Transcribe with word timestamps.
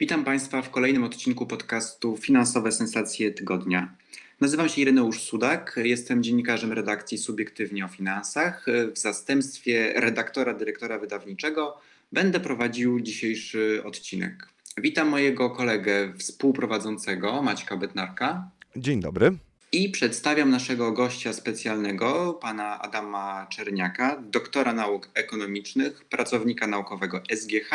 Witam 0.00 0.24
Państwa 0.24 0.62
w 0.62 0.70
kolejnym 0.70 1.04
odcinku 1.04 1.46
podcastu 1.46 2.16
Finansowe 2.16 2.72
Sensacje 2.72 3.30
Tygodnia. 3.30 3.94
Nazywam 4.40 4.68
się 4.68 4.80
Ireneusz 4.80 5.22
Sudak, 5.22 5.80
jestem 5.84 6.22
dziennikarzem 6.22 6.72
redakcji 6.72 7.18
Subiektywnie 7.18 7.84
o 7.84 7.88
Finansach. 7.88 8.66
W 8.94 8.98
zastępstwie 8.98 9.92
redaktora, 9.96 10.54
dyrektora 10.54 10.98
wydawniczego 10.98 11.80
będę 12.12 12.40
prowadził 12.40 13.00
dzisiejszy 13.00 13.82
odcinek. 13.84 14.48
Witam 14.78 15.08
mojego 15.08 15.50
kolegę 15.50 16.12
współprowadzącego, 16.18 17.42
Maćka 17.42 17.76
Bednarka. 17.76 18.50
Dzień 18.76 19.00
dobry. 19.00 19.36
I 19.72 19.90
przedstawiam 19.90 20.50
naszego 20.50 20.92
gościa 20.92 21.32
specjalnego, 21.32 22.38
pana 22.42 22.82
Adama 22.82 23.46
Czerniaka, 23.50 24.22
doktora 24.30 24.72
nauk 24.72 25.08
ekonomicznych, 25.14 26.04
pracownika 26.04 26.66
naukowego 26.66 27.22
SGH, 27.36 27.70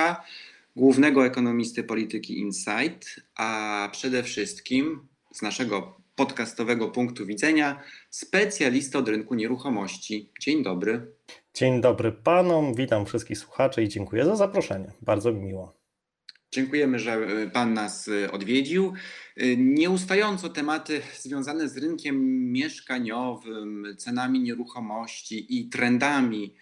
głównego 0.75 1.25
ekonomisty 1.25 1.83
polityki 1.83 2.39
Insight, 2.39 3.21
a 3.35 3.89
przede 3.91 4.23
wszystkim 4.23 5.07
z 5.33 5.41
naszego 5.41 6.01
podcastowego 6.15 6.89
punktu 6.89 7.25
widzenia 7.25 7.83
specjalista 8.09 8.99
od 8.99 9.09
rynku 9.09 9.35
nieruchomości. 9.35 10.31
Dzień 10.41 10.63
dobry. 10.63 11.07
Dzień 11.53 11.81
dobry 11.81 12.11
panom, 12.11 12.73
witam 12.73 13.05
wszystkich 13.05 13.37
słuchaczy 13.37 13.83
i 13.83 13.89
dziękuję 13.89 14.25
za 14.25 14.35
zaproszenie. 14.35 14.91
Bardzo 15.01 15.33
mi 15.33 15.41
miło. 15.41 15.73
Dziękujemy, 16.51 16.99
że 16.99 17.27
Pan 17.53 17.73
nas 17.73 18.09
odwiedził. 18.31 18.93
Nieustająco 19.57 20.49
tematy 20.49 21.01
związane 21.19 21.69
z 21.69 21.77
rynkiem 21.77 22.51
mieszkaniowym, 22.51 23.95
cenami 23.97 24.39
nieruchomości 24.39 25.59
i 25.59 25.69
trendami 25.69 26.55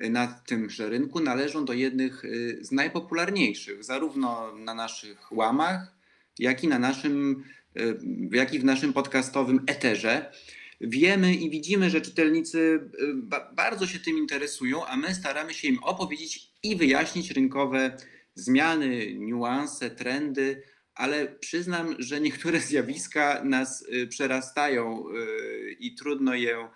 na 0.00 0.26
tymże 0.26 0.88
rynku 0.88 1.20
należą 1.20 1.64
do 1.64 1.72
jednych 1.72 2.24
y, 2.24 2.58
z 2.60 2.72
najpopularniejszych, 2.72 3.84
zarówno 3.84 4.56
na 4.56 4.74
naszych 4.74 5.32
łamach, 5.32 5.94
jak 6.38 6.64
i, 6.64 6.68
na 6.68 6.78
naszym, 6.78 7.44
y, 7.76 7.98
jak 8.32 8.54
i 8.54 8.58
w 8.58 8.64
naszym 8.64 8.92
podcastowym 8.92 9.60
eterze. 9.66 10.32
Wiemy 10.80 11.34
i 11.34 11.50
widzimy, 11.50 11.90
że 11.90 12.00
czytelnicy 12.00 12.58
y, 12.58 13.14
bardzo 13.54 13.86
się 13.86 13.98
tym 13.98 14.18
interesują, 14.18 14.86
a 14.86 14.96
my 14.96 15.14
staramy 15.14 15.54
się 15.54 15.68
im 15.68 15.78
opowiedzieć 15.82 16.50
i 16.62 16.76
wyjaśnić 16.76 17.30
rynkowe 17.30 17.96
zmiany, 18.34 19.14
niuanse, 19.14 19.90
trendy, 19.90 20.62
ale 21.00 21.26
przyznam, 21.26 21.96
że 21.98 22.20
niektóre 22.20 22.60
zjawiska 22.70 23.44
nas 23.44 23.82
y, 23.82 24.06
przerastają 24.06 25.04
y, 25.08 25.76
i 25.80 25.94
trudno 25.94 26.34
je 26.34 26.68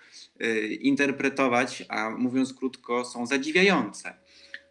y, 0.42 0.68
interpretować, 0.68 1.84
a 1.88 2.10
mówiąc 2.10 2.54
krótko, 2.54 3.04
są 3.04 3.26
zadziwiające. 3.26 4.14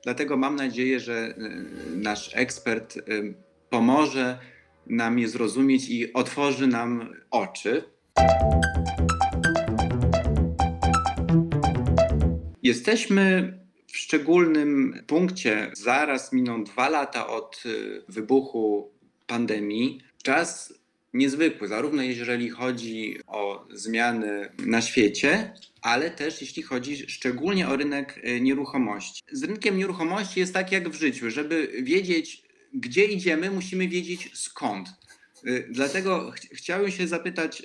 Dlatego 0.03 0.37
mam 0.37 0.55
nadzieję, 0.55 0.99
że 0.99 1.35
nasz 1.95 2.31
ekspert 2.33 2.99
pomoże 3.69 4.39
nam 4.87 5.19
je 5.19 5.27
zrozumieć 5.27 5.89
i 5.89 6.13
otworzy 6.13 6.67
nam 6.67 7.13
oczy. 7.31 7.83
Jesteśmy 12.63 13.57
w 13.87 13.97
szczególnym 13.97 15.03
punkcie. 15.07 15.71
Zaraz 15.73 16.33
miną 16.33 16.63
dwa 16.63 16.89
lata 16.89 17.27
od 17.27 17.63
wybuchu 18.07 18.92
pandemii. 19.33 20.01
Czas 20.23 20.73
niezwykły, 21.13 21.67
zarówno 21.67 22.01
jeżeli 22.01 22.49
chodzi 22.49 23.17
o 23.27 23.67
zmiany 23.71 24.49
na 24.65 24.81
świecie, 24.81 25.53
ale 25.81 26.11
też 26.11 26.41
jeśli 26.41 26.63
chodzi 26.63 27.09
szczególnie 27.09 27.67
o 27.67 27.75
rynek 27.75 28.19
e, 28.23 28.41
nieruchomości. 28.41 29.23
Z 29.31 29.43
rynkiem 29.43 29.77
nieruchomości 29.77 30.39
jest 30.39 30.53
tak 30.53 30.71
jak 30.71 30.89
w 30.89 30.99
życiu, 30.99 31.29
żeby 31.31 31.55
wiedzieć, 31.83 32.43
gdzie 32.73 33.05
idziemy, 33.05 33.51
musimy 33.51 33.87
wiedzieć 33.87 34.31
skąd. 34.33 34.87
E, 34.89 35.59
dlatego 35.69 36.31
ch 36.31 36.35
chciałem 36.51 36.91
się 36.91 37.07
zapytać 37.07 37.61
e, 37.61 37.63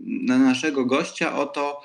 na 0.00 0.38
naszego 0.38 0.84
gościa 0.84 1.38
o 1.38 1.46
to, 1.46 1.80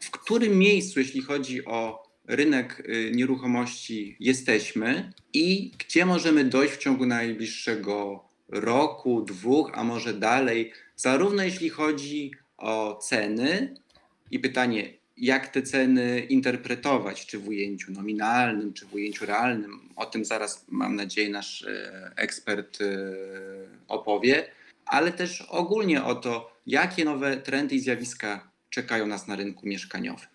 w 0.00 0.10
którym 0.10 0.58
miejscu, 0.58 1.00
jeśli 1.00 1.22
chodzi 1.22 1.64
o 1.64 2.04
rynek 2.26 2.82
y, 2.88 3.10
nieruchomości 3.14 4.16
jesteśmy 4.20 5.12
i 5.32 5.70
gdzie 5.78 6.06
możemy 6.06 6.44
dojść 6.44 6.74
w 6.74 6.78
ciągu 6.78 7.06
najbliższego 7.06 8.24
roku, 8.48 9.22
dwóch, 9.22 9.70
a 9.74 9.84
może 9.84 10.14
dalej, 10.14 10.72
zarówno 10.96 11.42
jeśli 11.42 11.68
chodzi 11.68 12.30
o 12.56 12.98
ceny 13.02 13.74
i 14.30 14.38
pytanie, 14.38 14.92
jak 15.16 15.48
te 15.48 15.62
ceny 15.62 16.20
interpretować, 16.20 17.26
czy 17.26 17.38
w 17.38 17.48
ujęciu 17.48 17.92
nominalnym, 17.92 18.72
czy 18.72 18.86
w 18.86 18.94
ujęciu 18.94 19.26
realnym. 19.26 19.80
O 19.96 20.06
tym 20.06 20.24
zaraz, 20.24 20.64
mam 20.68 20.96
nadzieję, 20.96 21.28
nasz 21.28 21.62
y, 21.62 21.90
ekspert 22.16 22.80
y, 22.80 22.84
opowie, 23.88 24.46
ale 24.86 25.12
też 25.12 25.40
ogólnie 25.40 26.04
o 26.04 26.14
to, 26.14 26.56
jakie 26.66 27.04
nowe 27.04 27.36
trendy 27.36 27.74
i 27.74 27.80
zjawiska 27.80 28.50
czekają 28.70 29.06
nas 29.06 29.26
na 29.26 29.36
rynku 29.36 29.66
mieszkaniowym. 29.66 30.28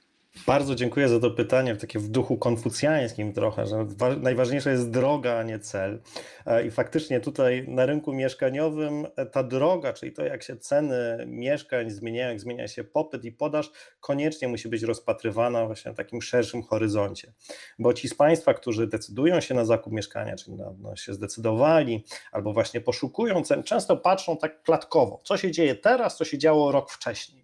Bardzo 0.47 0.75
dziękuję 0.75 1.09
za 1.09 1.19
to 1.19 1.31
pytanie, 1.31 1.75
takie 1.75 1.99
w 1.99 2.07
duchu 2.07 2.37
konfucjańskim 2.37 3.33
trochę, 3.33 3.65
że 3.65 3.85
najważniejsza 4.21 4.71
jest 4.71 4.89
droga, 4.89 5.37
a 5.37 5.43
nie 5.43 5.59
cel. 5.59 6.01
E, 6.45 6.65
I 6.65 6.71
faktycznie 6.71 7.19
tutaj 7.19 7.65
na 7.67 7.85
rynku 7.85 8.13
mieszkaniowym 8.13 9.07
e, 9.15 9.25
ta 9.25 9.43
droga, 9.43 9.93
czyli 9.93 10.11
to 10.11 10.23
jak 10.23 10.43
się 10.43 10.57
ceny 10.57 11.25
mieszkań 11.27 11.89
zmieniają, 11.89 12.29
jak 12.29 12.39
zmienia 12.39 12.67
się 12.67 12.83
popyt 12.83 13.25
i 13.25 13.31
podaż, 13.31 13.71
koniecznie 13.99 14.47
musi 14.47 14.69
być 14.69 14.83
rozpatrywana 14.83 15.65
właśnie 15.65 15.91
na 15.91 15.95
takim 15.95 16.21
szerszym 16.21 16.63
horyzoncie. 16.63 17.33
Bo 17.79 17.93
ci 17.93 18.09
z 18.09 18.13
Państwa, 18.13 18.53
którzy 18.53 18.87
decydują 18.87 19.41
się 19.41 19.55
na 19.55 19.65
zakup 19.65 19.93
mieszkania, 19.93 20.35
czyli 20.35 20.57
na, 20.57 20.73
no, 20.79 20.95
się 20.95 21.13
zdecydowali, 21.13 22.05
albo 22.31 22.53
właśnie 22.53 22.81
poszukują 22.81 23.43
cen, 23.43 23.63
często 23.63 23.97
patrzą 23.97 24.37
tak 24.37 24.63
klatkowo, 24.63 25.21
co 25.23 25.37
się 25.37 25.51
dzieje 25.51 25.75
teraz, 25.75 26.17
co 26.17 26.25
się 26.25 26.37
działo 26.37 26.71
rok 26.71 26.91
wcześniej. 26.91 27.38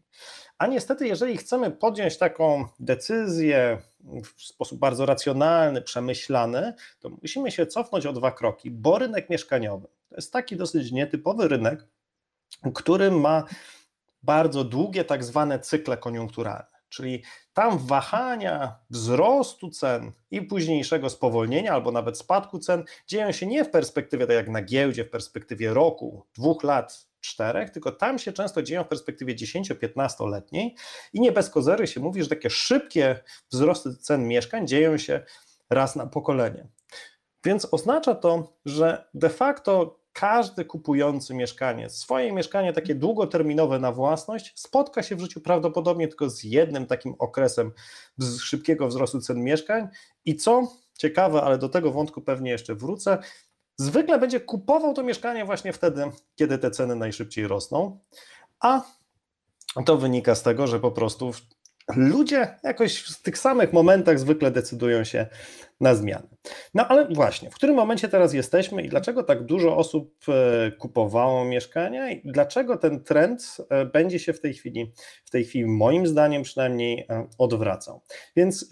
A 0.58 0.68
niestety, 0.68 1.08
jeżeli 1.08 1.38
chcemy 1.38 1.72
podjąć 1.72 2.18
taką 2.18 2.66
decyzję 2.80 3.78
w 4.24 4.44
sposób 4.44 4.80
bardzo 4.80 5.06
racjonalny, 5.06 5.82
przemyślany, 5.82 6.74
to 7.00 7.10
musimy 7.10 7.52
się 7.52 7.66
cofnąć 7.66 8.06
o 8.06 8.14
dwa 8.14 8.32
kroki, 8.32 8.72
bo 8.72 9.00
rynek 9.00 9.30
mieszkaniowy 9.30 9.88
to 10.10 10.16
jest 10.16 10.34
taki 10.34 10.56
dosyć 10.56 10.92
nietypowy 10.92 11.48
rynek, 11.48 11.86
który 12.74 13.12
ma 13.12 13.44
bardzo 14.24 14.64
długie 14.64 15.06
tak 15.06 15.24
zwane 15.24 15.60
cykle 15.60 15.98
koniunkturalne. 15.98 16.76
Czyli 16.90 17.24
tam 17.54 17.78
wahania 17.78 18.76
wzrostu 18.90 19.70
cen 19.70 20.12
i 20.32 20.42
późniejszego 20.42 21.10
spowolnienia 21.10 21.74
albo 21.74 21.92
nawet 21.92 22.18
spadku 22.18 22.60
cen 22.60 22.84
dzieją 23.08 23.32
się 23.32 23.48
nie 23.48 23.66
w 23.66 23.70
perspektywie, 23.70 24.28
tak 24.28 24.36
jak 24.36 24.50
na 24.50 24.62
giełdzie, 24.62 25.06
w 25.06 25.10
perspektywie 25.10 25.74
roku, 25.74 26.26
dwóch 26.34 26.64
lat, 26.64 27.08
czterech, 27.26 27.70
tylko 27.70 27.92
tam 27.92 28.20
się 28.20 28.34
często 28.34 28.62
dzieją 28.62 28.84
w 28.84 28.88
perspektywie 28.88 29.36
10-15-letniej 29.36 30.76
i 31.14 31.22
nie 31.22 31.32
bez 31.32 31.50
kozery 31.50 31.88
się 31.88 32.00
mówi, 32.00 32.24
że 32.24 32.30
takie 32.30 32.50
szybkie 32.50 33.20
wzrosty 33.52 33.96
cen 33.96 34.28
mieszkań 34.28 34.68
dzieją 34.68 34.98
się 34.98 35.24
raz 35.70 35.96
na 35.96 36.08
pokolenie. 36.08 36.68
Więc 37.46 37.68
oznacza 37.72 38.16
to, 38.16 38.58
że 38.66 39.08
de 39.14 39.30
facto 39.30 40.00
każdy 40.14 40.66
kupujący 40.66 41.34
mieszkanie, 41.34 41.90
swoje 41.90 42.32
mieszkanie 42.32 42.74
takie 42.74 42.96
długoterminowe 42.96 43.80
na 43.80 43.92
własność, 43.92 44.54
spotka 44.56 45.04
się 45.04 45.16
w 45.16 45.20
życiu 45.20 45.42
prawdopodobnie 45.42 46.08
tylko 46.08 46.30
z 46.30 46.44
jednym 46.44 46.86
takim 46.86 47.16
okresem 47.20 47.72
szybkiego 48.42 48.88
wzrostu 48.88 49.22
cen 49.22 49.44
mieszkań. 49.44 49.88
I 50.26 50.36
co 50.36 50.72
ciekawe, 50.98 51.42
ale 51.42 51.58
do 51.58 51.70
tego 51.70 51.92
wątku 51.92 52.22
pewnie 52.22 52.52
jeszcze 52.52 52.76
wrócę, 52.76 53.18
zwykle 53.78 54.20
będzie 54.20 54.40
kupował 54.40 54.94
to 54.94 55.04
mieszkanie 55.04 55.46
właśnie 55.46 55.74
wtedy, 55.74 56.04
kiedy 56.36 56.58
te 56.58 56.72
ceny 56.72 56.96
najszybciej 56.96 57.48
rosną, 57.48 58.00
a 58.60 58.82
to 59.86 59.98
wynika 59.98 60.36
z 60.36 60.44
tego, 60.44 60.68
że 60.68 60.80
po 60.80 60.92
prostu 60.92 61.32
ludzie 61.96 62.56
jakoś 62.64 62.98
w 62.98 63.22
tych 63.22 63.38
samych 63.38 63.74
momentach 63.74 64.20
zwykle 64.20 64.52
decydują 64.52 65.04
się 65.04 65.28
na 65.80 65.96
zmiany. 65.96 66.28
No 66.74 66.88
ale 66.88 67.08
właśnie, 67.08 67.50
w 67.50 67.56
którym 67.56 67.76
momencie 67.76 68.10
teraz 68.10 68.34
jesteśmy 68.34 68.84
i 68.84 68.90
dlaczego 68.90 69.24
tak 69.24 69.44
dużo 69.44 69.78
osób 69.78 70.16
e, 70.28 70.72
kupowało 70.72 71.46
mieszkania 71.46 72.12
i 72.12 72.22
dlaczego 72.26 72.78
ten 72.78 73.04
trend 73.04 73.58
e, 73.70 73.86
będzie 73.86 74.20
się 74.20 74.34
w 74.34 74.42
tej 74.42 74.54
chwili, 74.54 74.94
w 75.26 75.30
tej 75.30 75.46
chwili 75.46 75.66
moim 75.66 76.08
zdaniem 76.08 76.44
przynajmniej 76.44 77.06
e, 77.10 77.28
odwracał. 77.38 78.02
Więc 78.36 78.70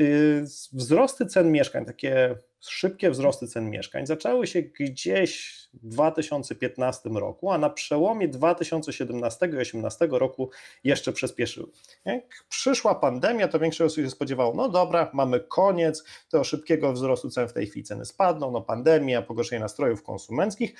wzrosty 0.73 1.25
cen 1.25 1.51
mieszkań, 1.51 1.85
takie 1.85 2.35
szybkie 2.69 3.09
wzrosty 3.09 3.47
cen 3.47 3.69
mieszkań 3.69 4.05
zaczęły 4.05 4.47
się 4.47 4.61
gdzieś 4.61 5.63
w 5.73 5.87
2015 5.87 7.09
roku, 7.09 7.51
a 7.51 7.57
na 7.57 7.69
przełomie 7.69 8.27
2017 8.27 9.45
i 9.45 9.49
2018 9.49 10.07
roku 10.11 10.49
jeszcze 10.83 11.13
przyspieszyły. 11.13 11.67
Jak 12.05 12.45
przyszła 12.49 12.95
pandemia, 12.95 13.47
to 13.47 13.59
większość 13.59 13.93
osób 13.93 14.03
się 14.03 14.09
spodziewało, 14.09 14.53
no 14.53 14.69
dobra, 14.69 15.11
mamy 15.13 15.39
koniec 15.39 16.03
tego 16.29 16.43
szybkiego 16.43 16.93
wzrostu 16.93 17.29
cen, 17.29 17.47
w 17.47 17.53
tej 17.53 17.67
chwili 17.67 17.83
ceny 17.83 18.05
spadną, 18.05 18.51
no 18.51 18.61
pandemia, 18.61 19.21
pogorszenie 19.21 19.59
nastrojów 19.59 20.03
konsumenckich, 20.03 20.75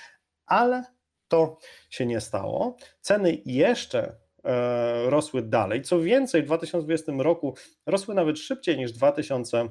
ale 0.46 0.84
to 1.28 1.58
się 1.90 2.06
nie 2.06 2.22
stało. 2.22 2.78
Ceny 3.02 3.42
jeszcze 3.46 4.16
e, 4.44 5.10
rosły 5.10 5.42
dalej. 5.42 5.82
Co 5.82 6.00
więcej, 6.00 6.44
w 6.44 6.46
2020 6.46 7.12
roku 7.18 7.56
rosły 7.86 8.16
nawet 8.16 8.40
szybciej 8.40 8.78
niż 8.78 8.94
w 8.94 8.98
2000 8.98 9.70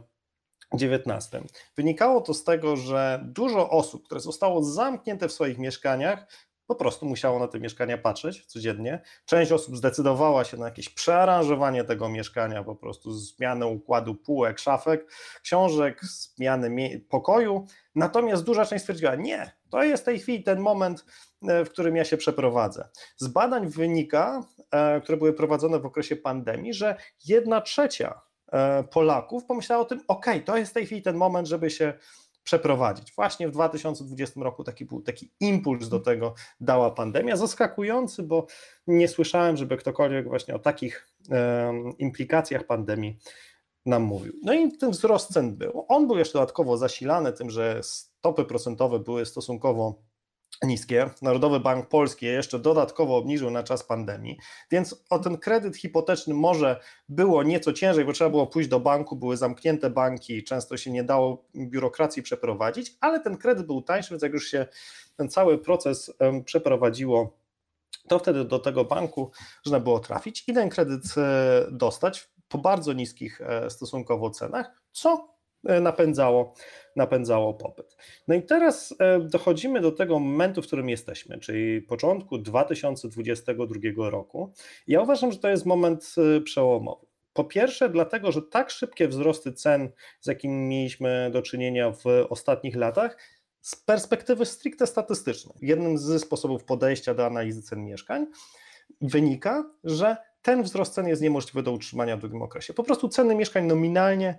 Wynikało 1.76 2.20
to 2.20 2.34
z 2.34 2.44
tego, 2.44 2.76
że 2.76 3.20
dużo 3.24 3.70
osób, 3.70 4.04
które 4.04 4.20
zostało 4.20 4.64
zamknięte 4.64 5.28
w 5.28 5.32
swoich 5.32 5.58
mieszkaniach, 5.58 6.26
po 6.66 6.74
prostu 6.74 7.06
musiało 7.06 7.38
na 7.38 7.48
te 7.48 7.60
mieszkania 7.60 7.98
patrzeć 7.98 8.46
codziennie. 8.46 9.02
Część 9.24 9.52
osób 9.52 9.76
zdecydowała 9.76 10.44
się 10.44 10.56
na 10.56 10.64
jakieś 10.64 10.88
przearanżowanie 10.88 11.84
tego 11.84 12.08
mieszkania, 12.08 12.64
po 12.64 12.76
prostu 12.76 13.12
zmianę 13.12 13.66
układu 13.66 14.14
półek, 14.14 14.58
szafek, 14.58 15.12
książek, 15.42 16.00
zmiany 16.04 17.00
pokoju. 17.08 17.66
Natomiast 17.94 18.44
duża 18.44 18.66
część 18.66 18.82
stwierdziła, 18.82 19.14
nie, 19.14 19.52
to 19.70 19.82
jest 19.82 20.02
w 20.02 20.06
tej 20.06 20.18
chwili 20.18 20.42
ten 20.42 20.60
moment, 20.60 21.04
e, 21.48 21.64
w 21.64 21.70
którym 21.70 21.96
ja 21.96 22.04
się 22.04 22.16
przeprowadzę. 22.16 22.88
Z 23.16 23.28
badań 23.28 23.68
wynika, 23.68 24.44
e, 24.70 25.00
które 25.00 25.18
były 25.18 25.32
prowadzone 25.32 25.80
w 25.80 25.86
okresie 25.86 26.16
pandemii, 26.16 26.74
że 26.74 26.96
jedna 27.24 27.60
trzecia 27.60 28.20
Polaków 28.90 29.44
pomyślała 29.44 29.82
o 29.82 29.84
tym, 29.84 30.00
ok, 30.08 30.26
to 30.44 30.56
jest 30.56 30.70
w 30.70 30.74
tej 30.74 30.86
chwili 30.86 31.02
ten 31.02 31.16
moment, 31.16 31.48
żeby 31.48 31.70
się 31.70 31.94
przeprowadzić. 32.44 33.12
Właśnie 33.14 33.48
w 33.48 33.50
2020 33.50 34.40
roku 34.40 34.64
taki 34.64 34.84
był 34.84 35.02
taki 35.02 35.30
impuls 35.40 35.88
do 35.88 36.00
tego 36.00 36.34
dała 36.60 36.90
pandemia, 36.90 37.36
zaskakujący, 37.36 38.22
bo 38.22 38.46
nie 38.86 39.08
słyszałem, 39.08 39.56
żeby 39.56 39.76
ktokolwiek 39.76 40.28
właśnie 40.28 40.54
o 40.54 40.58
takich 40.58 41.08
um, 41.30 41.98
implikacjach 41.98 42.66
pandemii 42.66 43.18
nam 43.86 44.02
mówił. 44.02 44.32
No 44.42 44.54
i 44.54 44.72
ten 44.72 44.90
wzrost 44.90 45.32
cen 45.32 45.56
był. 45.56 45.84
On 45.88 46.06
był 46.06 46.18
jeszcze 46.18 46.32
dodatkowo 46.32 46.76
zasilany 46.76 47.32
tym, 47.32 47.50
że 47.50 47.80
stopy 47.82 48.44
procentowe 48.44 48.98
były 48.98 49.26
stosunkowo 49.26 50.02
niskie. 50.62 51.10
Narodowy 51.22 51.60
Bank 51.60 51.88
Polski 51.88 52.26
je 52.26 52.32
jeszcze 52.32 52.58
dodatkowo 52.58 53.16
obniżył 53.16 53.50
na 53.50 53.62
czas 53.62 53.84
pandemii, 53.84 54.38
więc 54.70 55.04
o 55.10 55.18
ten 55.18 55.38
kredyt 55.38 55.76
hipoteczny 55.76 56.34
może 56.34 56.80
było 57.08 57.42
nieco 57.42 57.72
ciężej, 57.72 58.04
bo 58.04 58.12
trzeba 58.12 58.30
było 58.30 58.46
pójść 58.46 58.68
do 58.68 58.80
banku, 58.80 59.16
były 59.16 59.36
zamknięte 59.36 59.90
banki, 59.90 60.44
często 60.44 60.76
się 60.76 60.90
nie 60.90 61.04
dało 61.04 61.44
biurokracji 61.56 62.22
przeprowadzić, 62.22 62.96
ale 63.00 63.20
ten 63.20 63.36
kredyt 63.36 63.66
był 63.66 63.82
tańszy, 63.82 64.10
więc 64.10 64.22
jak 64.22 64.32
już 64.32 64.46
się 64.46 64.66
ten 65.16 65.28
cały 65.28 65.58
proces 65.58 66.12
przeprowadziło, 66.44 67.42
to 68.08 68.18
wtedy 68.18 68.44
do 68.44 68.58
tego 68.58 68.84
banku 68.84 69.30
można 69.66 69.80
było 69.80 70.00
trafić 70.00 70.44
i 70.48 70.54
ten 70.54 70.68
kredyt 70.68 71.02
e, 71.16 71.66
dostać 71.70 72.30
po 72.48 72.58
bardzo 72.58 72.92
niskich 72.92 73.40
e, 73.40 73.70
stosunkowo 73.70 74.30
cenach, 74.30 74.82
co 74.92 75.31
napędzało, 75.64 76.54
napędzało 76.96 77.54
popyt. 77.54 77.96
No 78.28 78.34
i 78.34 78.42
teraz 78.42 78.94
e, 78.98 79.20
dochodzimy 79.20 79.80
do 79.80 79.92
tego 79.92 80.18
momentu, 80.18 80.62
w 80.62 80.66
którym 80.66 80.88
jesteśmy, 80.88 81.38
czyli 81.38 81.82
początku 81.82 82.38
2022 82.38 84.10
roku. 84.10 84.52
Ja 84.86 85.00
uważam, 85.00 85.32
że 85.32 85.38
to 85.38 85.48
jest 85.48 85.66
moment 85.66 86.14
przełomowy. 86.44 87.06
Po 87.32 87.44
pierwsze, 87.44 87.88
dlatego, 87.88 88.32
że 88.32 88.42
tak 88.42 88.70
szybkie 88.70 89.08
wzrosty 89.08 89.52
cen, 89.52 89.88
z 90.20 90.26
jakimi 90.26 90.54
mieliśmy 90.54 91.30
do 91.32 91.42
czynienia 91.42 91.92
w 91.92 92.04
ostatnich 92.28 92.76
latach, 92.76 93.18
z 93.60 93.76
perspektywy 93.76 94.46
stricte 94.46 94.86
statystycznej, 94.86 95.56
jednym 95.60 95.98
ze 95.98 96.18
sposobów 96.18 96.64
podejścia 96.64 97.14
do 97.14 97.26
analizy 97.26 97.62
cen 97.62 97.84
mieszkań 97.84 98.26
wynika, 99.00 99.70
że 99.84 100.16
ten 100.42 100.62
wzrost 100.62 100.94
cen 100.94 101.08
jest 101.08 101.22
niemożliwy 101.22 101.62
do 101.62 101.72
utrzymania 101.72 102.16
w 102.16 102.20
długim 102.20 102.42
okresie. 102.42 102.74
Po 102.74 102.82
prostu 102.82 103.08
ceny 103.08 103.34
mieszkań 103.34 103.66
nominalnie, 103.66 104.38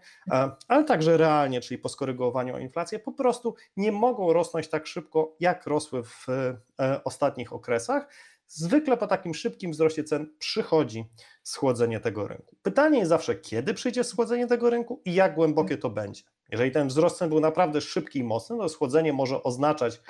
ale 0.68 0.84
także 0.84 1.18
realnie, 1.18 1.62
czyli 1.62 1.78
po 1.78 1.90
skorygowaniu 1.90 2.56
o 2.56 2.60
inflację, 2.60 3.00
po 3.00 3.12
prostu 3.12 3.56
nie 3.78 3.92
mogą 3.92 4.34
rosnąć 4.34 4.68
tak 4.68 4.88
szybko, 4.88 5.36
jak 5.40 5.68
rosły 5.68 6.04
w 6.04 6.30
e, 6.30 7.04
ostatnich 7.04 7.54
okresach. 7.54 8.08
Zwykle 8.48 8.98
po 8.98 9.08
takim 9.08 9.34
szybkim 9.34 9.72
wzroście 9.72 10.04
cen 10.04 10.36
przychodzi 10.40 11.06
schłodzenie 11.44 12.00
tego 12.00 12.28
rynku. 12.28 12.56
Pytanie 12.62 13.00
jest 13.00 13.10
zawsze, 13.10 13.36
kiedy 13.36 13.74
przyjdzie 13.74 14.04
schłodzenie 14.04 14.48
tego 14.48 14.70
rynku 14.70 15.02
i 15.06 15.14
jak 15.14 15.36
głębokie 15.36 15.78
to 15.78 15.90
będzie. 15.90 16.24
Jeżeli 16.52 16.72
ten 16.72 16.88
wzrost 16.88 17.18
cen 17.18 17.30
był 17.30 17.40
naprawdę 17.40 17.82
szybki 17.82 18.20
i 18.20 18.24
mocny, 18.24 18.58
to 18.58 18.70
schłodzenie 18.70 19.14
może 19.14 19.44
oznaczać 19.44 20.02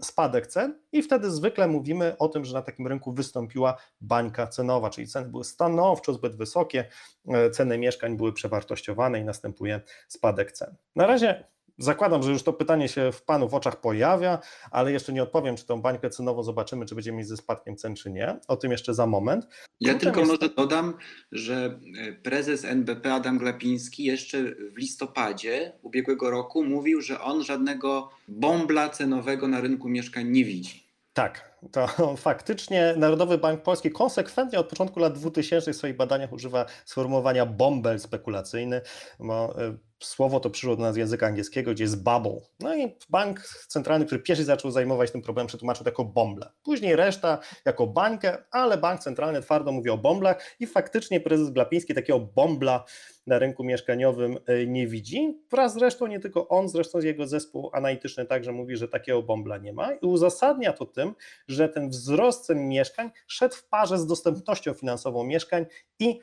spadek 0.00 0.46
cen 0.46 0.80
i 0.92 1.02
wtedy 1.02 1.30
zwykle 1.30 1.68
mówimy 1.68 2.16
o 2.18 2.28
tym, 2.28 2.44
że 2.44 2.54
na 2.54 2.62
takim 2.62 2.86
rynku 2.86 3.12
wystąpiła 3.12 3.76
bańka 4.00 4.46
cenowa, 4.46 4.90
czyli 4.90 5.08
ceny 5.08 5.28
były 5.28 5.44
stanowczo 5.44 6.12
zbyt 6.12 6.36
wysokie, 6.36 6.88
e, 7.28 7.50
ceny 7.50 7.78
mieszkań 7.78 8.16
były 8.16 8.32
przewartościowane 8.32 9.20
i 9.20 9.24
następuje 9.24 9.80
spadek 10.08 10.52
cen. 10.52 10.76
Na 10.96 11.06
razie 11.06 11.44
Zakładam, 11.78 12.22
że 12.22 12.30
już 12.32 12.42
to 12.42 12.52
pytanie 12.52 12.88
się 12.88 13.12
w 13.12 13.22
Panu 13.22 13.48
w 13.48 13.54
oczach 13.54 13.80
pojawia, 13.80 14.38
ale 14.70 14.92
jeszcze 14.92 15.12
nie 15.12 15.22
odpowiem, 15.22 15.56
czy 15.56 15.66
tą 15.66 15.82
bańkę 15.82 16.10
cenową 16.10 16.42
zobaczymy, 16.42 16.86
czy 16.86 16.94
będziemy 16.94 17.18
mieć 17.18 17.28
ze 17.28 17.36
spadkiem 17.36 17.76
cen, 17.76 17.94
czy 17.94 18.10
nie. 18.10 18.40
O 18.48 18.56
tym 18.56 18.72
jeszcze 18.72 18.94
za 18.94 19.06
moment. 19.06 19.48
Ja 19.80 19.94
tylko 19.94 20.20
jest... 20.20 20.32
może 20.32 20.54
dodam, 20.54 20.94
że 21.32 21.78
e, 21.98 22.12
prezes 22.12 22.64
NBP 22.64 23.14
Adam 23.14 23.38
Glapiński 23.38 24.04
jeszcze 24.04 24.42
w 24.44 24.76
listopadzie 24.76 25.72
ubiegłego 25.82 26.30
roku 26.30 26.64
mówił, 26.64 27.00
że 27.00 27.20
on 27.20 27.42
żadnego 27.42 28.10
bombla 28.28 28.88
cenowego 28.88 29.48
na 29.48 29.60
rynku 29.60 29.88
mieszkań 29.88 30.28
nie 30.28 30.44
widzi. 30.44 30.86
Tak, 31.12 31.58
to 31.72 31.86
faktycznie 32.16 32.94
Narodowy 32.96 33.38
Bank 33.38 33.62
Polski 33.62 33.90
konsekwentnie 33.90 34.58
od 34.58 34.68
początku 34.68 35.00
lat 35.00 35.18
2000 35.18 35.72
w 35.72 35.76
swoich 35.76 35.96
badaniach 35.96 36.32
używa 36.32 36.66
sformułowania 36.84 37.46
bombel 37.46 38.00
spekulacyjny, 38.00 38.80
bo 39.18 39.62
e, 39.62 39.76
słowo 40.00 40.40
to 40.40 40.50
przyszło 40.50 40.76
do 40.76 40.82
nas 40.82 40.94
z 40.94 40.98
języka 40.98 41.26
angielskiego, 41.26 41.72
gdzie 41.72 41.84
jest 41.84 42.02
bubble. 42.02 42.40
No 42.60 42.76
i 42.76 42.96
bank 43.10 43.40
centralny, 43.68 44.06
który 44.06 44.22
pierwszy 44.22 44.44
zaczął 44.44 44.70
zajmować 44.70 45.10
tym 45.10 45.22
problemem, 45.22 45.48
przetłumaczył 45.48 45.84
to 45.84 45.90
jako 45.90 46.04
bąble. 46.04 46.50
Później 46.62 46.96
reszta 46.96 47.38
jako 47.64 47.86
bańkę, 47.86 48.38
ale 48.50 48.78
bank 48.78 49.00
centralny 49.00 49.42
twardo 49.42 49.72
mówi 49.72 49.90
o 49.90 49.98
bąblach 49.98 50.56
i 50.60 50.66
faktycznie 50.66 51.20
prezes 51.20 51.50
Glapiński 51.50 51.94
takiego 51.94 52.20
bąbla 52.20 52.84
na 53.26 53.38
rynku 53.38 53.64
mieszkaniowym 53.64 54.38
e, 54.46 54.66
nie 54.66 54.86
widzi. 54.86 55.40
Wraz 55.50 55.74
z 55.74 55.76
resztą, 55.76 56.06
nie 56.06 56.20
tylko 56.20 56.48
on, 56.48 56.68
zresztą 56.68 56.98
jego 56.98 57.26
zespół 57.26 57.70
analityczny 57.72 58.26
także 58.26 58.52
mówi, 58.52 58.76
że 58.76 58.88
takiego 58.88 59.22
bąbla 59.22 59.58
nie 59.58 59.72
ma 59.72 59.92
i 59.92 60.06
uzasadnia 60.06 60.72
to 60.72 60.86
tym, 60.86 61.14
że 61.48 61.68
ten 61.68 61.90
wzrost 61.90 62.46
cen 62.46 62.68
mieszkań 62.68 63.10
szedł 63.26 63.54
w 63.54 63.64
parze 63.64 63.98
z 63.98 64.06
dostępnością 64.06 64.74
finansową 64.74 65.24
mieszkań 65.24 65.66
i 65.98 66.20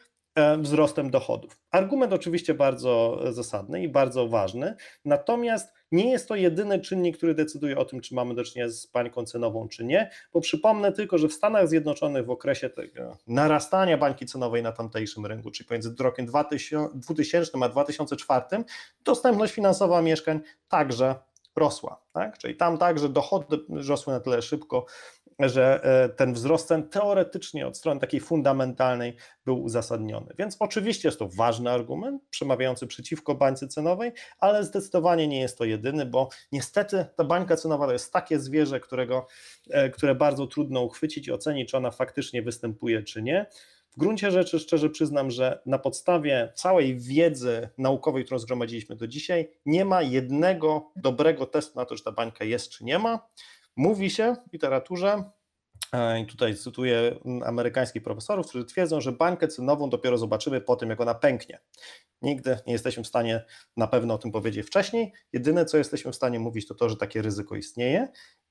wzrostem 0.60 1.10
dochodów. 1.10 1.58
Argument 1.72 2.14
oczywiście 2.14 2.54
bardzo 2.54 3.20
zasadny 3.34 3.84
i 3.84 3.90
bardzo 3.90 4.28
ważny, 4.28 4.76
natomiast 5.06 5.74
nie 5.92 6.12
jest 6.12 6.28
to 6.28 6.36
jedyny 6.36 6.80
czynnik, 6.80 7.18
który 7.18 7.34
decyduje 7.34 7.78
o 7.78 7.86
tym, 7.86 8.02
czy 8.02 8.16
mamy 8.16 8.36
do 8.36 8.44
czynienia 8.44 8.70
z 8.70 8.86
bańką 8.86 9.26
cenową, 9.26 9.68
czy 9.68 9.86
nie, 9.86 10.10
bo 10.34 10.42
przypomnę 10.42 10.92
tylko, 10.92 11.18
że 11.18 11.28
w 11.28 11.34
Stanach 11.34 11.68
Zjednoczonych 11.68 12.26
w 12.26 12.30
okresie 12.30 12.70
tego 12.70 13.18
narastania 13.28 13.98
bańki 13.98 14.26
cenowej 14.26 14.64
na 14.64 14.72
tamtejszym 14.72 15.26
rynku, 15.26 15.52
czyli 15.52 15.68
pomiędzy 15.68 15.96
rokiem 16.00 16.26
2000 16.26 17.52
a 17.62 17.70
2004, 17.70 18.64
dostępność 19.04 19.54
finansowa 19.54 20.02
mieszkań 20.02 20.40
także 20.68 21.16
rosła. 21.56 22.02
Tak? 22.14 22.38
Czyli 22.38 22.56
tam 22.56 22.78
także 22.78 23.10
dochody 23.10 23.60
rosły 23.88 24.14
na 24.14 24.20
tyle 24.20 24.42
szybko, 24.42 24.86
że 25.50 25.84
e, 25.84 26.10
ten 26.10 26.34
wzrost 26.34 26.68
cen 26.68 26.90
teoretycznie 26.90 27.68
od 27.68 27.78
strony 27.78 28.00
takiej 28.00 28.20
fundamentalnej 28.20 29.16
był 29.46 29.64
uzasadniony. 29.64 30.34
Więc 30.38 30.56
oczywiście 30.60 31.08
jest 31.08 31.20
to 31.20 31.28
ważny 31.28 31.72
argument 31.72 32.24
przemawiający 32.30 32.88
przeciwko 32.88 33.36
bańce 33.36 33.68
cenowej, 33.68 34.12
ale 34.40 34.64
zdecydowanie 34.64 35.28
nie 35.28 35.40
jest 35.40 35.58
to 35.58 35.66
jedyny, 35.66 36.06
bo 36.06 36.30
niestety 36.52 37.06
ta 37.16 37.24
bańka 37.24 37.56
cenowa 37.56 37.86
to 37.86 37.94
jest 37.94 38.14
takie 38.14 38.40
zwierzę, 38.40 38.80
którego, 38.80 39.28
e, 39.70 39.90
które 39.90 40.16
bardzo 40.16 40.48
trudno 40.48 40.82
uchwycić 40.82 41.28
i 41.28 41.32
ocenić, 41.32 41.72
czy 41.72 41.78
ona 41.78 41.92
faktycznie 41.92 42.42
występuje, 42.42 43.04
czy 43.04 43.22
nie. 43.22 43.46
W 43.94 44.00
gruncie 44.00 44.32
rzeczy 44.32 44.60
szczerze 44.60 44.90
przyznam, 44.90 45.32
że 45.32 45.62
na 45.66 45.80
podstawie 45.80 46.52
całej 46.56 46.98
wiedzy 46.98 47.70
naukowej, 47.78 48.26
którą 48.26 48.40
zgromadziliśmy 48.40 48.96
do 48.96 49.08
dzisiaj, 49.08 49.50
nie 49.66 49.86
ma 49.86 50.02
jednego 50.02 50.92
dobrego 50.96 51.46
testu 51.46 51.80
na 51.80 51.86
to, 51.86 51.96
czy 51.96 52.04
ta 52.04 52.12
bańka 52.12 52.46
jest, 52.46 52.70
czy 52.70 52.86
nie 52.86 53.00
ma. 53.00 53.28
Mówi 53.76 54.10
się 54.10 54.36
w 54.50 54.54
literaturze, 54.54 55.24
e, 55.94 56.20
i 56.20 56.26
tutaj 56.26 56.56
cytuję 56.56 57.20
amerykańskich 57.46 58.04
profesorów, 58.04 58.48
którzy 58.48 58.66
twierdzą, 58.66 59.02
że 59.02 59.12
bańkę 59.12 59.48
cenową 59.48 59.90
dopiero 59.90 60.18
zobaczymy 60.18 60.62
po 60.62 60.76
tym, 60.76 60.90
jak 60.90 61.02
ona 61.02 61.14
pęknie. 61.14 61.60
Nigdy 62.22 62.58
nie 62.68 62.74
jesteśmy 62.74 63.04
w 63.04 63.08
stanie 63.08 63.46
na 63.78 63.88
pewno 63.88 64.14
o 64.14 64.18
tym 64.18 64.32
powiedzieć 64.32 64.68
wcześniej. 64.68 65.14
Jedyne, 65.34 65.66
co 65.66 65.78
jesteśmy 65.78 66.12
w 66.12 66.16
stanie 66.16 66.40
mówić, 66.40 66.68
to 66.68 66.76
to, 66.76 66.90
że 66.90 66.98
takie 66.98 67.22
ryzyko 67.22 67.56
istnieje 67.56 68.08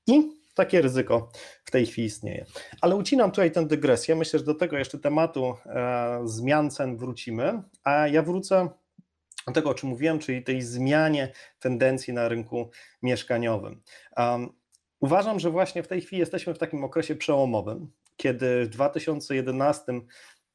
i 0.07 0.43
takie 0.53 0.81
ryzyko 0.81 1.29
w 1.65 1.71
tej 1.71 1.85
chwili 1.85 2.07
istnieje. 2.07 2.45
Ale 2.81 2.95
ucinam 2.95 3.31
tutaj 3.31 3.51
tę 3.51 3.67
dygresję. 3.67 4.15
Myślę, 4.15 4.39
że 4.39 4.45
do 4.45 4.55
tego 4.55 4.77
jeszcze 4.77 4.99
tematu 4.99 5.55
e, 5.65 6.21
zmian 6.25 6.71
cen 6.71 6.97
wrócimy, 6.97 7.63
a 7.83 8.07
ja 8.07 8.21
wrócę 8.21 8.69
tego, 9.53 9.69
o 9.69 9.73
czym 9.73 9.89
mówiłem, 9.89 10.19
czyli 10.19 10.43
tej 10.43 10.61
zmianie 10.61 11.31
tendencji 11.59 12.13
na 12.13 12.27
rynku 12.27 12.69
mieszkaniowym. 13.01 13.81
Um, 14.17 14.62
uważam, 15.03 15.39
że 15.39 15.49
właśnie 15.49 15.83
w 15.83 15.87
tej 15.87 16.01
chwili 16.01 16.19
jesteśmy 16.19 16.53
w 16.53 16.57
takim 16.57 16.83
okresie 16.83 17.15
przełomowym, 17.15 17.91
kiedy 18.17 18.65
w 18.65 18.69
2011 18.69 19.83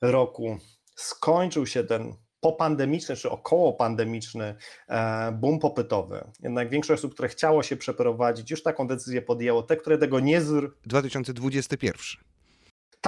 roku 0.01 0.59
skończył 0.95 1.67
się 1.67 1.85
ten 1.85 2.15
popandemiczny 2.41 3.17
czy 3.17 3.31
okołopandemiczny 3.31 4.55
e, 4.89 5.33
boom 5.33 5.59
popytowy. 5.59 6.25
Jednak 6.43 6.71
większość 6.71 7.01
osób, 7.01 7.15
które 7.15 7.29
chciało 7.29 7.63
się 7.63 7.77
przeprowadzić, 7.77 8.51
już 8.51 8.63
taką 8.63 8.87
decyzję 8.87 9.23
podjęło. 9.23 9.63
Te, 9.63 9.77
które 9.77 9.99
tego 9.99 10.21
nie... 10.21 10.41
Z... 10.41 10.73
2021. 10.87 12.28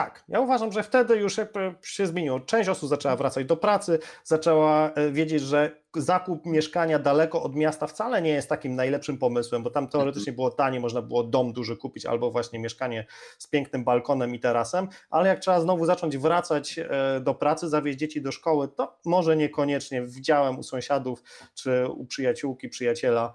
Tak, 0.00 0.24
ja 0.28 0.40
uważam, 0.40 0.72
że 0.72 0.82
wtedy 0.82 1.16
już 1.16 1.36
się 1.82 2.06
zmieniło. 2.06 2.40
Część 2.40 2.68
osób 2.68 2.88
zaczęła 2.88 3.16
wracać 3.16 3.46
do 3.46 3.56
pracy, 3.56 3.98
zaczęła 4.24 4.90
e, 4.90 5.12
wiedzieć, 5.12 5.42
że 5.42 5.80
zakup 5.96 6.46
mieszkania 6.46 6.98
daleko 6.98 7.42
od 7.42 7.54
miasta 7.54 7.86
wcale 7.86 8.22
nie 8.22 8.30
jest 8.30 8.48
takim 8.48 8.74
najlepszym 8.74 9.18
pomysłem, 9.18 9.62
bo 9.62 9.70
tam 9.70 9.88
teoretycznie 9.88 10.32
było 10.32 10.50
tanie, 10.50 10.80
można 10.80 11.02
było 11.02 11.24
dom 11.24 11.52
duży 11.52 11.76
kupić 11.76 12.06
albo 12.06 12.30
właśnie 12.30 12.58
mieszkanie 12.58 13.06
z 13.38 13.46
pięknym 13.46 13.84
balkonem 13.84 14.34
i 14.34 14.40
tarasem, 14.40 14.88
ale 15.10 15.28
jak 15.28 15.38
trzeba 15.38 15.60
znowu 15.60 15.86
zacząć 15.86 16.18
wracać 16.18 16.78
e, 16.78 17.20
do 17.20 17.34
pracy, 17.34 17.68
zawieźć 17.68 17.98
dzieci 17.98 18.22
do 18.22 18.32
szkoły, 18.32 18.68
to 18.68 18.98
może 19.04 19.36
niekoniecznie. 19.36 20.02
Widziałem 20.02 20.58
u 20.58 20.62
sąsiadów 20.62 21.22
czy 21.54 21.88
u 21.88 22.06
przyjaciółki, 22.06 22.68
przyjaciela, 22.68 23.32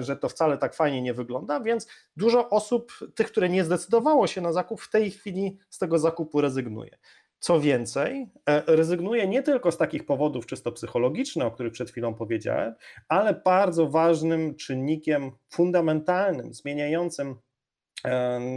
że 0.00 0.16
to 0.16 0.28
wcale 0.28 0.58
tak 0.58 0.74
fajnie 0.74 1.02
nie 1.02 1.14
wygląda, 1.14 1.60
więc 1.60 1.88
dużo 2.16 2.50
osób, 2.50 2.92
tych, 3.14 3.26
które 3.26 3.48
nie 3.48 3.64
zdecydowało 3.64 4.26
się 4.26 4.40
na 4.40 4.52
zakup, 4.52 4.80
w 4.80 4.90
tej 4.90 5.10
chwili 5.10 5.58
z 5.70 5.78
tego 5.78 5.98
zakupu 5.98 6.40
rezygnuje. 6.40 6.98
Co 7.40 7.60
więcej, 7.60 8.30
e, 8.46 8.76
rezygnuje 8.76 9.28
nie 9.28 9.42
tylko 9.42 9.72
z 9.72 9.78
takich 9.78 10.06
powodów 10.06 10.46
czysto 10.46 10.72
psychologicznych, 10.72 11.46
o 11.46 11.50
których 11.50 11.72
przed 11.72 11.90
chwilą 11.90 12.14
powiedziałem, 12.14 12.74
ale 13.08 13.34
bardzo 13.44 13.88
ważnym 13.88 14.54
czynnikiem 14.54 15.30
fundamentalnym, 15.48 16.54
zmieniającym 16.54 17.36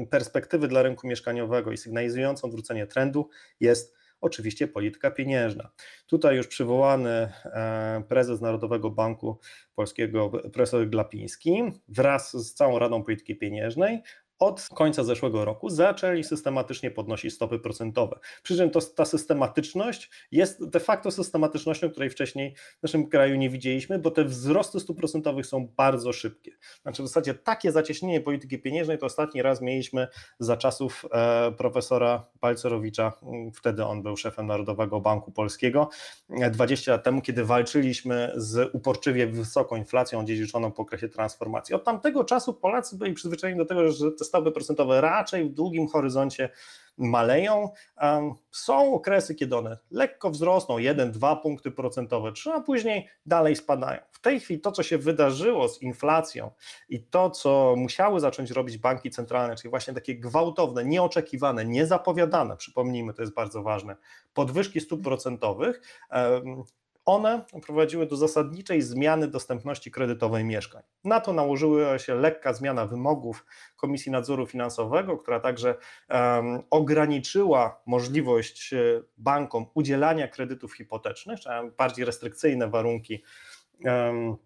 perspektywy 0.10 0.68
dla 0.68 0.82
rynku 0.82 1.08
mieszkaniowego 1.08 1.72
i 1.72 1.78
sygnalizującą 1.78 2.48
odwrócenie 2.48 2.88
trendu 2.88 3.30
jest 3.60 3.96
oczywiście 4.22 4.68
polityka 4.68 5.12
pieniężna. 5.12 5.72
Tutaj 6.08 6.36
już 6.36 6.48
przywołany 6.48 7.10
e, 7.46 8.04
prezes 8.08 8.42
Narodowego 8.42 8.90
Banku 8.90 9.40
Polskiego, 9.76 10.30
profesor 10.30 10.90
Glapiński, 10.90 11.64
wraz 11.88 12.32
z 12.48 12.54
całą 12.54 12.80
Radą 12.80 13.04
Polityki 13.04 13.36
Pieniężnej 13.36 14.02
od 14.42 14.68
końca 14.74 15.04
zeszłego 15.04 15.46
roku 15.46 15.70
zaczęli 15.70 16.24
systematycznie 16.24 16.92
podnosić 16.92 17.34
stopy 17.34 17.60
procentowe. 17.60 18.20
Przy 18.44 18.58
czym 18.58 18.70
to, 18.70 18.82
ta 18.82 19.06
systematyczność 19.06 20.10
jest 20.32 20.70
de 20.70 20.80
facto 20.80 21.12
systematycznością, 21.12 21.90
której 21.90 22.10
wcześniej 22.10 22.56
w 22.80 22.84
naszym 22.84 23.10
kraju 23.10 23.36
nie 23.36 23.50
widzieliśmy, 23.50 24.00
bo 24.00 24.12
te 24.12 24.26
wzrosty 24.26 24.80
stóp 24.80 24.98
procentowych 24.98 25.46
są 25.46 25.68
bardzo 25.78 26.14
szybkie. 26.14 26.52
Znaczy 26.82 27.04
w 27.04 27.08
zasadzie 27.08 27.34
takie 27.34 27.72
zacieśnienie 27.72 28.22
polityki 28.22 28.60
pieniężnej 28.60 28.98
to 28.98 29.06
ostatni 29.06 29.42
raz 29.42 29.62
mieliśmy 29.62 30.08
za 30.40 30.58
czasów 30.58 31.06
e, 31.12 31.52
profesora 31.52 32.26
Balcerowicza, 32.42 33.14
wtedy 33.54 33.86
on 33.86 34.04
był 34.04 34.18
szefem 34.18 34.48
Narodowego 34.48 35.02
Banku 35.02 35.32
Polskiego, 35.32 35.90
20 36.52 36.92
lat 36.92 37.04
temu, 37.04 37.22
kiedy 37.22 37.46
walczyliśmy 37.46 38.32
z 38.36 38.76
uporczywie 38.76 39.28
wysoką 39.28 39.76
inflacją 39.76 40.26
dziedziczoną 40.26 40.72
po 40.72 40.82
okresie 40.82 41.10
transformacji. 41.10 41.76
Od 41.76 41.84
tamtego 41.84 42.24
czasu 42.24 42.54
Polacy 42.54 42.98
byli 42.98 43.14
przyzwyczajeni 43.14 43.58
do 43.60 43.66
tego, 43.66 43.92
że 43.92 44.12
te 44.12 44.26
stopy 44.32 44.52
procentowe 44.52 45.02
raczej 45.02 45.50
w 45.50 45.54
długim 45.54 45.88
horyzoncie 45.88 46.50
maleją. 46.98 47.70
Są 48.52 48.94
okresy, 48.94 49.36
kiedy 49.36 49.58
one 49.58 49.78
lekko 49.92 50.30
wzrosną, 50.30 50.76
1-2 50.76 51.42
punkty 51.42 51.72
procentowe, 51.72 52.32
a 52.54 52.62
później 52.62 53.10
dalej 53.26 53.56
spadają. 53.56 54.02
W 54.12 54.22
tej 54.22 54.40
chwili 54.40 54.62
to, 54.62 54.72
co 54.72 54.84
się 54.84 54.98
wydarzyło 54.98 55.70
z 55.70 55.82
inflacją 55.82 56.52
i 56.90 57.04
to, 57.04 57.30
co 57.30 57.74
musiały 57.78 58.20
zacząć 58.20 58.52
robić 58.52 58.78
banki 58.78 59.10
centralne, 59.10 59.56
czyli 59.56 59.70
właśnie 59.70 59.94
takie 59.94 60.16
gwałtowne, 60.16 60.86
nieoczekiwane, 60.86 61.66
niezapowiadane, 61.66 62.58
przypomnijmy, 62.58 63.14
to 63.14 63.22
jest 63.22 63.34
bardzo 63.34 63.64
ważne, 63.64 63.96
podwyżki 64.34 64.82
stóp 64.82 65.04
procentowych, 65.04 65.82
one 67.06 67.46
prowadziły 67.66 68.06
do 68.06 68.16
zasadniczej 68.16 68.82
zmiany 68.82 69.28
dostępności 69.28 69.92
kredytowej 69.92 70.44
mieszkań. 70.44 70.84
Na 71.04 71.20
to 71.20 71.34
nałożyła 71.34 72.00
się 72.00 72.16
lekka 72.16 72.54
zmiana 72.54 72.86
wymogów 72.86 73.46
Komisji 73.76 74.12
Nadzoru 74.12 74.46
Finansowego, 74.46 75.18
która 75.18 75.40
także 75.40 75.76
um, 76.10 76.60
ograniczyła 76.70 77.82
możliwość 77.86 78.74
e, 78.74 78.78
bankom 79.18 79.66
udzielania 79.74 80.28
kredytów 80.28 80.74
hipotecznych, 80.74 81.40
bardziej 81.78 82.06
restrykcyjne 82.06 82.68
warunki. 82.68 83.24
Um, 83.86 84.38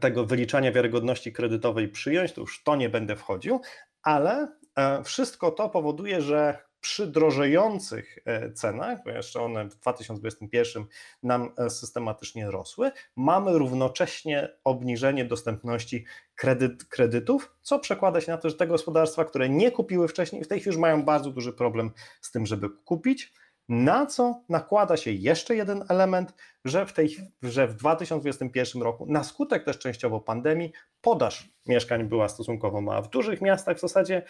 tego 0.00 0.26
wyliczania 0.26 0.72
wiarygodności 0.72 1.32
kredytowej 1.32 1.88
przyjąć, 1.88 2.32
to 2.32 2.40
już 2.40 2.62
to 2.62 2.76
nie 2.76 2.88
będę 2.88 3.16
wchodził, 3.16 3.60
ale 4.02 4.48
e, 4.76 5.04
wszystko 5.04 5.50
to 5.50 5.68
powoduje, 5.68 6.20
że 6.22 6.65
przy 6.86 7.06
drożejących 7.06 8.18
e, 8.24 8.52
cenach, 8.52 9.04
bo 9.04 9.10
jeszcze 9.10 9.40
one 9.40 9.64
w 9.64 9.74
2021 9.74 10.84
nam 11.22 11.52
e, 11.58 11.70
systematycznie 11.70 12.50
rosły, 12.50 12.90
mamy 13.16 13.58
równocześnie 13.58 14.48
obniżenie 14.64 15.24
dostępności 15.24 16.04
kredyt, 16.34 16.84
kredytów, 16.84 17.56
co 17.62 17.78
przekłada 17.78 18.20
się 18.20 18.32
na 18.32 18.38
to, 18.38 18.50
że 18.50 18.56
te 18.56 18.66
gospodarstwa, 18.66 19.24
które 19.24 19.48
nie 19.48 19.70
kupiły 19.70 20.08
wcześniej, 20.08 20.44
w 20.44 20.48
tej 20.48 20.60
chwili 20.60 20.74
już 20.74 20.80
mają 20.80 21.02
bardzo 21.02 21.30
duży 21.30 21.52
problem 21.52 21.90
z 22.20 22.30
tym, 22.30 22.46
żeby 22.46 22.70
kupić. 22.70 23.32
Na 23.68 24.06
co 24.06 24.42
nakłada 24.48 24.96
się 24.96 25.10
jeszcze 25.12 25.56
jeden 25.56 25.84
element, 25.88 26.34
że 26.64 26.86
w, 26.86 26.92
tej, 26.92 27.16
że 27.42 27.68
w 27.68 27.74
2021 27.74 28.82
roku, 28.82 29.06
na 29.08 29.24
skutek 29.24 29.64
też 29.64 29.78
częściowo 29.78 30.20
pandemii, 30.20 30.72
podaż 31.00 31.48
mieszkań 31.66 32.04
była 32.04 32.28
stosunkowo 32.28 32.80
mała. 32.80 33.02
W 33.02 33.10
dużych 33.10 33.40
miastach 33.40 33.76
w 33.76 33.80
zasadzie 33.80 34.22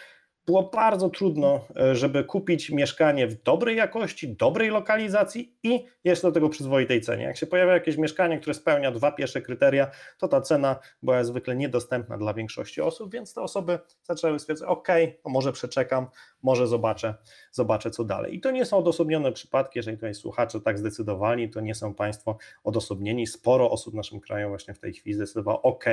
było 0.47 0.63
bardzo 0.63 1.09
trudno, 1.09 1.65
e, 1.79 1.95
żeby 1.95 2.23
kupić 2.23 2.69
mieszkanie 2.69 3.27
w 3.27 3.43
dobrej 3.43 3.77
jakości, 3.77 4.35
dobrej 4.35 4.69
lokalizacji 4.69 5.57
i 5.63 5.85
jeszcze 6.03 6.27
do 6.27 6.31
tego 6.31 6.49
przyzwoitej 6.49 7.01
cenie. 7.01 7.23
Jak 7.23 7.37
się 7.37 7.47
pojawia 7.47 7.73
jakieś 7.73 7.97
mieszkanie, 7.97 8.39
które 8.39 8.53
spełnia 8.53 8.91
dwa 8.91 9.11
pierwsze 9.11 9.41
kryteria, 9.41 9.91
to 10.17 10.27
ta 10.27 10.41
cena 10.41 10.79
była 11.03 11.23
zwykle 11.23 11.55
niedostępna 11.55 12.17
dla 12.17 12.33
większości 12.33 12.81
osób, 12.81 13.13
więc 13.13 13.33
te 13.33 13.41
osoby 13.41 13.79
zaczęły 14.03 14.39
stwierdzać, 14.39 14.69
ok, 14.69 14.87
może 15.25 15.53
przeczekam, 15.53 16.07
może 16.43 16.67
zobaczę, 16.67 17.15
zobaczę 17.51 17.91
co 17.91 18.03
dalej. 18.03 18.35
I 18.35 18.41
to 18.41 18.51
nie 18.51 18.65
są 18.65 18.77
odosobnione 18.77 19.31
przypadki, 19.31 19.79
jeżeli 19.79 19.97
tutaj 19.97 20.13
słuchacze 20.13 20.61
tak 20.61 20.79
zdecydowali, 20.79 21.49
to 21.49 21.61
nie 21.61 21.75
są 21.75 21.93
Państwo 21.93 22.37
odosobnieni. 22.63 23.27
Sporo 23.27 23.71
osób 23.71 23.93
w 23.93 23.97
naszym 23.97 24.19
kraju 24.19 24.49
właśnie 24.49 24.73
w 24.73 24.79
tej 24.79 24.93
chwili 24.93 25.15
zdecydowało, 25.15 25.61
ok, 25.61 25.85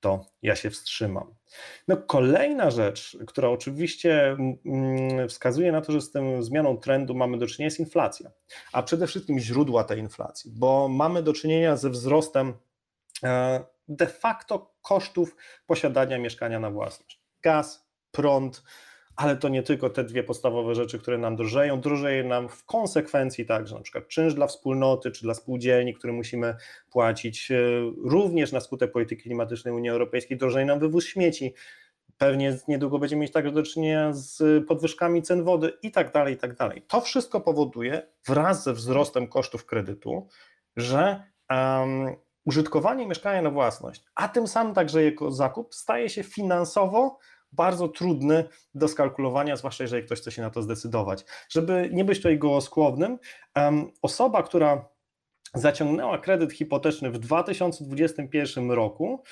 to 0.00 0.26
ja 0.42 0.56
się 0.56 0.70
wstrzymam. 0.70 1.34
No, 1.88 1.96
kolejna 1.96 2.70
rzecz, 2.70 3.18
która 3.26 3.48
oczywiście 3.48 4.26
mm, 4.30 4.56
mm, 4.66 5.28
wskazuje 5.28 5.72
na 5.72 5.80
to, 5.80 5.92
że 5.92 6.00
z 6.00 6.10
tą 6.10 6.42
zmianą 6.42 6.76
trendu 6.76 7.14
mamy 7.14 7.38
do 7.38 7.46
czynienia, 7.46 7.66
jest 7.66 7.80
inflacja, 7.80 8.30
a 8.72 8.82
przede 8.82 9.06
wszystkim 9.06 9.38
źródła 9.38 9.84
tej 9.84 9.98
inflacji, 9.98 10.50
bo 10.54 10.88
mamy 10.88 11.22
do 11.22 11.32
czynienia 11.32 11.76
ze 11.76 11.90
wzrostem 11.90 12.54
e, 13.22 13.64
de 13.88 14.06
facto 14.06 14.74
kosztów 14.82 15.36
posiadania 15.66 16.18
mieszkania 16.18 16.60
na 16.60 16.70
własność. 16.70 17.20
Gaz, 17.42 17.88
prąd, 18.10 18.62
ale 19.16 19.36
to 19.36 19.48
nie 19.48 19.62
tylko 19.62 19.90
te 19.90 20.04
dwie 20.04 20.22
podstawowe 20.22 20.74
rzeczy, 20.74 20.98
które 20.98 21.18
nam 21.18 21.36
drożeją, 21.36 21.80
drożeje 21.80 22.24
nam 22.24 22.48
w 22.48 22.64
konsekwencji 22.64 23.46
także 23.46 23.74
na 23.74 23.80
przykład 23.80 24.08
czynsz 24.08 24.34
dla 24.34 24.46
wspólnoty 24.46 25.10
czy 25.10 25.22
dla 25.22 25.34
spółdzielni, 25.34 25.94
który 25.94 26.12
musimy 26.12 26.56
płacić, 26.90 27.50
e, 27.50 27.56
również 28.04 28.52
na 28.52 28.60
skutek 28.60 28.92
polityki 28.92 29.22
klimatycznej 29.22 29.74
Unii 29.74 29.90
Europejskiej. 29.90 30.36
Drożeje 30.36 30.66
nam 30.66 30.78
wywóz 30.78 31.06
śmieci, 31.06 31.54
pewnie 32.18 32.58
niedługo 32.68 32.98
będziemy 32.98 33.22
mieć 33.22 33.32
także 33.32 33.52
do 33.52 33.62
czynienia 33.62 34.12
z 34.12 34.66
podwyżkami 34.66 35.22
cen 35.22 35.44
wody 35.44 35.72
i 35.82 35.90
tak 35.90 36.12
dalej, 36.12 36.34
i 36.34 36.36
tak 36.36 36.54
dalej. 36.56 36.82
To 36.82 37.00
wszystko 37.00 37.40
powoduje 37.40 38.06
wraz 38.26 38.64
ze 38.64 38.72
wzrostem 38.72 39.28
kosztów 39.28 39.66
kredytu, 39.66 40.28
że 40.76 41.22
um, 41.50 42.16
użytkowanie 42.44 43.06
mieszkania 43.06 43.42
na 43.42 43.50
własność, 43.50 44.04
a 44.14 44.28
tym 44.28 44.46
samym 44.48 44.74
także 44.74 45.02
jego 45.02 45.30
zakup 45.30 45.74
staje 45.74 46.08
się 46.08 46.22
finansowo 46.22 47.18
bardzo 47.56 47.88
trudny 47.88 48.44
do 48.74 48.88
skalkulowania, 48.88 49.56
zwłaszcza 49.56 49.84
jeżeli 49.84 50.06
ktoś 50.06 50.20
chce 50.20 50.32
się 50.32 50.42
na 50.42 50.50
to 50.50 50.62
zdecydować. 50.62 51.24
Żeby 51.48 51.90
nie 51.92 52.04
być 52.04 52.18
tutaj 52.18 52.38
gołoskłownym, 52.38 53.18
osoba, 54.02 54.42
która 54.42 54.88
zaciągnęła 55.54 56.18
kredyt 56.18 56.52
hipoteczny 56.52 57.10
w 57.10 57.18
2021 57.18 58.70
roku, 58.70 59.22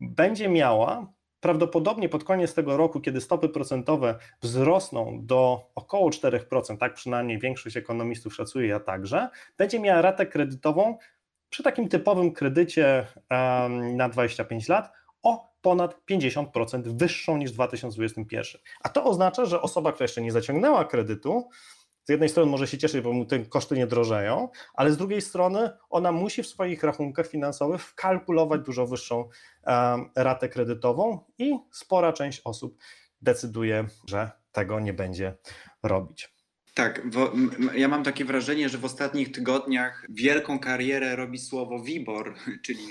będzie 0.00 0.48
miała 0.48 1.12
prawdopodobnie 1.40 2.08
pod 2.08 2.24
koniec 2.24 2.54
tego 2.54 2.76
roku, 2.76 3.00
kiedy 3.00 3.20
stopy 3.20 3.48
procentowe 3.48 4.18
wzrosną 4.42 5.18
do 5.22 5.70
około 5.74 6.10
4%, 6.10 6.76
tak 6.76 6.94
przynajmniej 6.94 7.38
większość 7.38 7.76
ekonomistów 7.76 8.34
szacuje, 8.34 8.68
ja 8.68 8.80
także, 8.80 9.28
będzie 9.58 9.80
miała 9.80 10.02
ratę 10.02 10.26
kredytową 10.26 10.98
przy 11.50 11.62
takim 11.62 11.88
typowym 11.88 12.32
kredycie 12.32 13.06
na 13.96 14.08
25 14.08 14.68
lat 14.68 14.92
ponad 15.64 16.00
50% 16.10 16.98
wyższą 16.98 17.36
niż 17.36 17.50
w 17.50 17.54
2021. 17.54 18.60
A 18.80 18.88
to 18.88 19.04
oznacza, 19.04 19.44
że 19.44 19.62
osoba, 19.62 19.92
która 19.92 20.04
jeszcze 20.04 20.22
nie 20.22 20.32
zaciągnęła 20.32 20.84
kredytu, 20.84 21.48
z 22.04 22.08
jednej 22.08 22.28
strony 22.28 22.50
może 22.50 22.66
się 22.66 22.78
cieszyć, 22.78 23.00
bo 23.00 23.12
mu 23.12 23.24
te 23.24 23.38
koszty 23.38 23.74
nie 23.74 23.86
drożeją, 23.86 24.48
ale 24.74 24.92
z 24.92 24.96
drugiej 24.96 25.20
strony 25.20 25.70
ona 25.90 26.12
musi 26.12 26.42
w 26.42 26.46
swoich 26.46 26.82
rachunkach 26.82 27.26
finansowych 27.26 27.82
wkalkulować 27.82 28.60
dużo 28.60 28.86
wyższą 28.86 29.28
ratę 30.16 30.48
kredytową 30.48 31.18
i 31.38 31.58
spora 31.70 32.12
część 32.12 32.40
osób 32.44 32.78
decyduje, 33.22 33.84
że 34.08 34.30
tego 34.52 34.80
nie 34.80 34.92
będzie 34.92 35.34
robić. 35.82 36.34
Tak, 36.74 37.02
ja 37.74 37.88
mam 37.88 38.04
takie 38.04 38.24
wrażenie, 38.24 38.68
że 38.68 38.78
w 38.78 38.84
ostatnich 38.84 39.32
tygodniach 39.32 40.06
wielką 40.08 40.58
karierę 40.58 41.16
robi 41.16 41.38
słowo 41.38 41.82
WIBOR, 41.82 42.34
czyli 42.64 42.86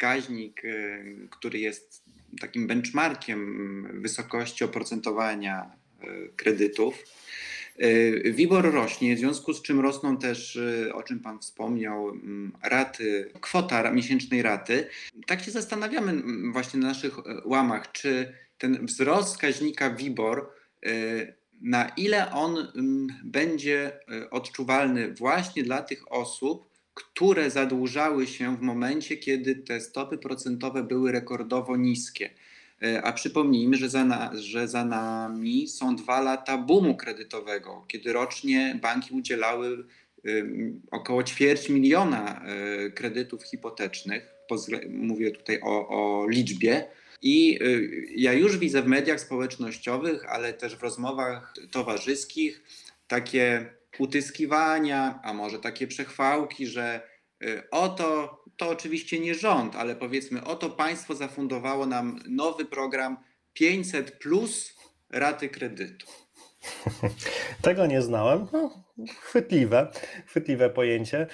wskaźnik, 0.00 0.64
y, 0.64 1.28
który 1.30 1.58
jest 1.58 2.04
takim 2.40 2.66
benchmarkiem 2.66 4.02
wysokości 4.02 4.64
oprocentowania 4.64 5.70
y, 6.04 6.30
kredytów. 6.36 7.04
Y, 7.82 8.32
WIBOR 8.36 8.72
rośnie, 8.72 9.16
w 9.16 9.18
związku 9.18 9.52
z 9.52 9.62
czym 9.62 9.80
rosną 9.80 10.16
też, 10.16 10.58
o 10.92 11.02
czym 11.02 11.20
Pan 11.20 11.38
wspomniał, 11.38 12.08
mm, 12.08 12.52
raty, 12.62 13.30
kwota 13.40 13.92
miesięcznej 13.92 14.42
raty. 14.42 14.88
Tak 15.26 15.42
się 15.42 15.50
zastanawiamy 15.50 16.12
mm, 16.12 16.52
właśnie 16.52 16.80
na 16.80 16.88
naszych 16.88 17.16
łamach, 17.46 17.92
czy 17.92 18.32
ten 18.58 18.86
wzrost 18.86 19.28
wskaźnika 19.28 19.90
WIBOR, 19.90 20.50
na 21.60 21.88
ile 21.88 22.32
on 22.32 22.58
mm, 22.58 23.06
będzie 23.24 24.00
odczuwalny 24.30 25.14
właśnie 25.14 25.62
dla 25.62 25.82
tych 25.82 26.12
osób, 26.12 26.69
które 26.94 27.50
zadłużały 27.50 28.26
się 28.26 28.56
w 28.56 28.60
momencie, 28.60 29.16
kiedy 29.16 29.54
te 29.54 29.80
stopy 29.80 30.18
procentowe 30.18 30.82
były 30.82 31.12
rekordowo 31.12 31.76
niskie. 31.76 32.30
E, 32.82 33.02
a 33.02 33.12
przypomnijmy, 33.12 33.76
że 33.76 33.88
za, 33.88 34.04
na, 34.04 34.30
że 34.34 34.68
za 34.68 34.84
nami 34.84 35.68
są 35.68 35.96
dwa 35.96 36.20
lata 36.20 36.58
boomu 36.58 36.96
kredytowego, 36.96 37.84
kiedy 37.88 38.12
rocznie 38.12 38.78
banki 38.82 39.14
udzielały 39.14 39.84
około 40.90 41.22
ćwierć 41.22 41.68
miliona 41.68 42.42
e, 42.44 42.90
kredytów 42.90 43.42
hipotecznych. 43.42 44.34
Mówię 44.88 45.30
tutaj 45.30 45.60
o, 45.62 45.88
o 45.88 46.28
liczbie. 46.28 46.86
I 47.22 47.58
e, 47.60 47.66
ja 48.16 48.32
już 48.32 48.58
widzę 48.58 48.82
w 48.82 48.86
mediach 48.86 49.20
społecznościowych, 49.20 50.24
ale 50.28 50.52
też 50.52 50.76
w 50.76 50.82
rozmowach 50.82 51.54
towarzyskich 51.70 52.62
takie 53.08 53.74
utyskiwania, 53.98 55.20
a 55.24 55.32
może 55.32 55.58
takie 55.58 55.86
przechwałki, 55.86 56.66
że 56.66 57.02
y, 57.44 57.62
oto 57.70 58.40
to 58.56 58.68
oczywiście 58.68 59.20
nie 59.20 59.34
rząd, 59.34 59.76
ale 59.76 59.96
powiedzmy, 59.96 60.44
oto 60.44 60.70
państwo 60.70 61.14
zafundowało 61.14 61.86
nam 61.86 62.20
nowy 62.28 62.64
program 62.64 63.16
500 63.52 64.18
plus 64.18 64.76
raty 65.10 65.48
kredytu. 65.48 66.06
Tego 67.62 67.86
nie 67.86 68.02
znałem. 68.02 68.46
No, 68.52 68.84
chwytliwe, 69.20 69.92
chwytliwe 70.26 70.70
pojęcie. 70.70 71.26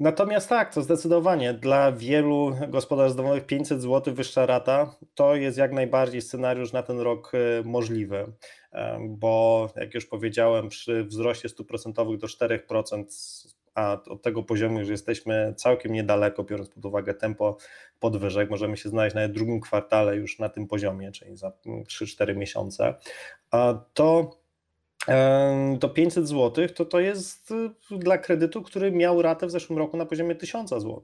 Natomiast 0.00 0.48
tak, 0.48 0.74
to 0.74 0.82
zdecydowanie. 0.82 1.54
Dla 1.54 1.92
wielu 1.92 2.56
gospodarstw 2.68 3.16
domowych 3.16 3.46
500 3.46 3.82
zł 3.82 4.14
wyższa 4.14 4.46
rata 4.46 4.94
to 5.14 5.34
jest 5.34 5.58
jak 5.58 5.72
najbardziej 5.72 6.22
scenariusz 6.22 6.72
na 6.72 6.82
ten 6.82 7.00
rok 7.00 7.32
y, 7.34 7.64
możliwy. 7.64 8.32
Bo 9.08 9.68
jak 9.76 9.94
już 9.94 10.06
powiedziałem, 10.06 10.68
przy 10.68 11.04
wzroście 11.04 11.48
stóp 11.48 11.68
procentowych 11.68 12.18
do 12.18 12.26
4%, 12.26 13.04
a 13.74 13.98
od 14.08 14.22
tego 14.22 14.42
poziomu 14.42 14.78
już 14.78 14.88
jesteśmy 14.88 15.54
całkiem 15.56 15.92
niedaleko, 15.92 16.44
biorąc 16.44 16.68
pod 16.70 16.84
uwagę 16.84 17.14
tempo 17.14 17.56
podwyżek, 17.98 18.50
możemy 18.50 18.76
się 18.76 18.88
znaleźć 18.88 19.14
nawet 19.14 19.30
w 19.30 19.34
drugim 19.34 19.60
kwartale 19.60 20.16
już 20.16 20.38
na 20.38 20.48
tym 20.48 20.66
poziomie, 20.66 21.12
czyli 21.12 21.36
za 21.36 21.52
3-4 21.66 22.36
miesiące, 22.36 22.94
to 23.94 24.39
do 25.78 25.88
500 25.88 26.28
zł 26.28 26.68
to 26.74 26.84
to 26.84 27.00
jest 27.00 27.50
y, 27.50 27.98
dla 27.98 28.18
kredytu, 28.18 28.62
który 28.62 28.92
miał 28.92 29.22
ratę 29.22 29.46
w 29.46 29.50
zeszłym 29.50 29.78
roku 29.78 29.96
na 29.96 30.06
poziomie 30.06 30.34
1000 30.34 30.70
zł. 30.70 31.02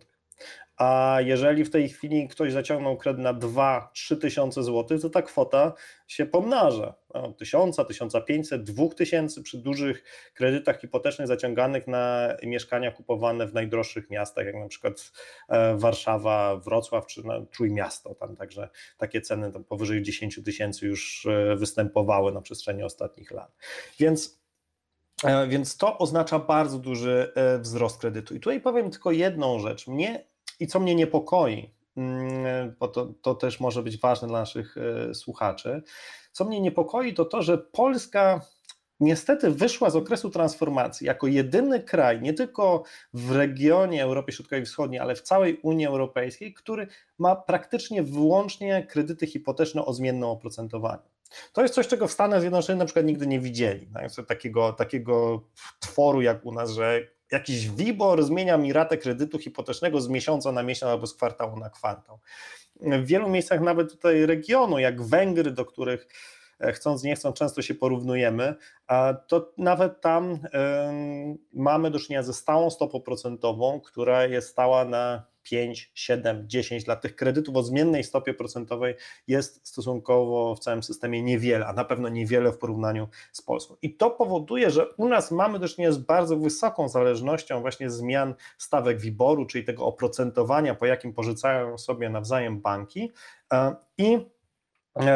A 0.76 1.18
jeżeli 1.25 1.64
w 1.64 1.71
tej 1.71 1.88
chwili 1.88 2.28
ktoś 2.28 2.52
zaciągnął 2.52 2.97
kredyt 2.97 3.23
na 3.23 3.35
2-3 3.35 4.18
tysiące 4.21 4.62
złotych, 4.62 5.00
to 5.00 5.11
ta 5.11 5.23
kwota 5.23 5.73
się 6.06 6.26
pomnaża. 6.26 6.95
No, 7.14 7.33
1000, 7.33 7.76
1500, 7.89 8.62
2000 8.62 9.43
przy 9.43 9.58
dużych 9.58 10.04
kredytach 10.34 10.80
hipotecznych 10.80 11.28
zaciąganych 11.28 11.86
na 11.86 12.28
mieszkania 12.43 12.91
kupowane 12.91 13.47
w 13.47 13.54
najdroższych 13.54 14.10
miastach, 14.10 14.47
jak 14.47 14.54
na 14.54 14.69
przykład 14.69 15.12
e, 15.49 15.76
Warszawa, 15.76 16.56
Wrocław 16.56 17.06
czy 17.06 17.23
Trójmiasto. 17.50 18.15
Tam 18.15 18.36
także 18.36 18.69
takie 18.99 19.21
ceny 19.21 19.52
tam 19.52 19.65
powyżej 19.65 20.02
10 20.02 20.41
tysięcy 20.45 20.86
już 20.86 21.26
e, 21.26 21.56
występowały 21.56 22.32
na 22.32 22.41
przestrzeni 22.41 22.82
ostatnich 22.82 23.30
lat. 23.30 23.56
Więc 23.99 24.41
e, 25.25 25.47
więc 25.49 25.76
to 25.76 25.99
oznacza 25.99 26.39
bardzo 26.39 26.78
duży 26.78 27.32
wzrost 27.60 28.00
kredytu. 28.00 28.34
I 28.34 28.41
tutaj 28.41 28.60
powiem 28.60 28.91
tylko 28.91 29.10
jedną 29.10 29.58
rzecz. 29.58 29.86
Mnie 29.86 30.36
i 30.60 30.66
co 30.66 30.80
mnie 30.80 30.95
niepokoi, 30.95 31.75
mm, 31.97 32.75
bo 32.80 32.88
to, 32.88 33.14
to 33.23 33.34
też 33.34 33.60
może 33.60 33.82
być 33.82 34.00
ważne 34.00 34.28
dla 34.28 34.40
naszych 34.40 34.76
e, 34.76 35.14
słuchaczy, 35.14 35.82
co 36.32 36.45
mnie 36.45 36.60
niepokoi, 36.60 37.14
to 37.14 37.25
to, 37.25 37.42
że 37.42 37.58
Polska 37.58 38.40
niestety 39.00 39.50
wyszła 39.50 39.90
z 39.90 39.97
okresu 39.97 40.30
transformacji 40.30 41.06
jako 41.06 41.26
jedyny 41.26 41.80
kraj, 41.80 42.23
nie 42.23 42.34
tylko 42.34 42.82
w 43.12 43.36
regionie 43.36 44.02
Europy 44.02 44.32
Środkowej 44.32 44.62
i 44.62 44.66
Wschodniej, 44.66 45.00
ale 45.00 45.14
w 45.14 45.23
całej 45.23 45.60
Unii 45.62 45.86
Europejskiej, 45.86 46.54
który 46.54 46.86
ma 47.19 47.36
praktycznie 47.36 48.02
wyłącznie 48.02 48.86
kredyty 48.86 49.26
hipoteczne 49.26 49.84
o 49.84 49.92
zmiennym 49.92 50.28
oprocentowaniu. 50.28 51.02
To 51.52 51.62
jest 51.62 51.75
coś, 51.75 51.88
czego 51.88 52.08
w 52.08 52.12
Stanach 52.12 52.40
Zjednoczonych 52.40 52.78
na 52.78 52.84
przykład 52.84 53.06
nigdy 53.06 53.26
nie 53.26 53.40
widzieli. 53.40 53.88
Tak? 53.95 54.26
Takiego, 54.26 54.73
takiego 54.73 55.42
tworu 55.80 56.23
jak 56.23 56.47
u 56.47 56.52
nas, 56.52 56.71
że 56.71 57.16
jakiś 57.32 57.69
WIBOR 57.69 58.25
zmienia 58.25 58.56
mi 58.56 58.73
ratę 58.73 58.99
kredytu 58.99 59.39
hipotecznego 59.39 60.00
z 60.00 60.08
miesiąca 60.08 60.52
na 60.52 60.62
miesiąc 60.62 60.91
albo 60.91 61.06
z 61.06 61.15
kwartału 61.15 61.56
na 61.56 61.71
kwartał. 61.71 62.19
W 62.80 63.06
wielu 63.06 63.28
miejscach 63.28 63.60
nawet 63.60 63.91
tutaj 63.91 64.26
regionu, 64.26 64.78
jak 64.78 65.02
Węgry, 65.02 65.50
do 65.50 65.65
których 65.65 66.08
e, 66.60 66.73
chcąc 66.73 67.02
nie 67.02 67.17
chcąc 67.17 67.36
często 67.36 67.62
się 67.62 67.75
porównujemy, 67.75 68.54
to 69.28 69.52
nawet 69.58 70.00
tam 70.00 70.39
mamy 71.52 71.91
do 71.91 71.99
czynienia 71.99 72.23
ze 72.23 72.34
stałą 72.34 72.71
stopą 72.71 73.00
procentową, 73.00 73.80
która 73.80 74.25
jest 74.25 74.49
stała 74.49 74.84
na 74.84 75.36
5, 75.50 75.91
7, 75.95 76.49
10 76.49 76.87
lat. 76.87 77.02
Tych 77.02 77.17
kredytów 77.17 77.56
o 77.56 77.63
zmiennej 77.63 78.04
stopie 78.04 78.35
procentowej 78.35 78.95
jest 79.26 79.69
stosunkowo 79.69 80.54
w 80.54 80.59
całym 80.59 80.82
systemie 80.82 81.23
niewiele, 81.23 81.67
a 81.67 81.73
na 81.73 81.85
pewno 81.85 82.09
niewiele 82.09 82.52
w 82.52 82.59
porównaniu 82.59 83.09
z 83.32 83.43
Polską. 83.43 83.76
I 83.82 83.95
to 83.95 84.11
powoduje, 84.11 84.71
że 84.71 84.95
u 84.97 85.09
nas 85.09 85.30
mamy 85.30 85.59
do 85.59 85.69
czynienia 85.69 85.93
z 85.93 85.99
bardzo 85.99 86.37
wysoką 86.37 86.89
zależnością 86.89 87.61
właśnie 87.61 87.91
zmian 87.91 88.35
stawek 88.59 88.99
WIBOR-u, 89.00 89.47
czyli 89.47 89.65
tego 89.65 89.87
oprocentowania, 89.87 90.75
po 90.75 90.87
jakim 90.87 91.13
pożycają 91.13 91.78
sobie 91.78 92.11
nawzajem 92.11 92.61
banki 92.61 93.13
e, 93.52 93.76
i 93.99 94.36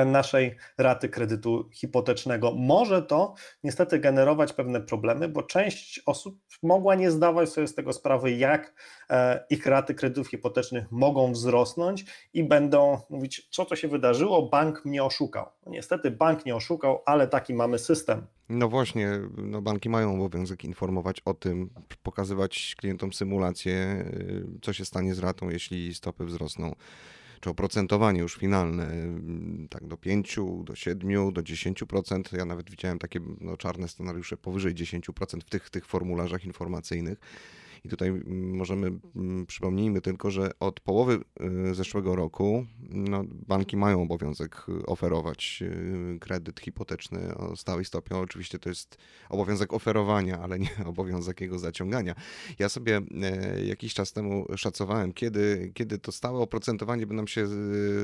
naszej 0.06 0.56
raty 0.78 1.08
kredytu 1.08 1.68
hipotecznego. 1.72 2.54
Może 2.56 3.02
to 3.02 3.34
niestety 3.64 3.98
generować 3.98 4.52
pewne 4.52 4.80
problemy, 4.80 5.28
bo 5.28 5.42
część 5.42 6.02
osób 6.06 6.38
mogła 6.62 6.94
nie 6.94 7.10
zdawać 7.10 7.48
sobie 7.48 7.66
z 7.66 7.74
tego 7.74 7.92
sprawy, 7.92 8.32
jak 8.32 8.74
e, 9.10 9.44
ich 9.50 9.66
raty 9.66 9.94
kredytów 9.94 10.28
hipotecznych 10.28 10.92
mogą 10.92 11.32
wzrosnąć 11.32 12.04
i 12.34 12.44
będą 12.44 13.00
mówić, 13.10 13.48
co 13.50 13.64
to 13.64 13.76
się 13.76 13.88
wydarzyło, 13.88 14.48
bank 14.48 14.84
mnie 14.84 15.04
oszukał. 15.04 15.46
No 15.66 15.72
niestety 15.72 16.10
bank 16.10 16.46
nie 16.46 16.56
oszukał, 16.56 17.02
ale 17.06 17.28
taki 17.28 17.54
mamy 17.54 17.78
system. 17.78 18.26
No 18.48 18.68
właśnie, 18.68 19.20
no 19.36 19.62
banki 19.62 19.88
mają 19.88 20.14
obowiązek 20.14 20.64
informować 20.64 21.20
o 21.24 21.34
tym, 21.34 21.70
pokazywać 22.02 22.74
klientom 22.78 23.12
symulację, 23.12 24.04
y, 24.54 24.60
co 24.62 24.72
się 24.72 24.84
stanie 24.84 25.14
z 25.14 25.18
ratą, 25.18 25.50
jeśli 25.50 25.94
stopy 25.94 26.24
wzrosną 26.24 26.74
czy 27.40 27.50
oprocentowanie 27.50 28.20
już 28.20 28.36
finalne, 28.36 28.86
mm, 28.86 29.66
tak 29.70 29.86
do 29.86 29.96
5, 29.96 30.36
do 30.64 30.74
7, 30.74 31.32
do 31.32 31.42
10%. 31.42 32.36
Ja 32.36 32.44
nawet 32.44 32.70
widziałem 32.70 32.98
takie 32.98 33.20
no, 33.40 33.56
czarne 33.56 33.88
scenariusze 33.88 34.36
powyżej 34.36 34.74
10% 34.74 35.40
w 35.40 35.50
tych, 35.50 35.70
tych 35.70 35.86
formularzach 35.86 36.44
informacyjnych. 36.44 37.18
I 37.84 37.88
tutaj 37.88 38.08
mm, 38.08 38.56
możemy, 38.56 38.92
mm, 39.16 39.46
przypomnijmy 39.46 40.00
tylko, 40.00 40.30
że 40.30 40.50
od 40.60 40.80
połowy 40.80 41.20
y, 41.70 41.74
zeszłego 41.74 42.16
roku 42.16 42.66
no, 42.90 43.24
banki 43.26 43.76
mają 43.76 44.02
obowiązek 44.02 44.66
oferować 44.86 45.62
y, 45.62 46.18
kredyt 46.20 46.60
hipoteczny 46.60 47.36
o 47.36 47.56
stałej 47.56 47.84
stopie. 47.84 48.16
Oczywiście 48.16 48.58
to 48.58 48.68
jest 48.68 48.96
obowiązek 49.28 49.72
oferowania, 49.72 50.38
ale 50.38 50.58
nie 50.58 50.70
obowiązek 50.86 51.40
jego 51.40 51.58
zaciągania. 51.58 52.14
Ja 52.58 52.68
sobie 52.68 53.00
e, 53.22 53.64
jakiś 53.64 53.94
czas 53.94 54.12
temu 54.12 54.46
szacowałem, 54.56 55.12
kiedy, 55.12 55.72
kiedy 55.74 55.98
to 55.98 56.12
stałe 56.12 56.38
oprocentowanie 56.38 57.06
by 57.06 57.14
nam 57.14 57.28
się 57.28 57.48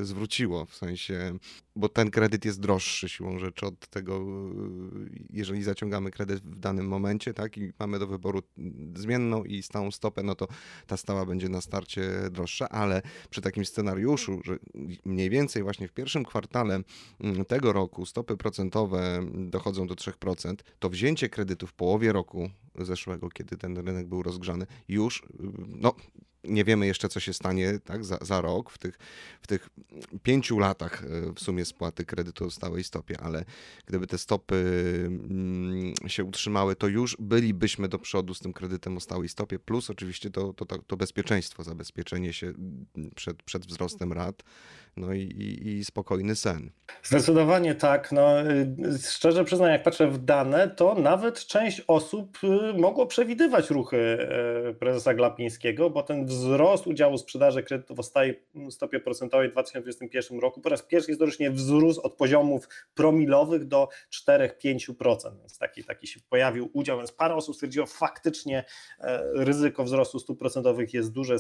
zwróciło, 0.02 0.64
w 0.64 0.74
sensie, 0.76 1.38
bo 1.76 1.88
ten 1.88 2.10
kredyt 2.10 2.44
jest 2.44 2.60
droższy 2.60 3.08
siłą 3.08 3.38
rzeczy 3.38 3.66
od 3.66 3.88
tego, 3.88 4.20
y, 4.20 5.26
jeżeli 5.30 5.62
zaciągamy 5.62 6.10
kredyt 6.10 6.40
w 6.40 6.58
danym 6.58 6.88
momencie, 6.88 7.34
tak, 7.34 7.56
i 7.56 7.72
mamy 7.78 7.98
do 7.98 8.06
wyboru 8.06 8.42
zmienną 8.96 9.44
i 9.44 9.62
stałą 9.66 9.90
stopę, 9.90 10.22
no 10.22 10.34
to 10.34 10.48
ta 10.86 10.96
stała 10.96 11.26
będzie 11.26 11.48
na 11.48 11.60
starcie 11.60 12.10
droższa, 12.30 12.68
ale 12.68 13.02
przy 13.30 13.40
takim 13.40 13.64
scenariuszu, 13.64 14.40
że 14.44 14.56
mniej 15.04 15.30
więcej 15.30 15.62
właśnie 15.62 15.88
w 15.88 15.92
pierwszym 15.92 16.24
kwartale 16.24 16.80
mm, 17.20 17.44
tego 17.44 17.72
roku 17.72 18.06
stopy 18.06 18.36
procentowe 18.36 19.26
dochodzą 19.34 19.86
do 19.86 19.94
3%, 19.94 20.54
to 20.78 20.90
wzięcie 20.90 21.28
kredytu 21.28 21.66
w 21.66 21.72
połowie 21.72 22.12
roku 22.12 22.50
zeszłego, 22.74 23.28
kiedy 23.28 23.56
ten 23.56 23.76
rynek 23.76 24.06
był 24.06 24.22
rozgrzany, 24.22 24.66
już 24.88 25.22
no, 25.68 25.94
nie 26.48 26.64
wiemy 26.64 26.86
jeszcze, 26.86 27.08
co 27.08 27.20
się 27.20 27.32
stanie 27.32 27.78
tak, 27.84 28.04
za, 28.04 28.18
za 28.20 28.40
rok, 28.40 28.70
w 28.70 28.78
tych, 28.78 28.98
w 29.42 29.46
tych 29.46 29.68
pięciu 30.22 30.58
latach 30.58 31.04
e, 31.04 31.32
w 31.32 31.40
sumie 31.40 31.64
spłaty 31.64 32.04
kredytu 32.04 32.44
o 32.46 32.50
stałej 32.50 32.84
stopie, 32.84 33.20
ale 33.20 33.44
gdyby 33.86 34.06
te 34.06 34.18
stopy 34.18 34.56
mm, 35.06 35.94
się 36.06 36.24
utrzymały, 36.24 36.76
to 36.76 36.88
już 36.88 37.16
bylibyśmy 37.20 37.88
do 37.88 37.98
przodu 37.98 38.34
z 38.34 38.40
tym 38.40 38.52
kredytem 38.52 38.96
o 38.96 39.00
stałej 39.00 39.28
stopie, 39.28 39.58
plus 39.58 39.90
oczywiście 39.90 40.30
to, 40.30 40.52
to, 40.52 40.64
to 40.66 40.96
bezpieczeństwo, 40.96 41.64
zabezpieczenie 41.64 42.32
się 42.32 42.52
przed, 43.14 43.42
przed 43.42 43.66
wzrostem 43.66 44.12
rat, 44.12 44.42
no 44.96 45.14
i, 45.14 45.20
i, 45.20 45.68
i, 45.68 45.84
spokojny 45.84 46.36
sen. 46.36 46.70
Zdecydowanie 47.02 47.74
tak. 47.74 48.12
No, 48.12 48.42
y, 48.42 48.74
szczerze 49.08 49.44
przyznam, 49.44 49.70
jak 49.70 49.82
patrzę 49.82 50.08
w 50.08 50.18
dane, 50.18 50.68
to 50.68 50.94
nawet 50.94 51.46
część 51.46 51.82
osób 51.86 52.38
y, 52.44 52.78
mogło 52.78 53.06
przewidywać 53.06 53.70
ruchy 53.70 54.18
y, 54.70 54.74
prezesa 54.74 55.14
Glapińskiego, 55.14 55.90
bo 55.90 56.02
ten 56.02 56.26
wzrost 56.26 56.86
udziału 56.86 57.18
sprzedaży 57.18 57.62
kredytów 57.62 57.98
o 57.98 58.02
stałej 58.02 58.42
stopie 58.70 59.00
procentowej 59.00 59.48
w 59.48 59.52
2021 59.52 60.38
roku 60.38 60.60
po 60.60 60.68
raz 60.68 60.82
pierwszy 60.82 61.10
historycznie 61.12 61.50
wzrósł 61.50 62.00
od 62.00 62.14
poziomów 62.14 62.68
promilowych 62.94 63.64
do 63.64 63.88
4-5%, 64.28 65.38
więc 65.38 65.58
taki, 65.58 65.84
taki 65.84 66.06
się 66.06 66.20
pojawił 66.30 66.70
udział, 66.72 66.98
więc 66.98 67.12
parę 67.12 67.34
osób 67.34 67.54
stwierdziło 67.54 67.86
faktycznie 67.86 68.64
e, 69.00 69.22
ryzyko 69.34 69.84
wzrostu 69.84 70.18
stóp 70.18 70.38
procentowych 70.38 70.94
jest 70.94 71.12
duże, 71.12 71.36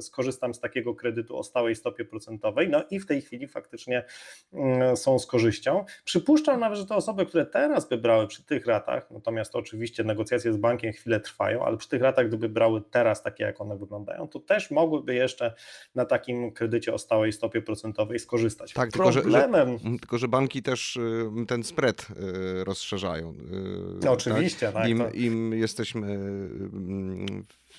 skorzystam 0.00 0.54
z 0.54 0.60
takiego 0.60 0.94
kredytu 0.94 1.38
o 1.38 1.42
stałej 1.42 1.76
stopie 1.76 2.04
procentowej. 2.04 2.68
No 2.68 2.79
i 2.90 3.00
w 3.00 3.06
tej 3.06 3.22
chwili 3.22 3.48
faktycznie 3.48 4.04
mm, 4.52 4.96
są 4.96 5.18
z 5.18 5.26
korzyścią. 5.26 5.84
Przypuszczam 6.04 6.60
nawet, 6.60 6.78
że 6.78 6.86
te 6.86 6.94
osoby, 6.94 7.26
które 7.26 7.46
teraz 7.46 7.88
by 7.88 7.98
brały 7.98 8.26
przy 8.26 8.42
tych 8.42 8.66
ratach, 8.66 9.10
natomiast 9.10 9.52
to 9.52 9.58
oczywiście 9.58 10.04
negocjacje 10.04 10.52
z 10.52 10.56
bankiem 10.56 10.92
chwilę 10.92 11.20
trwają, 11.20 11.64
ale 11.64 11.76
przy 11.76 11.88
tych 11.88 12.02
ratach, 12.02 12.28
gdyby 12.28 12.48
brały 12.48 12.82
teraz 12.90 13.22
takie, 13.22 13.44
jak 13.44 13.60
one 13.60 13.78
wyglądają, 13.78 14.28
to 14.28 14.40
też 14.40 14.70
mogłyby 14.70 15.14
jeszcze 15.14 15.54
na 15.94 16.04
takim 16.04 16.52
kredycie 16.52 16.94
o 16.94 16.98
stałej 16.98 17.32
stopie 17.32 17.62
procentowej 17.62 18.18
skorzystać. 18.18 18.72
Tak, 18.72 18.90
Problemem... 18.90 19.78
tylko, 19.78 19.88
że, 19.88 19.92
że, 19.92 19.98
tylko 19.98 20.18
że 20.18 20.28
banki 20.28 20.62
też 20.62 20.96
y, 20.96 21.46
ten 21.48 21.62
spread 21.62 22.06
y, 22.10 22.64
rozszerzają. 22.64 23.34
No, 24.04 24.12
oczywiście, 24.12 24.66
tak. 24.66 24.74
tak 24.74 24.88
Im, 24.88 24.98
to... 24.98 25.10
im 25.10 25.52
jesteśmy 25.52 26.18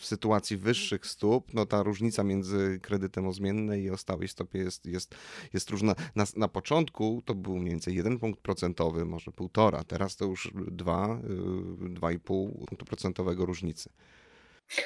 w 0.02 0.06
sytuacji 0.06 0.58
wyższych 0.58 1.06
stóp, 1.06 1.54
no 1.54 1.66
ta 1.66 1.84
różnica 1.84 2.24
między 2.24 2.80
kredytem 2.82 3.28
o 3.28 3.34
zmiennej 3.34 3.84
i 3.84 3.90
o 3.90 3.98
stałej 3.98 4.28
stopie 4.28 4.60
jest, 4.60 4.86
jest, 4.86 5.16
jest 5.54 5.70
różna. 5.70 5.96
Na, 6.16 6.26
na 6.36 6.48
początku 6.48 7.22
to 7.26 7.36
był 7.36 7.58
mniej 7.58 7.70
więcej 7.70 7.96
jeden 7.96 8.20
punkt 8.20 8.40
procentowy, 8.40 9.06
może 9.06 9.32
półtora, 9.32 9.84
teraz 9.84 10.16
to 10.16 10.26
już 10.26 10.52
dwa, 10.72 11.20
dwa 11.90 12.12
i 12.12 12.20
pół 12.20 12.52
punktu 12.52 12.86
procentowego 12.86 13.46
różnicy. 13.46 13.90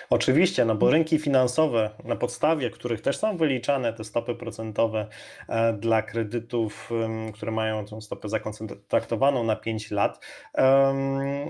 Oczywiście, 0.09 0.65
no 0.65 0.75
bo 0.75 0.91
rynki 0.91 1.19
finansowe, 1.19 1.89
na 2.03 2.15
podstawie 2.15 2.69
których 2.69 3.01
też 3.01 3.17
są 3.17 3.37
wyliczane 3.37 3.93
te 3.93 4.03
stopy 4.03 4.35
procentowe 4.35 5.07
e, 5.49 5.73
dla 5.73 6.01
kredytów, 6.01 6.89
które 7.33 7.51
mają 7.51 7.85
tę 7.85 8.01
stopę 8.01 8.29
zakontraktowaną 8.29 9.43
na 9.43 9.55
5 9.55 9.91
lat, 9.91 10.25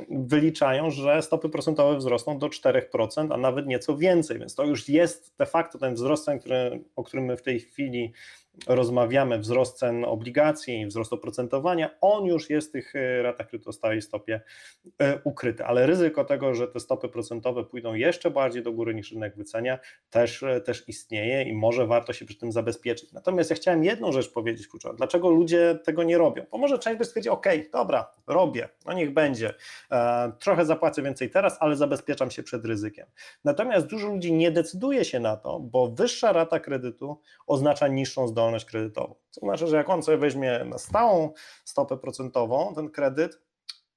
wyliczają, 0.10 0.92
że 0.92 1.22
stopy 1.22 1.50
procentowe 1.50 1.98
wzrosną 1.98 2.40
do 2.40 2.48
4%, 2.48 3.34
a 3.34 3.38
nawet 3.38 3.68
nieco 3.68 3.98
więcej, 3.98 4.40
więc 4.40 4.56
to 4.56 4.64
już 4.64 4.90
jest 4.90 5.36
de 5.38 5.46
facto 5.46 5.78
ten 5.78 5.94
wzrost, 5.94 6.28
o 6.96 7.04
którym 7.04 7.26
my 7.26 7.38
w 7.38 7.42
tej 7.42 7.60
chwili 7.60 8.14
rozmawiamy, 8.68 9.40
wzrost 9.40 9.78
cen 9.78 10.06
obligacji, 10.06 10.86
wzrost 10.86 11.14
oprocentowania, 11.14 11.90
on 12.02 12.26
już 12.26 12.50
jest 12.50 12.70
w 12.70 12.72
tych 12.72 12.96
e, 12.96 13.24
ratach 13.24 13.48
o 13.66 13.72
stałej 13.72 14.02
stopie 14.02 14.42
e, 15.00 15.20
ukryty, 15.24 15.66
ale 15.66 15.86
ryzyko 15.86 16.26
tego, 16.26 16.54
że 16.54 16.68
te 16.68 16.80
stopy 16.80 17.10
procentowe 17.10 17.64
pójdą 17.64 17.94
jeszcze 17.94 18.32
bardziej 18.32 18.64
do 18.64 18.74
góry 18.74 18.96
niż 18.96 19.12
rynek 19.12 19.36
wycenia, 19.36 19.80
też, 20.10 20.44
e, 20.44 20.62
też 20.62 20.90
istnieje 20.90 21.44
i 21.44 21.54
może 21.54 21.88
warto 21.88 22.14
się 22.14 22.26
przy 22.26 22.38
tym 22.38 22.52
zabezpieczyć. 22.52 23.14
Natomiast 23.14 23.50
ja 23.50 23.56
chciałem 23.56 23.84
jedną 23.84 24.12
rzecz 24.12 24.34
powiedzieć 24.34 24.68
kluczową, 24.68 24.96
dlaczego 24.96 25.30
ludzie 25.30 25.80
tego 25.84 26.04
nie 26.04 26.18
robią, 26.18 26.46
bo 26.52 26.58
może 26.58 26.80
część 26.80 26.98
by 26.98 27.06
stwierdzi, 27.06 27.30
ok, 27.30 27.48
dobra, 27.74 28.12
robię, 28.28 28.70
no 28.86 28.94
niech 28.94 29.14
będzie, 29.14 29.54
trochę 30.40 30.66
zapłacę 30.66 31.02
więcej 31.02 31.30
teraz, 31.30 31.58
ale 31.60 31.76
zabezpieczam 31.76 32.32
się 32.32 32.44
przed 32.44 32.66
ryzykiem. 32.66 33.08
Natomiast 33.44 33.88
dużo 33.88 34.08
ludzi 34.08 34.34
nie 34.34 34.52
decyduje 34.52 35.06
się 35.06 35.20
na 35.20 35.38
to, 35.38 35.60
bo 35.60 35.88
wyższa 35.88 36.32
rata 36.32 36.60
kredytu 36.60 37.22
oznacza 37.48 37.88
niższą 37.88 38.28
zdolność 38.28 38.45
zdolność 38.46 38.66
kredytową. 38.66 39.16
Co 39.30 39.42
znaczy, 39.42 39.68
że 39.68 39.78
jak 39.78 39.90
on 39.90 40.04
sobie 40.04 40.18
weźmie 40.18 40.62
na 40.66 40.78
stałą 40.78 41.34
stopę 41.66 41.98
procentową 41.98 42.74
ten 42.76 42.90
kredyt, 42.90 43.42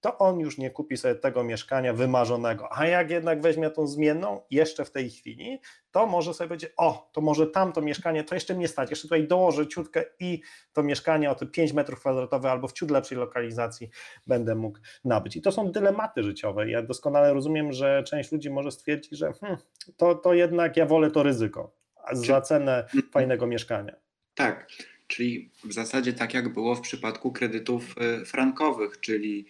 to 0.01 0.19
on 0.19 0.41
już 0.41 0.59
nie 0.59 0.71
kupi 0.71 0.97
sobie 0.97 1.15
tego 1.15 1.45
mieszkania 1.45 1.93
wymarzonego. 1.93 2.69
A 2.73 2.87
jak 2.87 3.11
jednak 3.11 3.43
weźmie 3.43 3.71
tą 3.71 3.87
zmienną 3.87 4.41
jeszcze 4.51 4.85
w 4.85 4.91
tej 4.91 5.11
chwili, 5.11 5.61
to 5.91 6.07
może 6.07 6.35
sobie 6.35 6.49
będzie, 6.49 6.69
o, 6.77 7.11
to 7.13 7.21
może 7.21 7.47
tamto 7.47 7.81
mieszkanie, 7.81 8.25
to 8.25 8.35
jeszcze 8.35 8.55
mnie 8.55 8.69
stać, 8.69 8.91
jeszcze 8.91 9.09
tutaj 9.09 9.27
dołożę 9.27 9.67
ciutkę 9.67 10.05
i 10.21 10.43
to 10.73 10.83
mieszkanie 10.83 11.31
o 11.31 11.35
te 11.35 11.47
5 11.47 11.73
metrów 11.73 12.01
kwadratowych 12.01 12.51
albo 12.51 12.69
w 12.69 12.73
ciut 12.73 12.91
lepszej 12.91 13.19
lokalizacji 13.19 13.91
będę 14.27 14.55
mógł 14.55 14.79
nabyć. 15.05 15.37
I 15.37 15.43
to 15.43 15.53
są 15.53 15.73
dylematy 15.73 16.23
życiowe. 16.23 16.71
Ja 16.71 16.83
doskonale 16.83 17.35
rozumiem, 17.35 17.73
że 17.73 18.03
część 18.03 18.33
ludzi 18.33 18.51
może 18.51 18.71
stwierdzić, 18.71 19.19
że 19.19 19.33
hmm, 19.33 19.59
to, 19.97 20.15
to 20.15 20.35
jednak 20.35 20.77
ja 20.77 20.87
wolę 20.87 21.11
to 21.11 21.23
ryzyko 21.23 21.79
za 22.13 22.41
cenę 22.41 22.87
fajnego 23.13 23.47
mieszkania. 23.47 24.08
Tak, 24.39 24.69
czyli 25.07 25.51
w 25.65 25.73
zasadzie 25.73 26.13
tak 26.13 26.35
jak 26.35 26.53
było 26.53 26.75
w 26.75 26.81
przypadku 26.81 27.33
kredytów 27.33 27.95
e, 27.99 28.25
frankowych, 28.25 29.01
czyli 29.01 29.47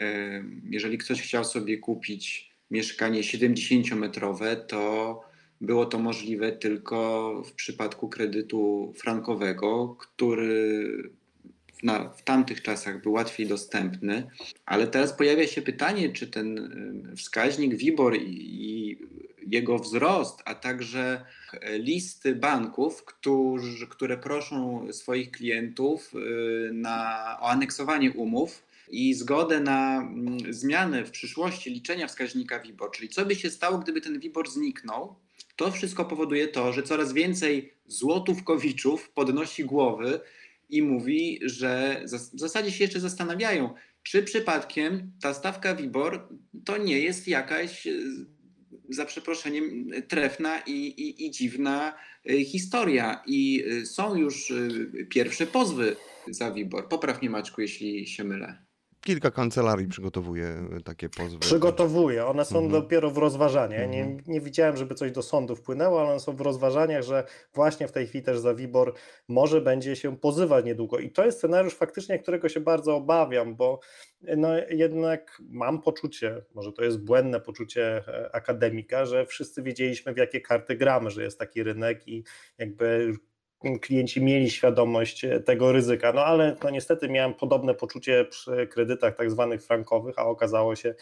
e, 0.00 0.44
jeżeli 0.70 0.98
ktoś 0.98 1.22
chciał 1.22 1.44
sobie 1.44 1.78
kupić 1.78 2.50
mieszkanie 2.70 3.20
70-metrowe, 3.20 4.56
to 4.56 5.20
było 5.60 5.86
to 5.86 5.98
możliwe 5.98 6.52
tylko 6.52 7.42
w 7.46 7.52
przypadku 7.52 8.08
kredytu 8.08 8.92
frankowego, 8.96 9.96
który 9.98 11.12
na, 11.82 12.08
w 12.08 12.22
tamtych 12.22 12.62
czasach 12.62 13.02
był 13.02 13.12
łatwiej 13.12 13.46
dostępny, 13.46 14.30
ale 14.66 14.86
teraz 14.86 15.12
pojawia 15.12 15.46
się 15.46 15.62
pytanie, 15.62 16.12
czy 16.12 16.26
ten 16.26 16.58
e, 17.12 17.16
wskaźnik 17.16 17.74
WIBOR 17.74 18.16
i, 18.16 18.20
i 18.20 18.98
jego 19.46 19.78
wzrost, 19.78 20.42
a 20.44 20.54
także 20.54 21.24
listy 21.78 22.34
banków, 22.34 23.04
którzy, 23.04 23.86
które 23.86 24.16
proszą 24.16 24.86
swoich 24.92 25.30
klientów 25.30 26.14
y, 26.14 26.70
na, 26.72 27.38
o 27.40 27.48
aneksowanie 27.48 28.12
umów 28.12 28.62
i 28.88 29.14
zgodę 29.14 29.60
na 29.60 29.96
mm, 29.96 30.38
zmianę 30.54 31.04
w 31.04 31.10
przyszłości 31.10 31.70
liczenia 31.70 32.06
wskaźnika 32.06 32.60
WIBOR, 32.60 32.90
czyli 32.90 33.08
co 33.08 33.26
by 33.26 33.34
się 33.34 33.50
stało, 33.50 33.78
gdyby 33.78 34.00
ten 34.00 34.20
WIBOR 34.20 34.50
zniknął, 34.50 35.14
to 35.56 35.70
wszystko 35.70 36.04
powoduje 36.04 36.48
to, 36.48 36.72
że 36.72 36.82
coraz 36.82 37.12
więcej 37.12 37.72
złotówkowiczów 37.86 39.10
podnosi 39.10 39.64
głowy 39.64 40.20
i 40.68 40.82
mówi, 40.82 41.40
że 41.42 42.02
w 42.34 42.40
zasadzie 42.40 42.72
się 42.72 42.84
jeszcze 42.84 43.00
zastanawiają, 43.00 43.74
czy 44.02 44.22
przypadkiem 44.22 45.12
ta 45.20 45.34
stawka 45.34 45.74
WIBOR 45.74 46.28
to 46.64 46.76
nie 46.76 46.98
jest 46.98 47.28
jakaś 47.28 47.88
za 48.94 49.04
przeproszeniem, 49.04 49.90
trefna 50.08 50.58
i, 50.66 50.72
i, 50.72 51.26
i 51.26 51.30
dziwna 51.30 51.94
y, 52.30 52.44
historia. 52.44 53.22
I 53.26 53.64
y, 53.66 53.86
są 53.86 54.14
już 54.14 54.50
y, 54.50 55.06
pierwsze 55.10 55.46
pozwy 55.46 55.96
za 56.26 56.50
WIBOR. 56.50 56.88
Popraw 56.88 57.20
mnie 57.20 57.30
Maćku, 57.30 57.60
jeśli 57.60 58.06
się 58.06 58.24
mylę. 58.24 58.71
Kilka 59.04 59.30
kancelarii 59.30 59.88
przygotowuje 59.88 60.46
e, 60.46 60.80
takie 60.84 61.08
pozwy. 61.08 61.38
Przygotowuje, 61.38 62.26
one 62.26 62.44
są 62.44 62.58
mhm. 62.58 62.82
dopiero 62.82 63.10
w 63.10 63.18
rozważaniu. 63.18 63.76
Mhm. 63.76 63.90
Nie, 63.90 64.22
nie 64.26 64.40
widziałem, 64.40 64.76
żeby 64.76 64.94
coś 64.94 65.12
do 65.12 65.22
sądu 65.22 65.56
wpłynęło, 65.56 66.00
ale 66.00 66.10
one 66.10 66.20
są 66.20 66.36
w 66.36 66.40
rozważaniach, 66.40 67.02
że 67.02 67.24
właśnie 67.54 67.88
w 67.88 67.92
tej 67.92 68.06
chwili 68.06 68.24
też 68.24 68.38
za 68.38 68.54
WIBOR 68.54 68.94
może 69.28 69.60
będzie 69.60 69.96
się 69.96 70.16
pozywać 70.16 70.64
niedługo. 70.64 70.98
I 70.98 71.10
to 71.10 71.24
jest 71.24 71.38
scenariusz 71.38 71.74
faktycznie, 71.74 72.18
którego 72.18 72.48
się 72.48 72.60
bardzo 72.60 72.96
obawiam, 72.96 73.56
bo 73.56 73.80
no 74.36 74.48
jednak 74.70 75.42
mam 75.48 75.82
poczucie, 75.82 76.42
może 76.54 76.72
to 76.72 76.84
jest 76.84 77.04
błędne 77.04 77.40
poczucie 77.40 78.04
e, 78.08 78.34
akademika, 78.34 79.06
że 79.06 79.26
wszyscy 79.26 79.62
wiedzieliśmy 79.62 80.14
w 80.14 80.16
jakie 80.16 80.40
karty 80.40 80.76
gramy, 80.76 81.10
że 81.10 81.22
jest 81.22 81.38
taki 81.38 81.62
rynek 81.62 82.08
i 82.08 82.24
jakby 82.58 83.12
klienci 83.80 84.22
mieli 84.22 84.50
świadomość 84.50 85.24
e, 85.24 85.40
tego 85.40 85.72
ryzyka. 85.72 86.12
No 86.12 86.24
ale 86.24 86.56
no 86.64 86.70
niestety 86.70 87.08
miałem 87.08 87.34
podobne 87.34 87.74
poczucie 87.74 88.24
przy 88.24 88.66
kredytach 88.66 89.16
tak 89.16 89.30
zwanych 89.30 89.62
frankowych, 89.62 90.18
a 90.18 90.24
okazało 90.24 90.76
się, 90.76 90.94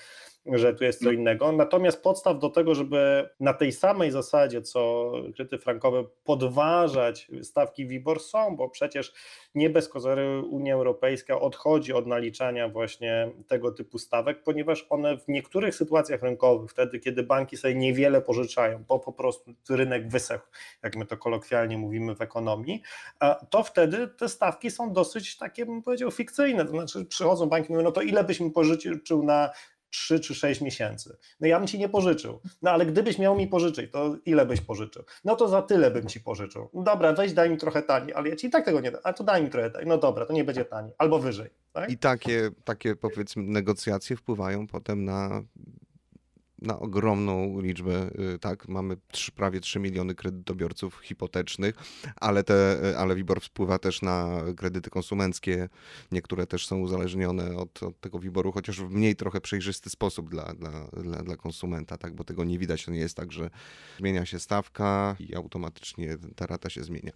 że 0.46 0.74
tu 0.74 0.84
jest 0.84 1.04
co 1.04 1.10
innego. 1.10 1.52
Natomiast 1.52 2.02
podstaw 2.02 2.38
do 2.38 2.50
tego, 2.50 2.74
żeby 2.74 3.28
na 3.40 3.54
tej 3.54 3.72
samej 3.72 4.10
zasadzie, 4.10 4.62
co 4.62 5.12
kryty 5.34 5.58
frankowe, 5.58 6.04
podważać 6.24 7.30
stawki 7.42 7.86
WIBOR 7.86 8.20
są, 8.20 8.56
bo 8.56 8.68
przecież 8.68 9.12
nie 9.54 9.70
bez 9.70 9.88
kozery 9.88 10.42
Unia 10.50 10.74
Europejska 10.74 11.40
odchodzi 11.40 11.92
od 11.92 12.06
naliczania 12.06 12.68
właśnie 12.68 13.30
tego 13.48 13.72
typu 13.72 13.98
stawek, 13.98 14.42
ponieważ 14.42 14.86
one 14.90 15.18
w 15.18 15.28
niektórych 15.28 15.74
sytuacjach 15.74 16.22
rynkowych, 16.22 16.70
wtedy 16.70 16.98
kiedy 16.98 17.22
banki 17.22 17.56
sobie 17.56 17.74
niewiele 17.74 18.20
pożyczają, 18.20 18.84
bo 18.88 18.98
po 18.98 19.12
prostu 19.12 19.54
rynek 19.70 20.08
wysechł, 20.08 20.46
jak 20.82 20.96
my 20.96 21.06
to 21.06 21.16
kolokwialnie 21.16 21.78
mówimy 21.78 22.14
w 22.14 22.22
ekonomii, 22.22 22.82
to 23.50 23.62
wtedy 23.62 24.08
te 24.08 24.28
stawki 24.28 24.70
są 24.70 24.92
dosyć 24.92 25.36
takie, 25.36 25.66
bym 25.66 25.82
powiedział, 25.82 26.10
fikcyjne. 26.10 26.64
To 26.64 26.70
znaczy 26.70 27.04
przychodzą 27.04 27.46
banki 27.46 27.72
mówią, 27.72 27.84
no 27.84 27.92
to 27.92 28.02
ile 28.02 28.24
byśmy 28.24 28.50
pożyczył 28.50 29.22
na 29.22 29.50
3 29.90 30.20
czy 30.20 30.34
6 30.34 30.60
miesięcy. 30.60 31.16
No 31.40 31.46
ja 31.46 31.58
bym 31.58 31.68
ci 31.68 31.78
nie 31.78 31.88
pożyczył. 31.88 32.40
No 32.62 32.70
ale 32.70 32.86
gdybyś 32.86 33.18
miał 33.18 33.36
mi 33.36 33.46
pożyczyć, 33.46 33.92
to 33.92 34.16
ile 34.24 34.46
byś 34.46 34.60
pożyczył? 34.60 35.04
No 35.24 35.36
to 35.36 35.48
za 35.48 35.62
tyle 35.62 35.90
bym 35.90 36.08
ci 36.08 36.20
pożyczył. 36.20 36.68
No 36.74 36.82
dobra, 36.82 37.12
weź 37.12 37.32
daj 37.32 37.50
mi 37.50 37.56
trochę 37.56 37.82
taniej, 37.82 38.14
ale 38.14 38.28
ja 38.28 38.36
ci 38.36 38.46
i 38.46 38.50
tak 38.50 38.64
tego 38.64 38.80
nie 38.80 38.90
dam. 38.90 39.00
A 39.04 39.12
to 39.12 39.24
daj 39.24 39.42
mi 39.42 39.50
trochę 39.50 39.70
taniej. 39.70 39.88
No 39.88 39.98
dobra, 39.98 40.26
to 40.26 40.32
nie 40.32 40.44
będzie 40.44 40.64
taniej. 40.64 40.94
Albo 40.98 41.18
wyżej. 41.18 41.50
Tak? 41.72 41.90
I 41.90 41.98
takie, 41.98 42.50
takie 42.64 42.96
powiedzmy 42.96 43.42
negocjacje 43.42 44.16
wpływają 44.16 44.66
potem 44.66 45.04
na 45.04 45.42
na 46.62 46.78
ogromną 46.78 47.60
liczbę, 47.60 48.10
y, 48.34 48.38
tak, 48.38 48.68
mamy 48.68 48.96
prawie 49.36 49.60
3 49.60 49.80
miliony 49.80 50.14
kredytobiorców 50.14 51.00
hipotecznych, 51.02 51.74
ale, 52.16 52.44
te, 52.44 52.84
y, 52.84 52.98
ale 52.98 53.14
WIBOR 53.14 53.40
wpływa 53.40 53.78
też 53.78 54.02
na 54.02 54.40
kredyty 54.56 54.90
konsumenckie, 54.90 55.68
niektóre 56.12 56.46
też 56.46 56.66
są 56.66 56.78
uzależnione 56.78 57.56
od, 57.56 57.82
od 57.82 58.00
tego 58.00 58.18
WIBORu, 58.18 58.52
chociaż 58.52 58.80
w 58.80 58.90
mniej 58.90 59.16
trochę 59.16 59.40
przejrzysty 59.40 59.90
sposób 59.90 60.30
dla, 60.30 60.54
dla, 60.54 60.70
dla, 61.02 61.22
dla 61.22 61.36
konsumenta, 61.36 61.96
tak, 61.98 62.14
bo 62.14 62.24
tego 62.24 62.44
nie 62.44 62.58
widać, 62.58 62.84
to 62.84 62.90
nie 62.90 62.98
jest 62.98 63.16
tak, 63.16 63.32
że 63.32 63.50
zmienia 63.98 64.26
się 64.26 64.38
stawka 64.38 65.16
i 65.18 65.34
automatycznie 65.34 66.16
ta 66.36 66.46
rata 66.46 66.70
się 66.70 66.84
zmienia. 66.84 67.12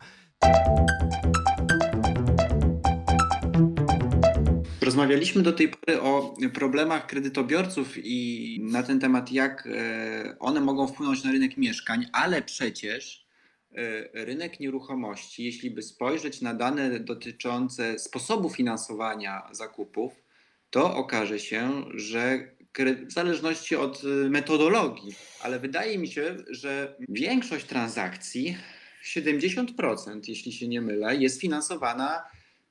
Rozmawialiśmy 4.94 5.42
do 5.42 5.52
tej 5.52 5.68
pory 5.68 6.00
o 6.00 6.34
problemach 6.54 7.06
kredytobiorców 7.06 7.94
i 7.96 8.58
na 8.62 8.82
ten 8.82 9.00
temat, 9.00 9.32
jak 9.32 9.66
e, 9.66 10.36
one 10.38 10.60
mogą 10.60 10.86
wpłynąć 10.86 11.24
na 11.24 11.32
rynek 11.32 11.56
mieszkań, 11.56 12.06
ale 12.12 12.42
przecież 12.42 13.26
e, 13.72 14.24
rynek 14.24 14.60
nieruchomości, 14.60 15.44
jeśli 15.44 15.70
by 15.70 15.82
spojrzeć 15.82 16.40
na 16.40 16.54
dane 16.54 17.00
dotyczące 17.00 17.98
sposobu 17.98 18.50
finansowania 18.50 19.48
zakupów, 19.52 20.12
to 20.70 20.96
okaże 20.96 21.38
się, 21.38 21.84
że 21.94 22.48
w 23.08 23.12
zależności 23.12 23.76
od 23.76 24.02
e, 24.04 24.28
metodologii, 24.30 25.14
ale 25.42 25.58
wydaje 25.58 25.98
mi 25.98 26.08
się, 26.08 26.36
że 26.50 26.96
większość 27.08 27.66
transakcji, 27.66 28.56
70%, 29.04 30.20
jeśli 30.28 30.52
się 30.52 30.68
nie 30.68 30.80
mylę, 30.80 31.16
jest 31.16 31.40
finansowana 31.40 32.24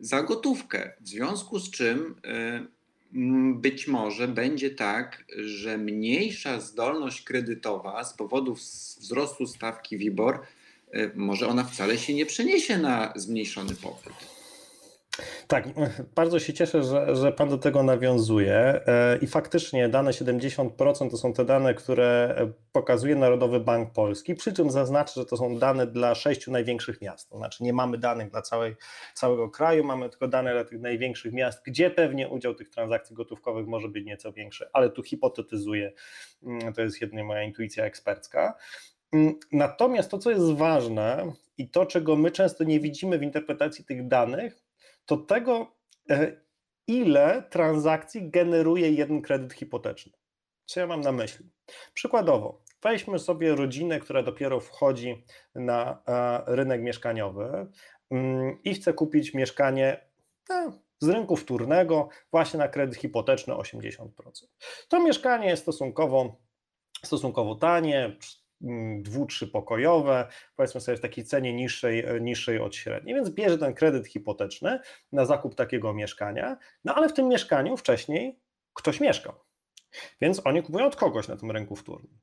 za 0.03 0.23
gotówkę. 0.23 0.91
W 1.01 1.07
związku 1.07 1.59
z 1.59 1.71
czym 1.71 2.15
y, 2.25 3.53
być 3.53 3.87
może 3.87 4.27
będzie 4.27 4.69
tak, 4.69 5.25
że 5.37 5.77
mniejsza 5.77 6.59
zdolność 6.59 7.21
kredytowa 7.21 8.03
z 8.03 8.13
powodu 8.13 8.53
wzrostu 8.53 9.47
stawki 9.47 9.97
WIBOR, 9.97 10.39
y, 10.95 11.11
może 11.15 11.47
ona 11.47 11.63
wcale 11.63 11.97
się 11.97 12.13
nie 12.13 12.25
przeniesie 12.25 12.77
na 12.77 13.13
zmniejszony 13.15 13.75
popyt. 13.75 14.32
Tak, 15.47 15.67
bardzo 16.15 16.39
się 16.39 16.53
cieszę, 16.53 16.83
że, 16.83 17.15
że 17.15 17.31
Pan 17.31 17.49
do 17.49 17.57
tego 17.57 17.83
nawiązuje 17.83 18.55
e, 18.87 19.17
i 19.21 19.27
faktycznie 19.27 19.89
dane 19.89 20.11
70% 20.11 21.11
to 21.11 21.17
są 21.17 21.33
te 21.33 21.45
dane, 21.45 21.73
które 21.73 22.35
pokazuje 22.71 23.15
Narodowy 23.15 23.59
Bank 23.59 23.93
Polski, 23.93 24.35
przy 24.35 24.53
czym 24.53 24.71
zaznaczę, 24.71 25.13
że 25.15 25.25
to 25.25 25.37
są 25.37 25.59
dane 25.59 25.87
dla 25.87 26.15
sześciu 26.15 26.51
największych 26.51 27.01
miast, 27.01 27.29
to 27.29 27.37
znaczy 27.37 27.63
nie 27.63 27.73
mamy 27.73 27.97
danych 27.97 28.31
dla 28.31 28.41
całej, 28.41 28.75
całego 29.13 29.49
kraju, 29.49 29.83
mamy 29.83 30.09
tylko 30.09 30.27
dane 30.27 30.53
dla 30.53 30.65
tych 30.65 30.79
największych 30.79 31.33
miast, 31.33 31.61
gdzie 31.65 31.89
pewnie 31.89 32.29
udział 32.29 32.55
tych 32.55 32.69
transakcji 32.69 33.15
gotówkowych 33.15 33.67
może 33.67 33.87
być 33.87 34.05
nieco 34.05 34.33
większy, 34.33 34.69
ale 34.73 34.89
tu 34.89 35.03
hipotetyzuję, 35.03 35.93
mm, 36.43 36.73
to 36.73 36.81
jest 36.81 37.01
jedna 37.01 37.23
moja 37.23 37.43
intuicja 37.43 37.85
ekspercka. 37.85 38.53
Mm, 39.11 39.33
natomiast 39.51 40.11
to, 40.11 40.17
co 40.17 40.31
jest 40.31 40.51
ważne 40.53 41.31
i 41.57 41.69
to, 41.69 41.85
czego 41.85 42.15
my 42.15 42.31
często 42.31 42.63
nie 42.63 42.79
widzimy 42.79 43.19
w 43.19 43.23
interpretacji 43.23 43.85
tych 43.85 44.07
danych, 44.07 44.62
to 45.05 45.17
tego, 45.17 45.75
e, 46.09 46.41
ile 46.87 47.43
transakcji 47.49 48.29
generuje 48.29 48.91
jeden 48.91 49.21
kredyt 49.21 49.53
hipoteczny. 49.53 50.11
Co 50.65 50.79
ja 50.79 50.87
mam 50.87 51.01
na 51.01 51.11
myśli? 51.11 51.49
Przykładowo, 51.93 52.61
weźmy 52.83 53.19
sobie 53.19 53.55
rodzinę, 53.55 53.99
która 53.99 54.23
dopiero 54.23 54.59
wchodzi 54.59 55.23
na 55.55 56.03
e, 56.07 56.43
rynek 56.55 56.81
mieszkaniowy 56.81 57.67
mm, 58.11 58.63
i 58.63 58.73
chce 58.73 58.93
kupić 58.93 59.33
mieszkanie 59.33 60.05
e, 60.49 60.71
z 60.99 61.09
rynku 61.09 61.35
wtórnego 61.35 62.09
właśnie 62.31 62.59
na 62.59 62.67
kredyt 62.67 62.97
hipoteczny 62.97 63.53
80%. 63.53 64.07
To 64.87 64.99
mieszkanie 64.99 65.47
jest 65.49 65.61
stosunkowo, 65.61 66.35
stosunkowo 67.05 67.55
tanie, 67.55 68.17
dwu, 69.01 69.25
trzypokojowe, 69.25 70.27
powiedzmy 70.55 70.81
sobie 70.81 70.97
w 70.97 71.01
takiej 71.01 71.25
cenie 71.25 71.53
niższej, 71.53 72.05
e, 72.05 72.21
niższej 72.21 72.59
od 72.59 72.75
średniej, 72.75 73.15
więc 73.15 73.29
bierze 73.29 73.57
ten 73.57 73.73
kredyt 73.73 74.07
hipoteczny 74.07 74.79
na 75.11 75.25
zakup 75.25 75.55
takiego 75.55 75.93
mieszkania, 75.93 76.57
no 76.85 76.95
ale 76.95 77.09
w 77.09 77.13
tym 77.13 77.27
mieszkaniu 77.27 77.77
wcześniej 77.77 78.39
ktoś 78.73 78.99
mieszkał, 78.99 79.33
więc 80.21 80.41
oni 80.45 80.63
kupują 80.63 80.85
od 80.85 80.95
kogoś 80.95 81.27
na 81.27 81.37
tym 81.37 81.51
rynku 81.51 81.75
wtórnym. 81.75 82.19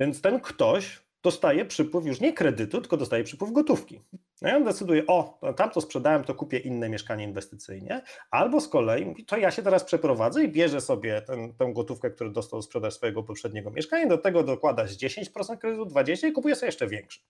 Więc 0.00 0.22
ten 0.22 0.40
ktoś 0.40 1.03
dostaje 1.24 1.64
przypływ 1.64 2.06
już 2.06 2.20
nie 2.20 2.32
kredytu, 2.32 2.80
tylko 2.80 2.96
dostaje 2.96 3.24
przypływ 3.24 3.52
gotówki. 3.52 4.00
No 4.42 4.48
i 4.48 4.52
on 4.52 4.64
decyduje, 4.64 5.06
o, 5.06 5.40
tam 5.56 5.70
to 5.70 5.80
sprzedałem, 5.80 6.24
to 6.24 6.34
kupię 6.34 6.58
inne 6.58 6.88
mieszkanie 6.88 7.24
inwestycyjnie, 7.24 8.02
albo 8.30 8.60
z 8.60 8.68
kolei, 8.68 9.24
to 9.26 9.36
ja 9.36 9.50
się 9.50 9.62
teraz 9.62 9.84
przeprowadzę 9.84 10.44
i 10.44 10.48
bierze 10.48 10.80
sobie 10.80 11.22
ten, 11.22 11.54
tę 11.54 11.72
gotówkę, 11.74 12.10
którą 12.10 12.32
dostał 12.32 12.62
sprzedaż 12.62 12.94
swojego 12.94 13.22
poprzedniego 13.22 13.70
mieszkania, 13.70 14.06
do 14.06 14.18
tego 14.18 14.42
dokłada 14.42 14.84
10% 14.84 15.58
kredytu, 15.58 15.84
20% 15.84 16.28
i 16.28 16.32
kupuje 16.32 16.56
sobie 16.56 16.68
jeszcze 16.68 16.86
większy. 16.86 17.20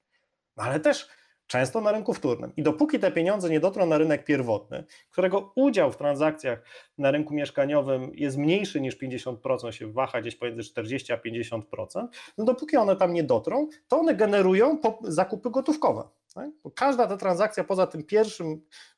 No 0.57 0.63
ale 0.63 0.81
też 0.81 1.09
często 1.47 1.81
na 1.81 1.93
rynku 1.93 2.15
wtórnym. 2.15 2.53
I 2.57 2.63
dopóki 2.63 2.99
te 2.99 3.11
pieniądze 3.11 3.51
nie 3.51 3.61
dotrą 3.61 3.87
na 3.87 3.99
rynek 3.99 4.25
pierwotny, 4.25 4.85
którego 5.11 5.53
udział 5.55 5.93
w 5.93 5.97
transakcjach 5.97 6.65
na 6.99 7.11
rynku 7.11 7.35
mieszkaniowym 7.35 8.11
jest 8.15 8.37
mniejszy 8.37 8.81
niż 8.81 8.99
50%, 8.99 9.71
się 9.71 9.93
waha 9.93 10.21
gdzieś 10.21 10.37
pomiędzy 10.37 10.63
40 10.63 11.13
a 11.13 11.17
50%, 11.17 11.61
no 12.39 12.45
dopóki 12.45 12.77
one 12.77 12.97
tam 12.97 13.13
nie 13.13 13.25
dotrą, 13.25 13.69
to 13.89 13.99
one 13.99 14.15
generują 14.15 14.79
zakupy 15.03 15.51
gotówkowe. 15.51 16.03
Tak? 16.35 16.51
Każda 16.75 17.07
ta 17.07 17.17
transakcja 17.17 17.65
poza 17.65 17.87
tym 17.87 18.03
pierwszym 18.03 18.53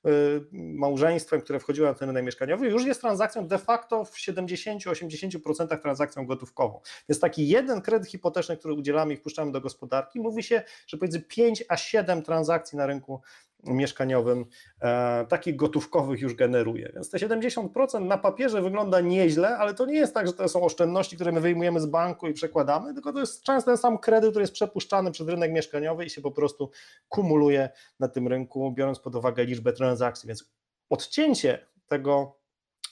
y, 0.06 0.10
małżeństwem, 0.52 1.40
które 1.40 1.60
wchodziło 1.60 1.88
na 1.88 1.94
ten 1.94 2.08
rynek 2.08 2.24
mieszkaniowy, 2.24 2.68
już 2.68 2.84
jest 2.84 3.00
transakcją 3.00 3.48
de 3.48 3.58
facto 3.58 4.04
w 4.04 4.16
70-80% 4.16 5.78
transakcją 5.78 6.26
gotówkową. 6.26 6.80
Więc 7.08 7.20
taki 7.20 7.48
jeden 7.48 7.82
kredyt 7.82 8.08
hipoteczny, 8.08 8.56
który 8.56 8.74
udzielamy 8.74 9.14
i 9.14 9.16
wpuszczamy 9.16 9.52
do 9.52 9.60
gospodarki, 9.60 10.20
mówi 10.20 10.42
się, 10.42 10.62
że 10.86 10.96
pomiędzy 10.96 11.20
5 11.20 11.64
a 11.68 11.76
7 11.76 12.22
transakcji 12.22 12.78
na 12.78 12.86
rynku 12.86 13.20
mieszkaniowym 13.64 14.44
e, 14.80 15.26
takich 15.28 15.56
gotówkowych 15.56 16.20
już 16.20 16.34
generuje. 16.34 16.92
Więc 16.94 17.10
te 17.10 17.18
70% 17.18 18.04
na 18.06 18.18
papierze 18.18 18.62
wygląda 18.62 19.00
nieźle, 19.00 19.56
ale 19.56 19.74
to 19.74 19.86
nie 19.86 19.94
jest 19.94 20.14
tak, 20.14 20.26
że 20.26 20.32
to 20.32 20.48
są 20.48 20.62
oszczędności, 20.62 21.16
które 21.16 21.32
my 21.32 21.40
wyjmujemy 21.40 21.80
z 21.80 21.86
banku 21.86 22.28
i 22.28 22.32
przekładamy, 22.32 22.94
tylko 22.94 23.12
to 23.12 23.20
jest 23.20 23.42
często 23.42 23.70
ten 23.70 23.78
sam 23.78 23.98
kredyt, 23.98 24.30
który 24.30 24.42
jest 24.42 24.52
przepuszczany 24.52 25.12
przez 25.12 25.28
rynek 25.28 25.52
mieszkaniowy 25.52 26.04
i 26.04 26.10
się 26.10 26.20
po 26.20 26.30
prostu 26.30 26.70
kumuluje 27.08 27.68
na 28.00 28.08
tym 28.08 28.28
rynku, 28.28 28.72
biorąc 28.72 29.00
pod 29.00 29.14
uwagę 29.14 29.44
liczbę 29.44 29.72
transakcji. 29.72 30.26
Więc 30.26 30.52
odcięcie 30.90 31.66
tego 31.86 32.36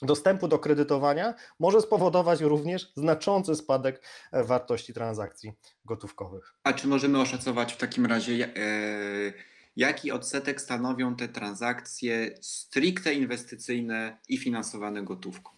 dostępu 0.01 0.47
do 0.47 0.59
kredytowania 0.59 1.33
może 1.59 1.81
spowodować 1.81 2.41
również 2.41 2.91
znaczący 2.95 3.55
spadek 3.55 4.01
e, 4.31 4.43
wartości 4.43 4.93
transakcji 4.93 5.53
gotówkowych. 5.85 6.53
A 6.63 6.73
czy 6.73 6.87
możemy 6.87 7.21
oszacować 7.21 7.73
w 7.73 7.77
takim 7.77 8.05
razie, 8.05 8.33
yy 8.33 9.54
jaki 9.75 10.11
odsetek 10.11 10.61
stanowią 10.61 11.15
te 11.15 11.27
transakcje 11.27 12.35
stricte 12.41 13.13
inwestycyjne 13.13 14.17
i 14.29 14.37
finansowane 14.37 15.03
gotówką. 15.03 15.55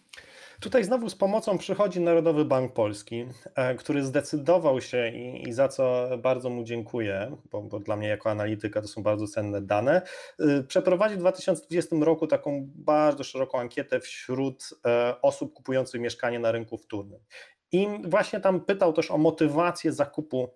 Tutaj 0.60 0.84
znowu 0.84 1.08
z 1.08 1.14
pomocą 1.14 1.58
przychodzi 1.58 2.00
Narodowy 2.00 2.44
Bank 2.44 2.72
Polski, 2.72 3.24
e, 3.54 3.74
który 3.74 4.04
zdecydował 4.04 4.80
się 4.80 5.08
i, 5.08 5.48
i 5.48 5.52
za 5.52 5.68
co 5.68 6.08
bardzo 6.22 6.50
mu 6.50 6.64
dziękuję, 6.64 7.36
bo, 7.50 7.62
bo, 7.62 7.80
dla 7.80 7.96
mnie 7.96 8.08
jako 8.08 8.30
analityka 8.30 8.82
to 8.82 8.88
są 8.88 9.02
bardzo 9.02 9.26
cenne 9.26 9.62
dane, 9.62 10.02
e, 10.40 10.62
przeprowadził 10.62 11.16
w 11.16 11.20
2020 11.20 11.96
roku 12.00 12.26
taką 12.26 12.68
bardzo 12.74 13.24
szeroką 13.24 13.58
ankietę 13.58 14.00
wśród 14.00 14.68
e, 14.86 15.14
osób 15.22 15.54
kupujących 15.54 16.00
mieszkanie 16.00 16.38
na 16.38 16.52
rynku 16.52 16.78
wtórnym. 16.78 17.20
I 17.72 17.88
właśnie 18.04 18.40
tam 18.40 18.60
pytał 18.60 18.92
też 18.92 19.10
o 19.10 19.18
motywację 19.18 19.92
zakupu 19.92 20.48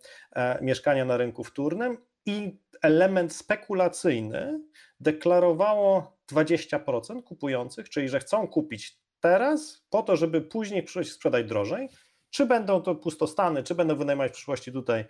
mieszkania 0.61 1.05
na 1.05 1.16
rynku 1.16 1.44
wtórnym 1.44 1.96
i 2.27 2.59
element 2.83 3.33
spekulacyjny 3.33 4.61
deklarowało 5.01 6.16
20% 6.33 7.23
kupujących, 7.23 7.88
czyli 7.88 8.09
że 8.09 8.21
chcą 8.21 8.49
kupić 8.49 8.99
teraz 9.21 9.85
po 9.90 10.03
to, 10.03 10.16
żeby 10.16 10.40
później 10.40 10.87
sprzedać 11.05 11.47
drożej. 11.47 11.88
Czy 12.31 12.47
będą 12.47 12.83
to 12.83 12.95
pustostany, 12.95 13.62
czy 13.62 13.75
będą 13.75 13.97
wynajmować 13.97 14.31
w 14.31 14.35
przyszłości 14.35 14.73
tutaj, 14.73 15.05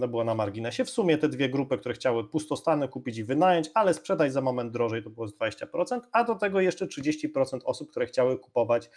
to 0.00 0.08
było 0.08 0.24
na 0.24 0.34
marginesie. 0.34 0.84
W 0.84 0.90
sumie 0.90 1.18
te 1.18 1.28
dwie 1.28 1.48
grupy, 1.48 1.78
które 1.78 1.94
chciały 1.94 2.28
pustostany 2.28 2.88
kupić 2.88 3.18
i 3.18 3.24
wynająć, 3.24 3.70
ale 3.74 3.94
sprzedać 3.94 4.32
za 4.32 4.40
moment 4.40 4.72
drożej, 4.72 5.02
to 5.02 5.10
było 5.10 5.28
z 5.28 5.36
20%, 5.36 6.00
a 6.12 6.24
do 6.24 6.34
tego 6.34 6.60
jeszcze 6.60 6.86
30% 6.86 7.58
osób, 7.64 7.90
które 7.90 8.06
chciały 8.06 8.38
kupować 8.38 8.90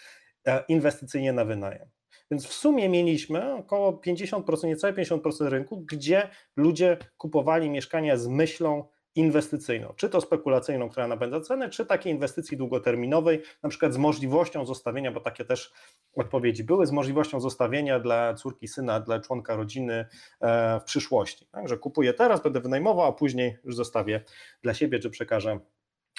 e, 0.45 0.63
inwestycyjnie 0.67 1.33
na 1.33 1.45
wynajem. 1.45 1.89
Więc 2.31 2.47
w 2.47 2.53
sumie 2.53 2.89
mieliśmy 2.89 3.53
około 3.53 3.91
50%, 3.91 4.67
niecałe 4.67 4.93
50% 4.93 5.47
rynku, 5.47 5.85
gdzie 5.91 6.29
ludzie 6.55 6.97
kupowali 7.17 7.69
mieszkania 7.69 8.17
z 8.17 8.27
myślą, 8.27 8.83
inwestycyjną, 9.15 9.93
czy 9.95 10.09
to 10.09 10.21
spekulacyjną, 10.21 10.89
która 10.89 11.07
napędza 11.07 11.41
cenę, 11.41 11.69
czy 11.69 11.85
takiej 11.85 12.13
inwestycji 12.13 12.57
długoterminowej, 12.57 13.41
na 13.63 13.69
przykład 13.69 13.93
z 13.93 13.97
możliwością 13.97 14.65
zostawienia, 14.65 15.11
bo 15.11 15.19
takie 15.19 15.45
też 15.45 15.73
odpowiedzi 16.15 16.63
były, 16.63 16.85
z 16.85 16.91
możliwością 16.91 17.39
zostawienia 17.39 17.99
dla 17.99 18.33
córki, 18.33 18.67
syna, 18.67 18.99
dla 18.99 19.19
członka 19.19 19.55
rodziny 19.55 20.05
e, 20.41 20.79
w 20.79 20.83
przyszłości. 20.83 21.47
Także 21.51 21.77
kupuję 21.77 22.13
teraz, 22.13 22.43
będę 22.43 22.59
wynajmował, 22.59 23.05
a 23.05 23.11
później 23.11 23.57
już 23.63 23.75
zostawię 23.75 24.23
dla 24.63 24.73
siebie, 24.73 24.99
czy 24.99 25.09
przekażę 25.09 25.59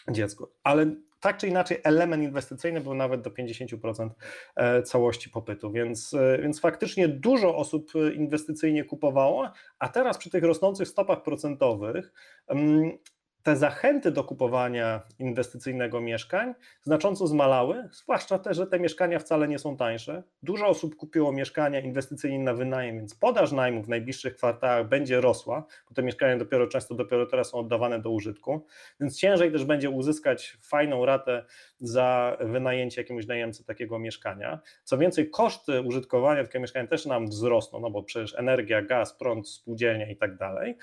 dziecku. 0.08 0.48
Ale 0.62 0.86
tak 1.20 1.36
czy 1.36 1.48
inaczej 1.48 1.80
element 1.84 2.22
inwestycyjny 2.22 2.80
był 2.80 2.94
nawet 2.94 3.20
do 3.20 3.30
50% 3.30 4.10
e, 4.56 4.82
całości 4.82 5.30
popytu, 5.30 5.72
więc, 5.72 6.14
e, 6.14 6.38
więc 6.42 6.60
faktycznie 6.60 7.08
dużo 7.08 7.56
osób 7.56 7.92
e, 7.94 8.12
inwestycyjnie 8.12 8.84
kupowało, 8.84 9.52
a 9.78 9.88
teraz 9.88 10.18
przy 10.18 10.30
tych 10.30 10.44
rosnących 10.44 10.88
stopach 10.88 11.22
procentowych 11.22 12.12
mm, 12.48 12.98
te 13.42 13.56
zachęty 13.56 14.10
do 14.10 14.24
kupowania 14.24 15.02
inwestycyjnego 15.18 16.00
mieszkań 16.00 16.54
znacząco 16.82 17.26
zmalały, 17.26 17.88
zwłaszcza 17.92 18.38
te, 18.38 18.54
że 18.54 18.66
te 18.66 18.80
mieszkania 18.80 19.18
wcale 19.18 19.48
nie 19.48 19.58
są 19.58 19.76
tańsze. 19.76 20.22
Dużo 20.42 20.66
osób 20.66 20.96
kupiło 20.96 21.32
mieszkania 21.32 21.80
inwestycyjne 21.80 22.44
na 22.44 22.54
wynajem, 22.54 22.96
więc 22.96 23.14
podaż 23.14 23.52
najmu 23.52 23.82
w 23.82 23.88
najbliższych 23.88 24.36
kwartałach 24.36 24.88
będzie 24.88 25.20
rosła, 25.20 25.66
bo 25.88 25.94
te 25.94 26.02
mieszkania 26.02 26.36
dopiero 26.36 26.66
często 26.66 26.94
dopiero 26.94 27.26
teraz 27.26 27.50
są 27.50 27.58
oddawane 27.58 28.00
do 28.00 28.10
użytku, 28.10 28.66
więc 29.00 29.18
ciężej 29.18 29.52
też 29.52 29.64
będzie 29.64 29.90
uzyskać 29.90 30.58
fajną 30.62 31.06
ratę 31.06 31.44
za 31.78 32.36
wynajęcie 32.40 33.00
jakiemuś 33.00 33.26
najemcy 33.26 33.64
takiego 33.64 33.98
mieszkania. 33.98 34.60
Co 34.84 34.98
więcej, 34.98 35.30
koszty 35.30 35.80
użytkowania 35.80 36.42
takiego 36.42 36.62
mieszkania 36.62 36.86
też 36.86 37.06
nam 37.06 37.26
wzrosną, 37.26 37.80
no 37.80 37.90
bo 37.90 38.02
przecież 38.02 38.34
energia, 38.38 38.82
gaz, 38.82 39.18
prąd, 39.18 39.48
spółdzielnia 39.48 40.10
i 40.10 40.16
tak 40.16 40.36
dalej. 40.36 40.76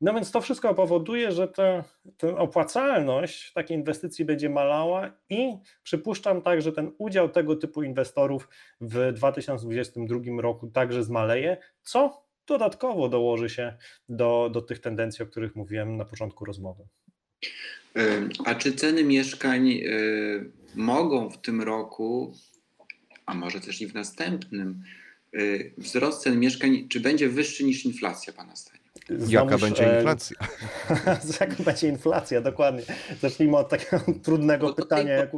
No 0.00 0.14
więc 0.14 0.30
to 0.30 0.40
wszystko 0.40 0.74
powoduje, 0.74 1.32
że 1.32 1.48
ta, 1.48 1.84
ta 2.16 2.28
opłacalność 2.28 3.52
takiej 3.52 3.76
inwestycji 3.76 4.24
będzie 4.24 4.50
malała 4.50 5.10
i 5.30 5.56
przypuszczam 5.82 6.42
tak, 6.42 6.62
że 6.62 6.72
ten 6.72 6.92
udział 6.98 7.28
tego 7.28 7.56
typu 7.56 7.82
inwestorów 7.82 8.48
w 8.80 9.12
2022 9.12 10.20
roku 10.38 10.66
także 10.66 11.04
zmaleje, 11.04 11.56
co 11.82 12.28
dodatkowo 12.46 13.08
dołoży 13.08 13.48
się 13.48 13.76
do, 14.08 14.50
do 14.52 14.62
tych 14.62 14.78
tendencji, 14.78 15.22
o 15.22 15.26
których 15.26 15.56
mówiłem 15.56 15.96
na 15.96 16.04
początku 16.04 16.44
rozmowy. 16.44 16.84
A 18.44 18.54
czy 18.54 18.72
ceny 18.72 19.04
mieszkań 19.04 19.70
y, 19.70 20.52
mogą 20.74 21.30
w 21.30 21.40
tym 21.40 21.62
roku, 21.62 22.34
a 23.26 23.34
może 23.34 23.60
też 23.60 23.80
i 23.80 23.86
w 23.86 23.94
następnym, 23.94 24.82
y, 25.34 25.74
wzrost 25.78 26.22
cen 26.22 26.40
mieszkań, 26.40 26.88
czy 26.88 27.00
będzie 27.00 27.28
wyższy 27.28 27.64
niż 27.64 27.84
inflacja, 27.84 28.32
Pana 28.32 28.56
zdaniem? 28.56 28.77
Jaka 29.28 29.58
będzie 29.58 29.92
e, 29.92 29.96
inflacja? 29.96 30.36
Jaka 31.40 31.62
będzie 31.62 31.88
inflacja, 31.88 32.40
dokładnie. 32.40 32.82
Zacznijmy 33.20 33.56
od 33.56 33.68
takiego 33.68 34.02
trudnego 34.24 34.74
pytania. 34.74 35.12
Jak... 35.12 35.30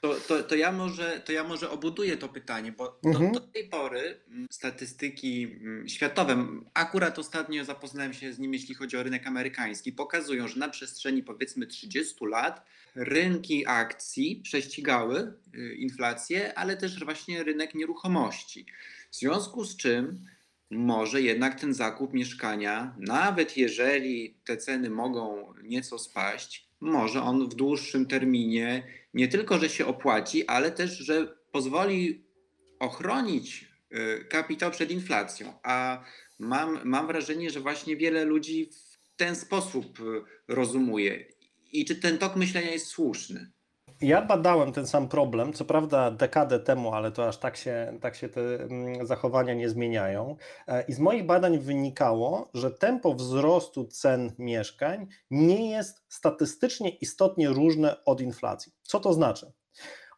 To, 0.00 0.14
to, 0.28 0.42
to, 0.42 0.54
ja 0.54 0.72
może, 0.72 1.20
to 1.24 1.32
ja 1.32 1.44
może 1.44 1.70
obuduję 1.70 2.16
to 2.16 2.28
pytanie, 2.28 2.72
bo 2.72 2.98
do, 3.02 3.08
mhm. 3.08 3.32
do 3.32 3.40
tej 3.40 3.68
pory 3.68 4.20
mm, 4.28 4.46
statystyki 4.50 5.58
mm, 5.60 5.88
światowe, 5.88 6.46
akurat 6.74 7.18
ostatnio 7.18 7.64
zapoznałem 7.64 8.14
się 8.14 8.32
z 8.32 8.38
nim, 8.38 8.52
jeśli 8.54 8.74
chodzi 8.74 8.96
o 8.96 9.02
rynek 9.02 9.26
amerykański, 9.26 9.92
pokazują, 9.92 10.48
że 10.48 10.58
na 10.58 10.68
przestrzeni 10.68 11.22
powiedzmy 11.22 11.66
30 11.66 12.14
lat 12.26 12.66
rynki 12.94 13.66
akcji 13.66 14.40
prześcigały 14.44 15.32
y, 15.54 15.74
inflację, 15.74 16.58
ale 16.58 16.76
też 16.76 17.04
właśnie 17.04 17.42
rynek 17.42 17.74
nieruchomości. 17.74 18.66
W 19.10 19.16
związku 19.16 19.64
z 19.64 19.76
czym 19.76 20.26
może 20.70 21.22
jednak 21.22 21.60
ten 21.60 21.74
zakup 21.74 22.12
mieszkania, 22.12 22.94
nawet 22.98 23.56
jeżeli 23.56 24.34
te 24.44 24.56
ceny 24.56 24.90
mogą 24.90 25.54
nieco 25.62 25.98
spaść, 25.98 26.70
może 26.80 27.22
on 27.22 27.48
w 27.48 27.54
dłuższym 27.54 28.06
terminie 28.06 28.86
nie 29.14 29.28
tylko, 29.28 29.58
że 29.58 29.68
się 29.68 29.86
opłaci, 29.86 30.46
ale 30.46 30.70
też, 30.70 30.98
że 30.98 31.36
pozwoli 31.52 32.24
ochronić 32.78 33.68
y, 33.92 34.24
kapitał 34.24 34.70
przed 34.70 34.90
inflacją. 34.90 35.52
A 35.62 36.04
mam, 36.38 36.80
mam 36.84 37.06
wrażenie, 37.06 37.50
że 37.50 37.60
właśnie 37.60 37.96
wiele 37.96 38.24
ludzi 38.24 38.66
w 38.66 39.16
ten 39.16 39.36
sposób 39.36 40.00
y, 40.00 40.22
rozumuje. 40.48 41.24
I 41.72 41.84
czy 41.84 41.96
ten 41.96 42.18
tok 42.18 42.36
myślenia 42.36 42.70
jest 42.70 42.86
słuszny? 42.86 43.50
Ja 44.00 44.22
badałem 44.22 44.72
ten 44.72 44.86
sam 44.86 45.08
problem, 45.08 45.52
co 45.52 45.64
prawda 45.64 46.10
dekadę 46.10 46.60
temu, 46.60 46.94
ale 46.94 47.12
to 47.12 47.28
aż 47.28 47.36
tak 47.36 47.56
się, 47.56 47.98
tak 48.00 48.14
się 48.14 48.28
te 48.28 48.40
mm, 48.40 49.06
zachowania 49.06 49.54
nie 49.54 49.68
zmieniają. 49.68 50.36
E, 50.68 50.84
I 50.88 50.92
z 50.92 50.98
moich 50.98 51.26
badań 51.26 51.58
wynikało, 51.58 52.50
że 52.54 52.70
tempo 52.70 53.14
wzrostu 53.14 53.84
cen 53.84 54.32
mieszkań 54.38 55.06
nie 55.30 55.70
jest 55.70 56.04
statystycznie 56.08 56.90
istotnie 56.90 57.48
różne 57.48 58.04
od 58.04 58.20
inflacji. 58.20 58.72
Co 58.82 59.00
to 59.00 59.12
znaczy? 59.12 59.52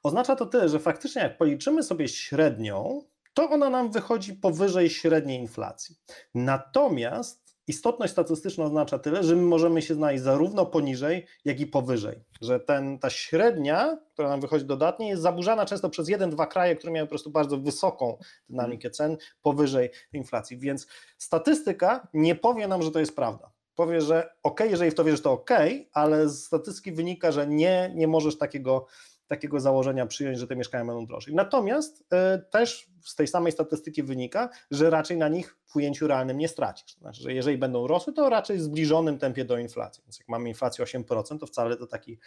Oznacza 0.03 0.37
to 0.37 0.47
tyle, 0.47 0.69
że 0.69 0.81
faktycznie 0.81 1.23
jak 1.23 1.39
policzymy 1.39 1.83
sobie 1.83 2.09
średnią, 2.09 3.05
to 3.35 3.51
ona 3.51 3.71
nam 3.71 3.93
wychodzi 3.93 4.35
powyżej 4.35 4.91
średniej 4.91 5.41
inflacji. 5.41 5.97
Natomiast 6.35 7.42
istotność 7.67 8.13
statystyczna 8.13 8.65
oznacza 8.65 8.99
tyle, 8.99 9.25
że 9.25 9.37
my 9.37 9.43
możemy 9.43 9.83
się 9.83 9.95
znaleźć 9.95 10.23
zarówno 10.23 10.67
poniżej, 10.67 11.27
jak 11.45 11.61
i 11.61 11.67
powyżej. 11.67 12.25
Że 12.41 12.61
ten, 12.61 12.99
ta 12.99 13.11
średnia, 13.11 13.99
która 14.13 14.29
nam 14.29 14.41
wychodzi 14.41 14.65
dodatnie, 14.65 15.09
jest 15.09 15.23
zaburzana 15.23 15.67
często 15.67 15.91
przez 15.91 16.09
jeden, 16.09 16.31
dwa 16.31 16.47
kraje, 16.47 16.77
które 16.77 16.93
miały 16.93 17.07
po 17.07 17.11
prostu 17.11 17.31
bardzo 17.31 17.59
wysoką 17.59 18.19
dynamikę 18.49 18.91
cen 18.91 19.17
powyżej 19.43 19.91
inflacji. 20.13 20.59
Więc 20.59 20.87
statystyka 21.19 22.09
nie 22.15 22.35
powie 22.35 22.69
nam, 22.69 22.83
że 22.83 22.91
to 22.91 23.01
jest 23.01 23.17
prawda. 23.17 23.53
Powie, 23.75 24.01
że 24.01 24.31
ok, 24.43 24.61
jeżeli 24.71 24.91
w 24.91 24.95
to 24.95 25.05
wierzysz, 25.05 25.23
to 25.23 25.33
ok, 25.33 25.51
ale 25.93 26.29
z 26.29 26.45
statystyki 26.45 26.93
wynika, 26.93 27.33
że 27.33 27.47
nie, 27.47 27.93
nie 27.95 28.09
możesz 28.09 28.39
takiego 28.39 28.87
takiego 29.33 29.61
założenia 29.61 30.07
przyjąć, 30.07 30.39
że 30.39 30.47
te 30.47 30.57
mieszkania 30.57 30.85
będą 30.85 31.07
drożej. 31.07 31.35
Natomiast 31.35 32.05
e, 32.13 32.39
też 32.39 32.91
z 33.05 33.15
tej 33.15 33.27
samej 33.27 33.53
statystyki 33.53 34.03
wynika, 34.03 34.49
że 34.71 34.91
raczej 34.91 35.17
na 35.17 35.29
nich 35.29 35.57
w 35.67 35.77
ujęciu 35.77 36.07
realnym 36.07 36.39
nie 36.39 36.49
stracisz. 36.49 36.97
Znaczy, 36.97 37.23
że 37.23 37.33
jeżeli 37.33 37.59
będą 37.59 37.87
rosły, 37.87 38.13
to 38.13 38.29
raczej 38.29 38.59
w 38.59 38.63
zbliżonym 38.63 39.19
tempie 39.19 39.45
do 39.45 39.59
inflacji. 39.59 40.03
Więc 40.03 40.19
jak 40.19 40.29
mamy 40.29 40.49
inflację 40.49 40.85
8%, 40.85 41.39
to 41.39 41.47
wcale 41.47 41.77
to 41.77 41.87
taki 41.87 42.19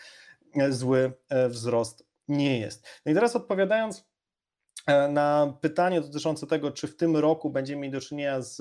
e, 0.55 0.71
zły 0.71 1.13
e, 1.29 1.49
wzrost 1.49 2.05
nie 2.27 2.59
jest. 2.59 2.87
No 3.05 3.11
i 3.11 3.15
teraz 3.15 3.35
odpowiadając 3.35 4.05
na 5.09 5.57
pytanie 5.61 6.01
dotyczące 6.01 6.47
tego, 6.47 6.71
czy 6.71 6.87
w 6.87 6.97
tym 6.97 7.17
roku 7.17 7.49
będziemy 7.49 7.81
mieli 7.81 7.91
do 7.91 8.01
czynienia 8.01 8.41
z, 8.41 8.55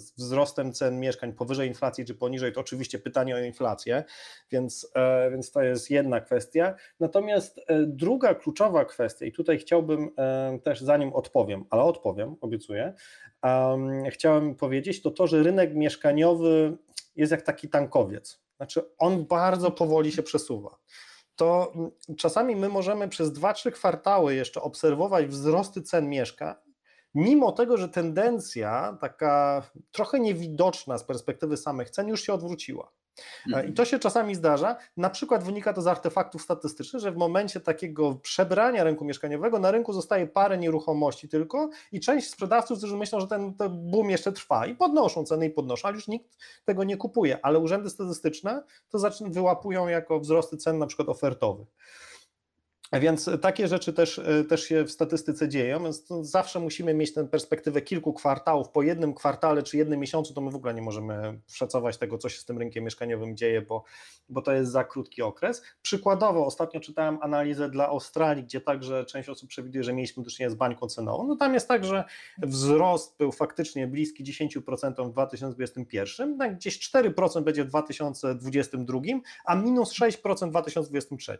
z, 0.00 0.12
wzrostem 0.12 0.72
cen 0.72 1.00
mieszkań 1.00 1.32
powyżej 1.32 1.68
inflacji, 1.68 2.04
czy 2.04 2.14
poniżej, 2.14 2.52
to 2.52 2.60
oczywiście 2.60 2.98
pytanie 2.98 3.34
o 3.34 3.38
inflację, 3.38 4.04
więc, 4.50 4.90
e, 4.94 5.30
więc 5.30 5.52
to 5.52 5.62
jest 5.62 5.90
jedna 5.90 6.20
kwestia. 6.20 6.74
Natomiast 7.00 7.58
e, 7.58 7.86
druga 7.86 8.34
kluczowa 8.34 8.84
kwestia, 8.84 9.26
i 9.26 9.32
tutaj 9.32 9.58
chciałbym 9.58 10.10
też, 10.62 10.80
zanim 10.80 11.12
odpowiem, 11.12 11.64
ale 11.70 11.82
odpowiem, 11.82 12.36
obiecuję, 12.40 12.94
um, 13.42 14.04
chciałem 14.10 14.54
powiedzieć, 14.54 15.02
to 15.02 15.10
to, 15.10 15.26
że 15.26 15.42
rynek 15.42 15.74
mieszkaniowy 15.74 16.76
jest 17.16 17.32
jak 17.32 17.42
taki 17.42 17.68
tankowiec. 17.68 18.40
Znaczy, 18.56 18.82
on 18.98 19.26
bardzo 19.26 19.70
powoli 19.70 20.12
się 20.12 20.22
przesuwa 20.22 20.78
to 21.40 21.72
czasami 22.18 22.56
my 22.56 22.68
możemy 22.68 23.08
przez 23.08 23.32
2-3 23.32 23.70
kwartały 23.70 24.34
jeszcze 24.34 24.62
obserwować 24.62 25.26
wzrosty 25.26 25.82
cen 25.82 26.08
mieszkań, 26.08 26.54
mimo 27.14 27.52
tego, 27.52 27.76
że 27.76 27.88
tendencja 27.88 28.98
taka 29.00 29.62
trochę 29.92 30.20
niewidoczna 30.20 30.98
z 30.98 31.04
perspektywy 31.04 31.56
samych 31.56 31.90
cen 31.90 32.08
już 32.08 32.22
się 32.22 32.32
odwróciła. 32.32 32.92
E, 33.54 33.66
I 33.66 33.72
to 33.72 33.84
się 33.84 33.98
czasami 33.98 34.34
zdarza. 34.34 34.76
Na 34.96 35.10
przykład 35.10 35.44
wynika 35.44 35.72
to 35.72 35.82
z 35.82 35.86
artefaktów 35.86 36.42
statystycznych, 36.42 37.02
że 37.02 37.12
w 37.12 37.16
momencie 37.16 37.60
takiego 37.60 38.14
przebrania 38.14 38.84
rynku 38.84 39.04
mieszkaniowego 39.04 39.58
na 39.58 39.70
rynku 39.70 39.92
zostaje 39.92 40.26
parę 40.26 40.58
nieruchomości 40.58 41.28
tylko 41.28 41.70
i 41.92 42.00
część 42.00 42.30
sprzedawców, 42.30 42.78
którzy 42.78 42.96
myślą, 42.96 43.20
że 43.20 43.26
ten, 43.26 43.54
ten 43.54 43.90
boom 43.90 44.10
jeszcze 44.10 44.32
trwa 44.32 44.66
i 44.66 44.74
podnoszą 44.74 45.24
ceny 45.24 45.46
i 45.46 45.50
podnoszą, 45.50 45.88
ale 45.88 45.96
już 45.96 46.08
nikt 46.08 46.36
tego 46.64 46.84
nie 46.84 46.96
kupuje. 46.96 47.38
Ale 47.42 47.58
urzędy 47.58 47.90
statystyczne 47.90 48.62
to 48.88 48.98
wyłapują 49.30 49.88
jako 49.88 50.20
wzrosty 50.20 50.56
cen 50.56 50.78
na 50.78 50.86
przykład 50.86 51.08
ofertowych. 51.08 51.68
Więc 52.92 53.30
takie 53.42 53.68
rzeczy 53.68 53.92
też, 53.92 54.20
też 54.48 54.64
się 54.64 54.84
w 54.84 54.90
statystyce 54.90 55.48
dzieją, 55.48 55.82
więc 55.82 56.06
zawsze 56.20 56.60
musimy 56.60 56.94
mieć 56.94 57.14
tę 57.14 57.28
perspektywę 57.28 57.82
kilku 57.82 58.12
kwartałów. 58.12 58.68
Po 58.68 58.82
jednym 58.82 59.14
kwartale 59.14 59.62
czy 59.62 59.76
jednym 59.76 60.00
miesiącu 60.00 60.34
to 60.34 60.40
my 60.40 60.50
w 60.50 60.54
ogóle 60.54 60.74
nie 60.74 60.82
możemy 60.82 61.40
szacować 61.52 61.98
tego, 61.98 62.18
co 62.18 62.28
się 62.28 62.38
z 62.38 62.44
tym 62.44 62.58
rynkiem 62.58 62.84
mieszkaniowym 62.84 63.36
dzieje, 63.36 63.62
bo, 63.62 63.84
bo 64.28 64.42
to 64.42 64.52
jest 64.52 64.72
za 64.72 64.84
krótki 64.84 65.22
okres. 65.22 65.62
Przykładowo, 65.82 66.46
ostatnio 66.46 66.80
czytałem 66.80 67.18
analizę 67.22 67.70
dla 67.70 67.88
Australii, 67.88 68.44
gdzie 68.44 68.60
także 68.60 69.04
część 69.04 69.28
osób 69.28 69.48
przewiduje, 69.48 69.84
że 69.84 69.92
mieliśmy 69.92 70.22
do 70.22 70.30
czynienia 70.30 70.50
z 70.50 70.54
bańką 70.54 70.86
cenową. 70.86 71.26
No 71.26 71.36
tam 71.36 71.54
jest 71.54 71.68
tak, 71.68 71.84
że 71.84 72.04
wzrost 72.38 73.18
był 73.18 73.32
faktycznie 73.32 73.86
bliski 73.86 74.24
10% 74.24 75.08
w 75.08 75.12
2021, 75.12 76.38
tak 76.38 76.56
gdzieś 76.56 76.90
4% 76.90 77.42
będzie 77.42 77.64
w 77.64 77.68
2022, 77.68 79.00
a 79.44 79.54
minus 79.54 79.92
6% 79.92 80.46
w 80.46 80.50
2023. 80.50 81.38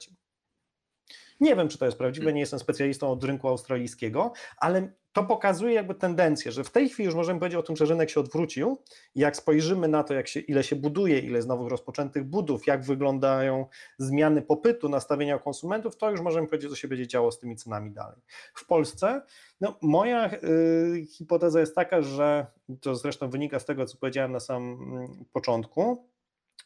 Nie 1.41 1.57
wiem, 1.57 1.69
czy 1.69 1.79
to 1.79 1.85
jest 1.85 1.99
prawdziwe, 1.99 2.25
hmm. 2.25 2.35
nie 2.35 2.41
jestem 2.41 2.59
specjalistą 2.59 3.11
od 3.11 3.25
rynku 3.25 3.49
australijskiego, 3.49 4.33
ale 4.57 4.93
to 5.13 5.25
pokazuje 5.25 5.75
jakby 5.75 5.95
tendencję, 5.95 6.53
że 6.53 6.65
w 6.65 6.71
tej 6.71 6.89
chwili 6.89 7.07
już 7.07 7.15
możemy 7.15 7.41
powiedzieć 7.41 7.59
o 7.59 7.63
tym, 7.63 7.77
że 7.77 7.85
rynek 7.85 8.11
się 8.11 8.21
odwrócił. 8.21 8.83
Jak 9.15 9.37
spojrzymy 9.37 9.89
na 9.89 10.05
to, 10.05 10.15
jak 10.15 10.29
się, 10.29 10.41
ile 10.41 10.65
się 10.65 10.77
buduje, 10.77 11.19
ile 11.19 11.37
jest 11.37 11.49
nowych 11.49 11.69
rozpoczętych 11.69 12.25
budów, 12.25 12.67
jak 12.67 12.85
wyglądają 12.85 13.67
zmiany 13.99 14.43
popytu, 14.43 14.89
nastawienia 14.89 15.39
konsumentów, 15.39 15.97
to 15.97 16.11
już 16.11 16.21
możemy 16.21 16.47
powiedzieć, 16.47 16.71
co 16.71 16.77
się 16.77 16.89
będzie 16.89 17.07
działo 17.07 17.33
z 17.33 17.39
tymi 17.39 17.57
cenami 17.57 17.91
dalej. 17.91 18.21
W 18.55 18.67
Polsce 18.67 19.23
no, 19.61 19.79
moja 19.83 20.31
y, 20.33 21.07
hipoteza 21.07 21.61
jest 21.61 21.75
taka, 21.75 22.03
że 22.03 22.47
to 22.81 22.95
zresztą 22.95 23.31
wynika 23.31 23.59
z 23.59 23.65
tego, 23.65 23.87
co 23.87 23.99
powiedziałem 23.99 24.33
na 24.33 24.41
samym 24.41 24.83
mm, 24.83 25.25
początku, 25.33 26.10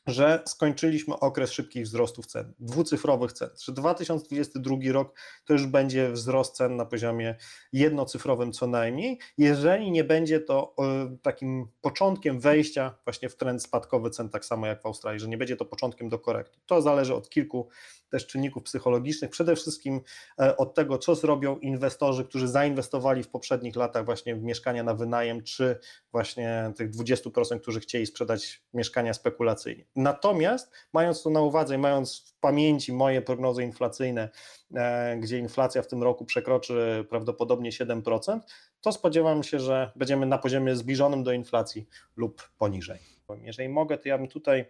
że 0.07 0.43
skończyliśmy 0.47 1.19
okres 1.19 1.53
szybkich 1.53 1.85
wzrostów 1.85 2.27
cen, 2.27 2.55
dwucyfrowych 2.59 3.33
cen, 3.33 3.51
że 3.65 3.73
2022 3.73 4.77
rok 4.93 5.19
to 5.45 5.53
już 5.53 5.67
będzie 5.67 6.13
wzrost 6.13 6.57
cen 6.57 6.77
na 6.77 6.87
poziomie 6.87 7.37
jednocyfrowym 7.73 8.53
co 8.53 8.67
najmniej, 8.67 9.19
jeżeli 9.39 9.91
nie 9.91 10.05
będzie 10.05 10.41
to 10.41 10.75
e, 10.79 11.17
takim 11.23 11.69
początkiem 11.81 12.41
wejścia 12.41 12.99
właśnie 13.05 13.29
w 13.29 13.37
trend 13.37 13.63
spadkowy 13.63 14.11
cen, 14.11 14.29
tak 14.29 14.45
samo 14.45 14.67
jak 14.67 14.83
w 14.83 14.87
Australii, 14.87 15.21
że 15.21 15.29
nie 15.29 15.39
będzie 15.39 15.57
to 15.57 15.65
początkiem 15.65 16.09
do 16.09 16.19
korekty. 16.19 16.59
To 16.67 16.83
zależy 16.83 17.15
od 17.15 17.29
kilku 17.29 17.69
też 18.11 18.27
czynników 18.27 18.63
psychologicznych, 18.63 19.31
przede 19.31 19.57
wszystkim 19.57 20.01
e, 20.41 20.57
od 20.57 20.75
tego, 20.75 20.99
co 20.99 21.15
zrobią 21.15 21.59
inwestorzy, 21.59 22.25
którzy 22.25 22.49
zainwestowali 22.49 23.23
w 23.23 23.29
poprzednich 23.29 23.77
latach 23.77 24.05
właśnie 24.05 24.37
w 24.37 24.43
mieszkania 24.43 24.83
na 24.83 24.95
wynajem, 24.95 25.43
czy 25.43 25.79
właśnie 26.13 26.73
tych 26.77 26.91
20%, 26.91 27.61
którzy 27.61 27.81
chcieli 27.81 28.07
sprzedać 28.07 28.63
mieszkania 28.75 29.15
spekulacyjnie. 29.15 29.85
Natomiast 29.97 30.73
mając 30.93 31.23
to 31.23 31.31
na 31.31 31.41
uwadze 31.41 31.75
i 31.75 31.79
mając 31.79 32.21
w 32.21 32.35
pamięci 32.41 32.93
moje 32.93 33.23
prognozy 33.23 33.63
inflacyjne, 33.63 34.29
e, 34.75 35.17
gdzie 35.21 35.39
inflacja 35.39 35.83
w 35.83 35.87
tym 35.87 36.03
roku 36.03 36.25
przekroczy 36.25 37.07
prawdopodobnie 37.11 37.73
7%, 37.73 38.41
to 38.81 38.93
spodziewam 38.93 39.43
się, 39.43 39.61
że 39.61 39.93
będziemy 39.97 40.27
na 40.27 40.39
poziomie 40.39 40.77
zbliżonym 40.77 41.25
do 41.25 41.33
inflacji 41.33 41.87
lub 42.17 42.49
poniżej. 42.59 42.99
Jeżeli 43.43 43.69
mogę, 43.69 43.99
to 43.99 44.09
ja 44.09 44.19
bym 44.19 44.29
tutaj 44.29 44.65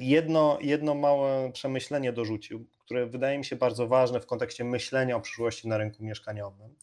jedno, 0.00 0.58
jedno 0.60 0.94
małe 0.94 1.52
przemyślenie 1.52 2.12
dorzucił, 2.12 2.66
które 2.84 3.06
wydaje 3.06 3.38
mi 3.38 3.44
się 3.44 3.56
bardzo 3.56 3.88
ważne 3.88 4.20
w 4.20 4.26
kontekście 4.26 4.64
myślenia 4.64 5.16
o 5.16 5.20
przyszłości 5.20 5.68
na 5.68 5.78
rynku 5.78 6.04
mieszkaniowym. 6.04 6.74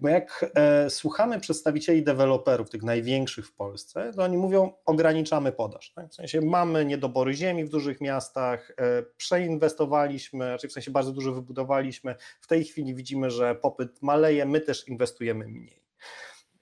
Bo 0.00 0.08
jak 0.08 0.50
e, 0.54 0.90
słuchamy 0.90 1.40
przedstawicieli 1.40 2.02
deweloperów, 2.02 2.70
tych 2.70 2.82
największych 2.82 3.46
w 3.46 3.52
Polsce, 3.52 4.12
to 4.16 4.22
oni 4.22 4.36
mówią, 4.36 4.72
ograniczamy 4.84 5.52
podaż. 5.52 5.92
Tak? 5.92 6.10
W 6.10 6.14
sensie 6.14 6.40
mamy 6.40 6.84
niedobory 6.84 7.34
ziemi 7.34 7.64
w 7.64 7.68
dużych 7.68 8.00
miastach, 8.00 8.70
e, 8.70 9.02
przeinwestowaliśmy, 9.16 10.50
raczej 10.50 10.70
w 10.70 10.72
sensie 10.72 10.90
bardzo 10.90 11.12
dużo 11.12 11.32
wybudowaliśmy. 11.32 12.14
W 12.40 12.46
tej 12.46 12.64
chwili 12.64 12.94
widzimy, 12.94 13.30
że 13.30 13.54
popyt 13.54 14.02
maleje, 14.02 14.46
my 14.46 14.60
też 14.60 14.88
inwestujemy 14.88 15.48
mniej. 15.48 15.82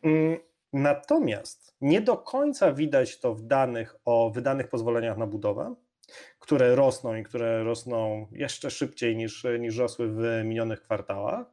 Mm, 0.03 0.39
Natomiast 0.73 1.77
nie 1.81 2.01
do 2.01 2.17
końca 2.17 2.73
widać 2.73 3.21
to 3.21 3.35
w 3.35 3.43
danych 3.43 3.97
o 4.05 4.31
wydanych 4.31 4.69
pozwoleniach 4.69 5.19
na 5.19 5.27
budowę, 5.27 5.75
które 6.39 6.75
rosną 6.75 7.15
i 7.15 7.23
które 7.23 7.65
rosną 7.65 8.27
jeszcze 8.33 8.71
szybciej 8.71 9.17
niż, 9.17 9.47
niż 9.61 9.77
rosły 9.77 10.09
w 10.09 10.45
minionych 10.45 10.83
kwartałach, 10.83 11.47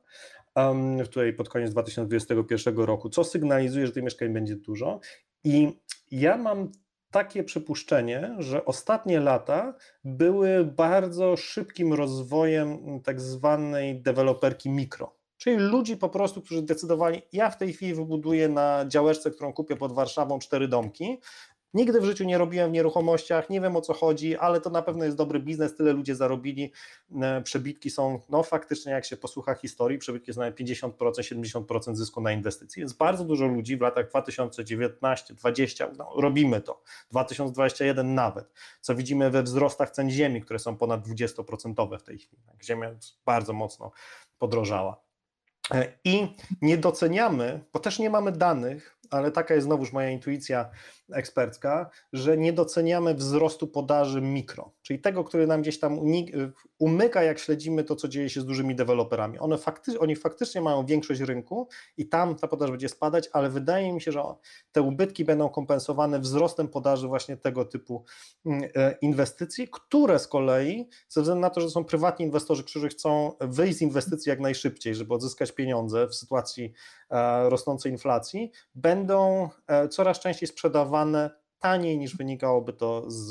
um, 0.56 1.00
tutaj 1.00 1.34
pod 1.34 1.50
koniec 1.50 1.72
2021 1.72 2.78
roku, 2.78 3.10
co 3.10 3.24
sygnalizuje, 3.24 3.88
że 3.88 3.94
tych 3.94 4.04
mieszkań 4.04 4.30
będzie 4.30 4.56
dużo. 4.56 5.00
I 5.44 5.80
ja 6.12 6.38
mam 6.38 6.72
takie 7.12 7.44
przypuszczenie, 7.44 8.36
że 8.38 8.66
ostatnie 8.66 9.20
lata 9.20 9.74
były 10.04 10.66
bardzo 10.66 11.38
szybkim 11.38 11.94
rozwojem 11.94 12.80
tak 13.04 13.22
zwanej 13.22 14.02
deweloperki 14.02 14.70
mikro. 14.70 15.17
Czyli 15.38 15.56
ludzi 15.58 15.98
po 15.98 16.10
prostu, 16.10 16.42
którzy 16.42 16.62
decydowali, 16.62 17.22
ja 17.34 17.50
w 17.50 17.58
tej 17.58 17.74
chwili 17.74 17.94
wybuduję 17.94 18.50
na 18.50 18.86
działeczce, 18.88 19.32
którą 19.32 19.54
kupię 19.54 19.76
pod 19.76 19.94
Warszawą, 19.94 20.40
cztery 20.40 20.68
domki. 20.68 21.18
Nigdy 21.74 22.02
w 22.02 22.06
życiu 22.06 22.24
nie 22.24 22.38
robiłem 22.38 22.70
w 22.70 22.74
nieruchomościach, 22.74 23.50
nie 23.50 23.62
wiem 23.62 23.76
o 23.76 23.82
co 23.82 23.94
chodzi, 23.94 24.38
ale 24.38 24.62
to 24.62 24.70
na 24.70 24.82
pewno 24.82 25.06
jest 25.06 25.18
dobry 25.18 25.40
biznes, 25.40 25.76
tyle 25.76 25.94
ludzie 25.94 26.16
zarobili. 26.16 26.72
E, 27.22 27.42
przebitki 27.42 27.90
są, 27.90 28.20
no 28.30 28.44
faktycznie, 28.44 28.92
jak 28.92 29.06
się 29.06 29.18
posłucha 29.18 29.56
historii, 29.56 29.98
przebitki 29.98 30.34
są 30.34 30.42
na 30.42 30.52
50%, 30.52 30.92
70% 30.92 31.96
zysku 31.96 32.22
na 32.22 32.32
inwestycji. 32.32 32.80
Więc 32.80 32.94
bardzo 32.94 33.24
dużo 33.24 33.48
ludzi 33.48 33.78
w 33.78 33.82
latach 33.82 34.10
2019, 34.10 35.34
2020 35.34 35.92
no, 35.98 36.22
robimy 36.22 36.62
to, 36.62 36.82
2021 37.12 38.16
nawet, 38.16 38.54
co 38.82 38.96
widzimy 38.96 39.30
we 39.30 39.44
wzrostach 39.44 39.92
cen 39.92 40.10
ziemi, 40.10 40.42
które 40.42 40.60
są 40.60 40.78
ponad 40.78 41.08
20% 41.08 42.00
w 42.00 42.04
tej 42.04 42.18
chwili. 42.18 42.42
Ziemia 42.64 42.96
bardzo 43.26 43.54
mocno 43.54 43.92
podrożała. 44.40 45.07
E, 45.74 45.94
I 46.04 46.36
nie 46.62 46.78
doceniamy, 46.78 47.60
bo 47.74 47.80
też 47.80 48.00
nie 48.00 48.10
mamy 48.10 48.32
danych, 48.32 48.98
ale 49.10 49.32
taka 49.32 49.54
jest 49.54 49.66
znowuż 49.66 49.94
moja 49.94 50.10
intuicja 50.10 50.70
ekspercka, 51.14 51.90
że 52.14 52.38
nie 52.38 52.54
doceniamy 52.54 53.14
wzrostu 53.14 53.68
podaży 53.68 54.22
mikro, 54.22 54.72
czyli 54.82 55.00
tego, 55.00 55.24
który 55.24 55.48
nam 55.48 55.62
gdzieś 55.62 55.80
tam 55.80 56.00
umyka, 56.80 57.24
jak 57.24 57.40
śledzimy 57.40 57.84
to, 57.84 57.96
co 57.96 58.08
dzieje 58.08 58.30
się 58.30 58.42
z 58.42 58.46
dużymi 58.46 58.76
deweloperami. 58.76 59.40
One 59.40 59.58
fakty, 59.58 60.00
oni 60.00 60.16
faktycznie 60.16 60.62
mają 60.62 60.86
większość 60.86 61.22
rynku 61.22 61.68
i 61.98 62.10
tam 62.10 62.36
ta 62.36 62.48
podaż 62.48 62.72
będzie 62.72 62.90
spadać, 62.90 63.30
ale 63.34 63.50
wydaje 63.50 63.94
mi 63.94 64.02
się, 64.02 64.12
że 64.12 64.24
te 64.72 64.82
ubytki 64.82 65.26
będą 65.26 65.50
kompensowane 65.50 66.20
wzrostem 66.20 66.68
podaży 66.68 67.08
właśnie 67.08 67.38
tego 67.38 67.66
typu 67.66 68.04
mm, 68.46 68.70
e, 68.76 68.96
inwestycji, 69.02 69.68
które 69.72 70.20
z 70.20 70.28
kolei, 70.28 70.90
ze 71.10 71.22
względu 71.22 71.42
na 71.42 71.50
to, 71.50 71.62
że 71.62 71.70
są 71.70 71.84
prywatni 71.84 72.26
inwestorzy, 72.26 72.64
którzy 72.64 72.90
chcą 72.90 73.32
wyjść 73.40 73.78
z 73.78 73.82
inwestycji 73.82 74.30
jak 74.30 74.40
najszybciej, 74.40 74.96
żeby 74.96 75.14
odzyskać 75.14 75.52
pieniądze 75.52 76.08
w 76.08 76.16
sytuacji 76.16 76.74
e, 77.10 77.50
rosnącej 77.50 77.92
inflacji, 77.92 78.52
będą 78.76 79.50
e, 79.68 79.88
coraz 79.88 80.20
częściej 80.20 80.48
sprzedawane 80.48 80.97
taniej 81.60 81.98
niż 81.98 82.18
wynikałoby 82.18 82.74
to 82.74 83.12
z, 83.12 83.28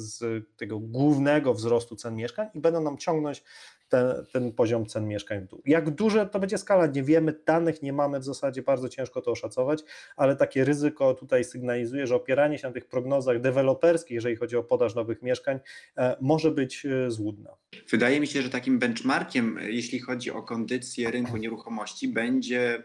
z 0.00 0.44
tego 0.56 0.78
głównego 0.78 1.54
wzrostu 1.54 1.96
cen 1.96 2.16
mieszkań 2.16 2.48
i 2.54 2.60
będą 2.60 2.80
nam 2.80 2.98
ciągnąć 2.98 3.44
ten, 3.88 4.26
ten 4.32 4.52
poziom 4.52 4.86
cen 4.86 5.08
mieszkań 5.08 5.40
w 5.40 5.46
dół. 5.46 5.62
Jak 5.66 5.90
duże 5.90 6.26
to 6.26 6.40
będzie 6.40 6.58
skala, 6.58 6.86
nie 6.86 7.02
wiemy, 7.02 7.34
danych 7.46 7.82
nie 7.82 7.92
mamy, 7.92 8.20
w 8.20 8.24
zasadzie 8.24 8.62
bardzo 8.62 8.88
ciężko 8.88 9.22
to 9.22 9.30
oszacować, 9.30 9.82
ale 10.16 10.36
takie 10.36 10.64
ryzyko 10.64 11.14
tutaj 11.14 11.44
sygnalizuje, 11.44 12.06
że 12.06 12.14
opieranie 12.14 12.58
się 12.58 12.66
na 12.66 12.72
tych 12.72 12.86
prognozach 12.86 13.40
deweloperskich, 13.40 14.14
jeżeli 14.14 14.36
chodzi 14.36 14.56
o 14.56 14.62
podaż 14.62 14.94
nowych 14.94 15.22
mieszkań, 15.22 15.58
e, 15.96 16.16
może 16.20 16.50
być 16.50 16.86
e, 16.86 17.10
złudne. 17.10 17.50
Wydaje 17.90 18.20
mi 18.20 18.26
się, 18.26 18.42
że 18.42 18.50
takim 18.50 18.78
benchmarkiem, 18.78 19.58
jeśli 19.62 20.00
chodzi 20.00 20.30
o 20.30 20.42
kondycję 20.42 21.10
rynku 21.10 21.36
nieruchomości, 21.36 22.08
będzie 22.08 22.82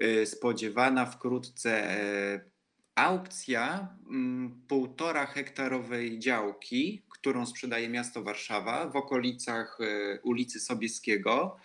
e, 0.00 0.26
spodziewana 0.26 1.06
wkrótce 1.06 1.96
aukcja 2.94 3.88
mm, 4.10 4.60
półtora 4.68 5.26
hektarowej 5.26 6.18
działki, 6.18 7.02
którą 7.08 7.46
sprzedaje 7.46 7.88
miasto 7.88 8.22
Warszawa 8.22 8.86
w 8.88 8.96
okolicach 8.96 9.78
e, 9.80 10.20
ulicy 10.20 10.60
Sobieskiego. 10.60 11.56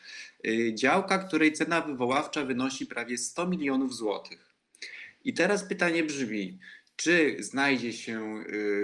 E, 0.47 0.75
działka, 0.75 1.17
której 1.17 1.53
cena 1.53 1.81
wywoławcza 1.81 2.45
wynosi 2.45 2.85
prawie 2.85 3.17
100 3.17 3.47
milionów 3.47 3.95
złotych. 3.95 4.55
I 5.25 5.33
teraz 5.33 5.63
pytanie 5.63 6.03
brzmi, 6.03 6.57
czy 6.95 7.37
znajdzie 7.39 7.93
się 7.93 8.19
e, 8.19 8.43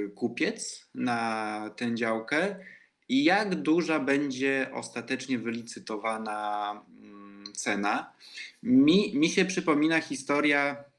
kupiec 0.10 0.88
na 0.96 1.70
tę 1.76 1.96
działkę 1.96 2.56
i 3.10 3.24
jak 3.24 3.56
duża 3.56 4.00
będzie 4.00 4.70
ostatecznie 4.74 5.40
wylicytowana 5.40 6.72
mm, 7.02 7.44
cena? 7.54 8.14
Mi, 8.64 9.18
mi 9.18 9.30
się 9.30 9.46
przypomina 9.46 10.02
historia 10.02 10.91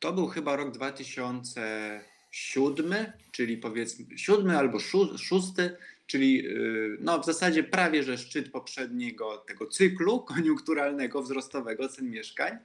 to 0.00 0.12
był 0.12 0.26
chyba 0.26 0.56
rok 0.56 0.70
2007, 0.70 3.06
czyli 3.32 3.56
powiedzmy 3.56 4.18
siódmy 4.18 4.58
albo 4.58 4.78
szósty, 5.18 5.76
czyli 6.06 6.46
y, 6.46 6.96
no 7.00 7.18
w 7.18 7.26
zasadzie 7.26 7.64
prawie 7.64 8.02
że 8.02 8.18
szczyt 8.18 8.50
poprzedniego 8.50 9.36
tego 9.36 9.66
cyklu 9.66 10.20
koniunkturalnego, 10.20 11.22
wzrostowego 11.22 11.88
cen 11.88 12.10
mieszkań 12.10 12.58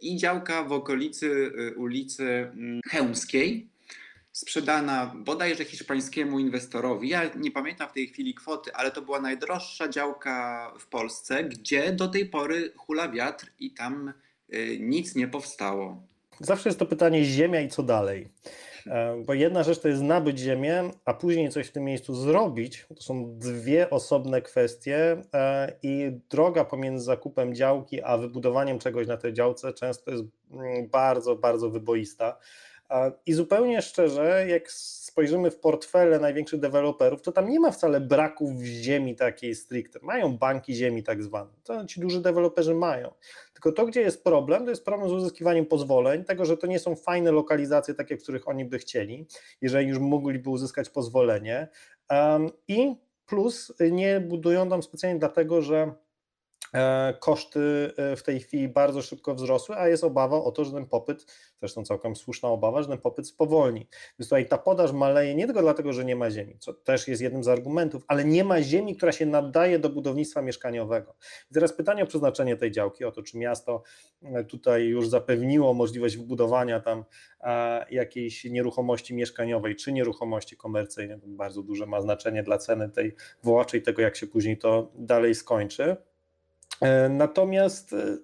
i 0.00 0.16
działka 0.16 0.64
w 0.64 0.72
okolicy 0.72 1.26
y, 1.26 1.74
ulicy 1.76 2.24
mm, 2.24 2.80
Chełmskiej. 2.86 3.68
sprzedana 4.32 5.12
bodajże 5.16 5.64
hiszpańskiemu 5.64 6.38
inwestorowi. 6.38 7.08
Ja 7.08 7.30
nie 7.36 7.50
pamiętam 7.50 7.88
w 7.88 7.92
tej 7.92 8.08
chwili 8.08 8.34
kwoty, 8.34 8.74
ale 8.74 8.90
to 8.90 9.02
była 9.02 9.20
najdroższa 9.20 9.88
działka 9.88 10.72
w 10.78 10.86
Polsce, 10.86 11.44
gdzie 11.44 11.92
do 11.92 12.08
tej 12.08 12.26
pory 12.26 12.72
hula 12.76 13.08
wiatr 13.08 13.52
i 13.58 13.70
tam 13.70 14.12
y, 14.52 14.78
nic 14.80 15.14
nie 15.14 15.28
powstało. 15.28 16.11
Zawsze 16.40 16.68
jest 16.68 16.78
to 16.78 16.86
pytanie 16.86 17.24
ziemia 17.24 17.60
i 17.60 17.68
co 17.68 17.82
dalej. 17.82 18.28
E, 18.86 19.22
bo 19.26 19.34
jedna 19.34 19.62
rzecz 19.62 19.78
to 19.78 19.88
jest 19.88 20.02
nabyć 20.02 20.38
ziemię, 20.38 20.90
a 21.04 21.14
później 21.14 21.50
coś 21.50 21.66
w 21.66 21.72
tym 21.72 21.84
miejscu 21.84 22.14
zrobić. 22.14 22.86
To 22.96 23.02
są 23.02 23.38
dwie 23.38 23.90
osobne 23.90 24.42
kwestie 24.42 25.16
e, 25.34 25.72
i 25.82 26.12
droga 26.30 26.64
pomiędzy 26.64 27.04
zakupem 27.04 27.54
działki 27.54 28.02
a 28.02 28.16
wybudowaniem 28.16 28.78
czegoś 28.78 29.06
na 29.06 29.16
tej 29.16 29.32
działce 29.32 29.72
często 29.72 30.10
jest 30.10 30.24
mm, 30.50 30.88
bardzo, 30.88 31.36
bardzo 31.36 31.70
wyboista. 31.70 32.38
I 33.26 33.32
zupełnie 33.32 33.82
szczerze, 33.82 34.46
jak 34.48 34.70
spojrzymy 35.12 35.50
w 35.50 35.58
portfele 35.58 36.18
największych 36.18 36.60
deweloperów, 36.60 37.22
to 37.22 37.32
tam 37.32 37.48
nie 37.48 37.60
ma 37.60 37.70
wcale 37.70 38.00
braków 38.00 38.62
ziemi 38.62 39.16
takiej 39.16 39.54
stricte. 39.54 39.98
Mają 40.02 40.38
banki 40.38 40.74
ziemi 40.74 41.02
tak 41.02 41.22
zwane. 41.22 41.50
To 41.64 41.86
ci 41.86 42.00
duży 42.00 42.20
deweloperzy 42.20 42.74
mają. 42.74 43.14
Tylko 43.52 43.72
to, 43.72 43.86
gdzie 43.86 44.00
jest 44.00 44.24
problem, 44.24 44.64
to 44.64 44.70
jest 44.70 44.84
problem 44.84 45.08
z 45.08 45.12
uzyskiwaniem 45.12 45.66
pozwoleń, 45.66 46.24
tego, 46.24 46.44
że 46.44 46.56
to 46.56 46.66
nie 46.66 46.78
są 46.78 46.96
fajne 46.96 47.32
lokalizacje, 47.32 47.94
takie, 47.94 48.16
w 48.16 48.22
których 48.22 48.48
oni 48.48 48.64
by 48.64 48.78
chcieli, 48.78 49.26
jeżeli 49.60 49.88
już 49.88 49.98
mogliby 49.98 50.50
uzyskać 50.50 50.90
pozwolenie. 50.90 51.68
Um, 52.10 52.50
I 52.68 52.96
plus 53.26 53.72
nie 53.90 54.20
budują 54.20 54.68
tam 54.68 54.82
specjalnie 54.82 55.18
dlatego, 55.18 55.62
że 55.62 55.92
koszty 57.20 57.92
e, 57.96 58.16
w 58.16 58.22
tej 58.22 58.40
chwili 58.40 58.68
bardzo 58.68 59.02
szybko 59.02 59.34
wzrosły, 59.34 59.76
a 59.76 59.88
jest 59.88 60.04
obawa 60.04 60.36
o 60.36 60.52
to, 60.52 60.64
że 60.64 60.72
ten 60.72 60.86
popyt, 60.86 61.26
zresztą 61.60 61.84
całkiem 61.84 62.16
słuszna 62.16 62.48
obawa, 62.48 62.82
że 62.82 62.88
ten 62.88 62.98
popyt 62.98 63.28
spowolni. 63.28 63.88
Więc 64.18 64.28
tutaj 64.28 64.48
ta 64.48 64.58
podaż 64.58 64.92
maleje 64.92 65.34
nie 65.34 65.46
tylko 65.46 65.62
dlatego, 65.62 65.92
że 65.92 66.04
nie 66.04 66.16
ma 66.16 66.30
ziemi, 66.30 66.56
co 66.58 66.74
też 66.74 67.08
jest 67.08 67.22
jednym 67.22 67.44
z 67.44 67.48
argumentów, 67.48 68.04
ale 68.08 68.24
nie 68.24 68.44
ma 68.44 68.62
ziemi, 68.62 68.96
która 68.96 69.12
się 69.12 69.26
nadaje 69.26 69.78
do 69.78 69.90
budownictwa 69.90 70.42
mieszkaniowego. 70.42 71.14
I 71.50 71.54
teraz 71.54 71.72
pytanie 71.72 72.02
o 72.02 72.06
przeznaczenie 72.06 72.56
tej 72.56 72.70
działki, 72.70 73.04
o 73.04 73.12
to, 73.12 73.22
czy 73.22 73.38
miasto 73.38 73.82
e, 74.22 74.44
tutaj 74.44 74.86
już 74.86 75.08
zapewniło 75.08 75.74
możliwość 75.74 76.16
wybudowania 76.16 76.80
tam 76.80 77.04
jakiejś 77.90 78.44
nieruchomości 78.44 79.14
mieszkaniowej, 79.14 79.76
czy 79.76 79.92
nieruchomości 79.92 80.56
komercyjnej, 80.56 81.20
to 81.20 81.26
bardzo 81.26 81.62
duże 81.62 81.86
ma 81.86 82.00
znaczenie 82.00 82.42
dla 82.42 82.58
ceny 82.58 82.90
tej 82.90 83.14
wołaczej, 83.42 83.82
tego 83.82 84.02
jak 84.02 84.16
się 84.16 84.26
później 84.26 84.58
to 84.58 84.92
dalej 84.94 85.34
skończy. 85.34 85.96
E, 86.80 87.08
natomiast 87.08 87.92
e, 87.92 88.16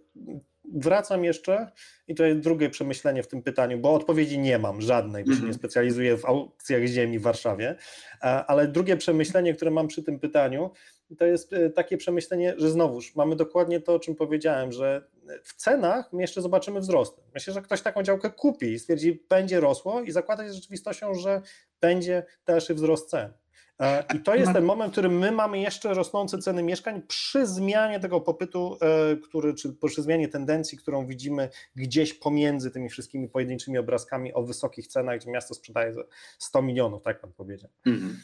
wracam 0.74 1.24
jeszcze 1.24 1.72
i 2.08 2.14
to 2.14 2.24
jest 2.24 2.40
drugie 2.40 2.70
przemyślenie 2.70 3.22
w 3.22 3.28
tym 3.28 3.42
pytaniu, 3.42 3.78
bo 3.78 3.94
odpowiedzi 3.94 4.38
nie 4.38 4.58
mam 4.58 4.80
żadnej, 4.80 5.24
bo 5.24 5.30
się 5.30 5.36
nie 5.36 5.40
mhm. 5.40 5.54
specjalizuję 5.54 6.16
w 6.16 6.26
aukcjach 6.26 6.86
ziemi 6.86 7.18
w 7.18 7.22
Warszawie, 7.22 7.76
e, 8.22 8.24
ale 8.24 8.68
drugie 8.68 8.96
przemyślenie, 8.96 9.54
które 9.54 9.70
mam 9.70 9.88
przy 9.88 10.02
tym 10.02 10.20
pytaniu, 10.20 10.70
to 11.18 11.26
jest 11.26 11.54
takie 11.74 11.96
przemyślenie, 11.96 12.54
że 12.58 12.70
znowuż 12.70 13.14
mamy 13.16 13.36
dokładnie 13.36 13.80
to, 13.80 13.94
o 13.94 13.98
czym 13.98 14.14
powiedziałem, 14.14 14.72
że 14.72 15.08
w 15.44 15.54
cenach 15.54 16.12
my 16.12 16.22
jeszcze 16.22 16.42
zobaczymy 16.42 16.80
wzrosty. 16.80 17.22
Myślę, 17.34 17.54
że 17.54 17.62
ktoś 17.62 17.82
taką 17.82 18.02
działkę 18.02 18.30
kupi 18.30 18.66
i 18.66 18.78
stwierdzi, 18.78 19.24
będzie 19.28 19.60
rosło 19.60 20.00
i 20.00 20.10
zakłada 20.10 20.44
się 20.44 20.50
z 20.50 20.54
rzeczywistością, 20.54 21.14
że 21.14 21.42
będzie 21.80 22.22
dalszy 22.46 22.74
wzrost 22.74 23.10
cen. 23.10 23.32
E, 23.80 24.04
I 24.14 24.20
to 24.20 24.34
jest 24.34 24.52
ten 24.52 24.64
moment, 24.64 24.90
w 24.90 24.92
którym 24.92 25.18
my 25.18 25.32
mamy 25.32 25.60
jeszcze 25.60 25.94
rosnące 25.94 26.38
ceny 26.38 26.62
mieszkań 26.62 27.02
przy 27.02 27.46
zmianie 27.46 28.00
tego 28.00 28.20
popytu, 28.20 28.78
e, 28.80 29.16
który, 29.16 29.54
czy 29.54 29.72
przy 29.86 30.02
zmianie 30.02 30.28
tendencji, 30.28 30.78
którą 30.78 31.06
widzimy 31.06 31.48
gdzieś 31.76 32.14
pomiędzy 32.14 32.70
tymi 32.70 32.88
wszystkimi 32.88 33.28
pojedynczymi 33.28 33.78
obrazkami 33.78 34.34
o 34.34 34.42
wysokich 34.42 34.86
cenach, 34.86 35.20
gdzie 35.20 35.30
miasto 35.30 35.54
sprzedaje 35.54 35.94
za 35.94 36.02
100 36.38 36.62
milionów, 36.62 37.02
tak 37.02 37.20
pan 37.20 37.32
powiedział. 37.32 37.70
Mhm. 37.86 38.20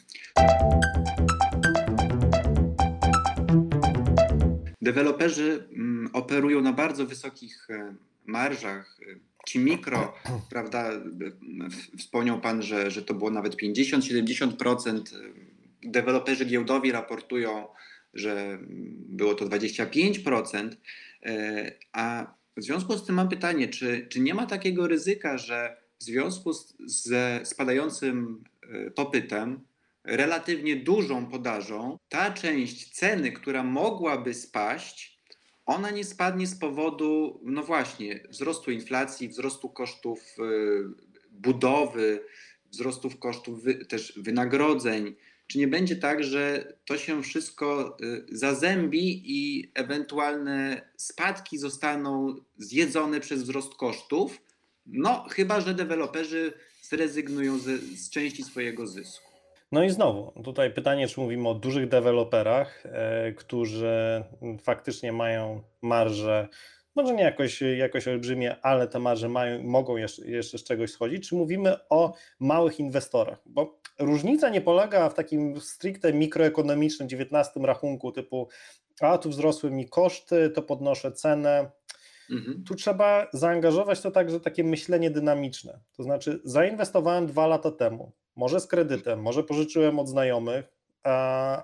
Deweloperzy 4.81 5.67
mm, 5.71 6.09
operują 6.13 6.61
na 6.61 6.73
bardzo 6.73 7.05
wysokich 7.05 7.67
e, 7.69 7.95
marżach. 8.27 8.97
Ci 9.45 9.59
mikro, 9.59 10.13
prawda, 10.51 10.91
wspomniał 11.97 12.41
Pan, 12.41 12.61
że, 12.61 12.91
że 12.91 13.01
to 13.01 13.13
było 13.13 13.31
nawet 13.31 13.55
50-70% 13.55 15.01
deweloperzy 15.83 16.45
giełdowi 16.45 16.91
raportują, 16.91 17.67
że 18.13 18.59
było 18.97 19.35
to 19.35 19.45
25%, 19.45 20.69
e, 21.25 21.71
a 21.93 22.33
w 22.57 22.63
związku 22.63 22.97
z 22.97 23.05
tym 23.05 23.15
mam 23.15 23.29
pytanie, 23.29 23.67
czy, 23.67 24.07
czy 24.09 24.19
nie 24.19 24.33
ma 24.33 24.45
takiego 24.45 24.87
ryzyka, 24.87 25.37
że 25.37 25.77
w 25.99 26.03
związku 26.03 26.53
z, 26.53 26.75
ze 26.85 27.41
spadającym 27.43 28.43
e, 28.61 28.91
popytem, 28.91 29.59
relatywnie 30.03 30.75
dużą 30.75 31.25
podażą, 31.25 31.97
ta 32.09 32.31
część 32.31 32.89
ceny, 32.89 33.31
która 33.31 33.63
mogłaby 33.63 34.33
spaść, 34.33 35.14
ona 35.65 35.91
nie 35.91 36.03
spadnie 36.03 36.47
z 36.47 36.55
powodu, 36.55 37.39
no 37.43 37.63
właśnie, 37.63 38.19
wzrostu 38.29 38.71
inflacji, 38.71 39.29
wzrostu 39.29 39.69
kosztów 39.69 40.19
e, 40.39 40.43
budowy, 41.31 42.19
wzrostów 42.71 43.19
kosztów 43.19 43.59
też 43.89 44.19
wynagrodzeń, 44.19 45.15
czy 45.47 45.57
nie 45.57 45.67
będzie 45.67 45.95
tak, 45.95 46.23
że 46.23 46.73
to 46.85 46.97
się 46.97 47.23
wszystko 47.23 47.97
y, 48.01 48.37
zazębi 48.37 49.21
i 49.25 49.71
ewentualne 49.73 50.89
spadki 50.97 51.57
zostaną 51.57 52.35
zjedzone 52.57 53.19
przez 53.19 53.43
wzrost 53.43 53.75
kosztów? 53.75 54.41
No, 54.85 55.25
chyba 55.29 55.61
że 55.61 55.73
deweloperzy 55.73 56.53
zrezygnują 56.81 57.57
z, 57.57 57.83
z 57.99 58.09
części 58.09 58.43
swojego 58.43 58.87
zysku. 58.87 59.34
No 59.71 59.83
i 59.83 59.89
znowu, 59.89 60.43
tutaj 60.43 60.73
pytanie, 60.73 61.07
czy 61.07 61.19
mówimy 61.19 61.49
o 61.49 61.53
dużych 61.53 61.87
deweloperach, 61.87 62.83
e, 62.85 63.31
którzy 63.31 64.23
faktycznie 64.63 65.11
mają 65.11 65.61
marże 65.81 66.47
może 66.95 67.13
nie 67.13 67.23
jakoś, 67.23 67.61
jakoś 67.61 68.07
olbrzymie, 68.07 68.55
ale 68.61 68.87
te 68.87 68.99
marże 68.99 69.29
mają, 69.29 69.63
mogą 69.63 69.97
jeszcze, 69.97 70.27
jeszcze 70.27 70.57
z 70.57 70.63
czegoś 70.63 70.91
schodzić, 70.91 71.29
czy 71.29 71.35
mówimy 71.35 71.75
o 71.89 72.13
małych 72.39 72.79
inwestorach? 72.79 73.41
Bo 73.45 73.79
różnica 73.99 74.49
nie 74.49 74.61
polega 74.61 75.09
w 75.09 75.13
takim 75.13 75.61
stricte 75.61 76.13
mikroekonomicznym 76.13 77.09
19 77.09 77.59
rachunku 77.59 78.11
typu 78.11 78.47
a 78.99 79.17
tu 79.17 79.29
wzrosły 79.29 79.71
mi 79.71 79.89
koszty, 79.89 80.49
to 80.49 80.61
podnoszę 80.61 81.11
cenę. 81.11 81.71
Mhm. 82.31 82.63
Tu 82.63 82.75
trzeba 82.75 83.27
zaangażować 83.33 84.01
to 84.01 84.11
także 84.11 84.39
takie 84.39 84.63
myślenie 84.63 85.11
dynamiczne. 85.11 85.79
To 85.97 86.03
znaczy, 86.03 86.41
zainwestowałem 86.43 87.27
dwa 87.27 87.47
lata 87.47 87.71
temu, 87.71 88.11
może 88.35 88.59
z 88.59 88.67
kredytem, 88.67 89.21
może 89.21 89.43
pożyczyłem 89.43 89.99
od 89.99 90.09
znajomych, 90.09 90.65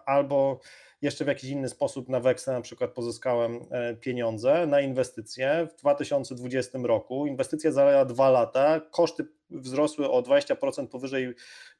albo 0.05 0.59
jeszcze 1.01 1.25
w 1.25 1.27
jakiś 1.27 1.49
inny 1.49 1.69
sposób 1.69 2.09
na 2.09 2.19
weksle 2.19 2.53
na 2.53 2.61
przykład 2.61 2.91
pozyskałem 2.91 3.59
e, 3.71 3.95
pieniądze 3.95 4.67
na 4.67 4.81
inwestycje 4.81 5.67
w 5.71 5.75
2020 5.75 6.79
roku. 6.83 7.27
Inwestycja 7.27 7.71
zajęła 7.71 8.05
dwa 8.05 8.29
lata, 8.29 8.81
koszty 8.91 9.27
wzrosły 9.49 10.11
o 10.11 10.21
20% 10.21 10.87
powyżej 10.87 11.33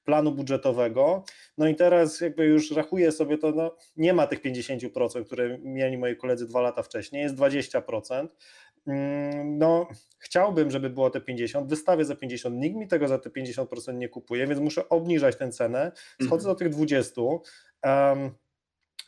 planu 0.04 0.32
budżetowego. 0.32 1.24
No 1.58 1.68
i 1.68 1.76
teraz 1.76 2.22
jakby 2.22 2.46
już 2.46 2.72
rachuję 2.72 3.12
sobie 3.12 3.38
to, 3.38 3.52
no, 3.52 3.76
nie 3.98 4.14
ma 4.14 4.28
tych 4.28 4.42
50%, 4.42 5.26
które 5.26 5.58
mieli 5.60 5.98
moi 5.98 6.18
koledzy 6.18 6.48
dwa 6.48 6.62
lata 6.62 6.84
wcześniej, 6.84 7.24
jest 7.24 7.36
20%. 7.36 8.28
Mm, 8.88 9.58
no, 9.58 9.88
chciałbym, 10.20 10.72
żeby 10.72 10.90
było 10.90 11.10
te 11.10 11.22
50, 11.22 11.70
wystawię 11.70 12.06
za 12.06 12.16
50, 12.16 12.56
nikt 12.56 12.78
mi 12.78 12.88
tego 12.88 13.08
za 13.08 13.20
te 13.20 13.30
50% 13.30 13.94
nie 13.94 14.10
kupuje, 14.10 14.48
więc 14.48 14.60
muszę 14.60 14.90
obniżać 14.90 15.36
tę 15.36 15.50
cenę, 15.50 15.92
schodzę 16.22 16.48
do 16.50 16.56
tych 16.56 16.70
20. 16.70 17.22
Um, 17.22 18.32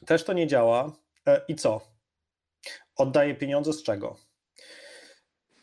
też 0.06 0.24
to 0.24 0.34
nie 0.34 0.48
działa. 0.48 0.92
E, 1.28 1.42
I 1.48 1.56
co? 1.56 1.82
Oddaję 2.96 3.36
pieniądze 3.36 3.74
z 3.74 3.84
czego? 3.84 4.16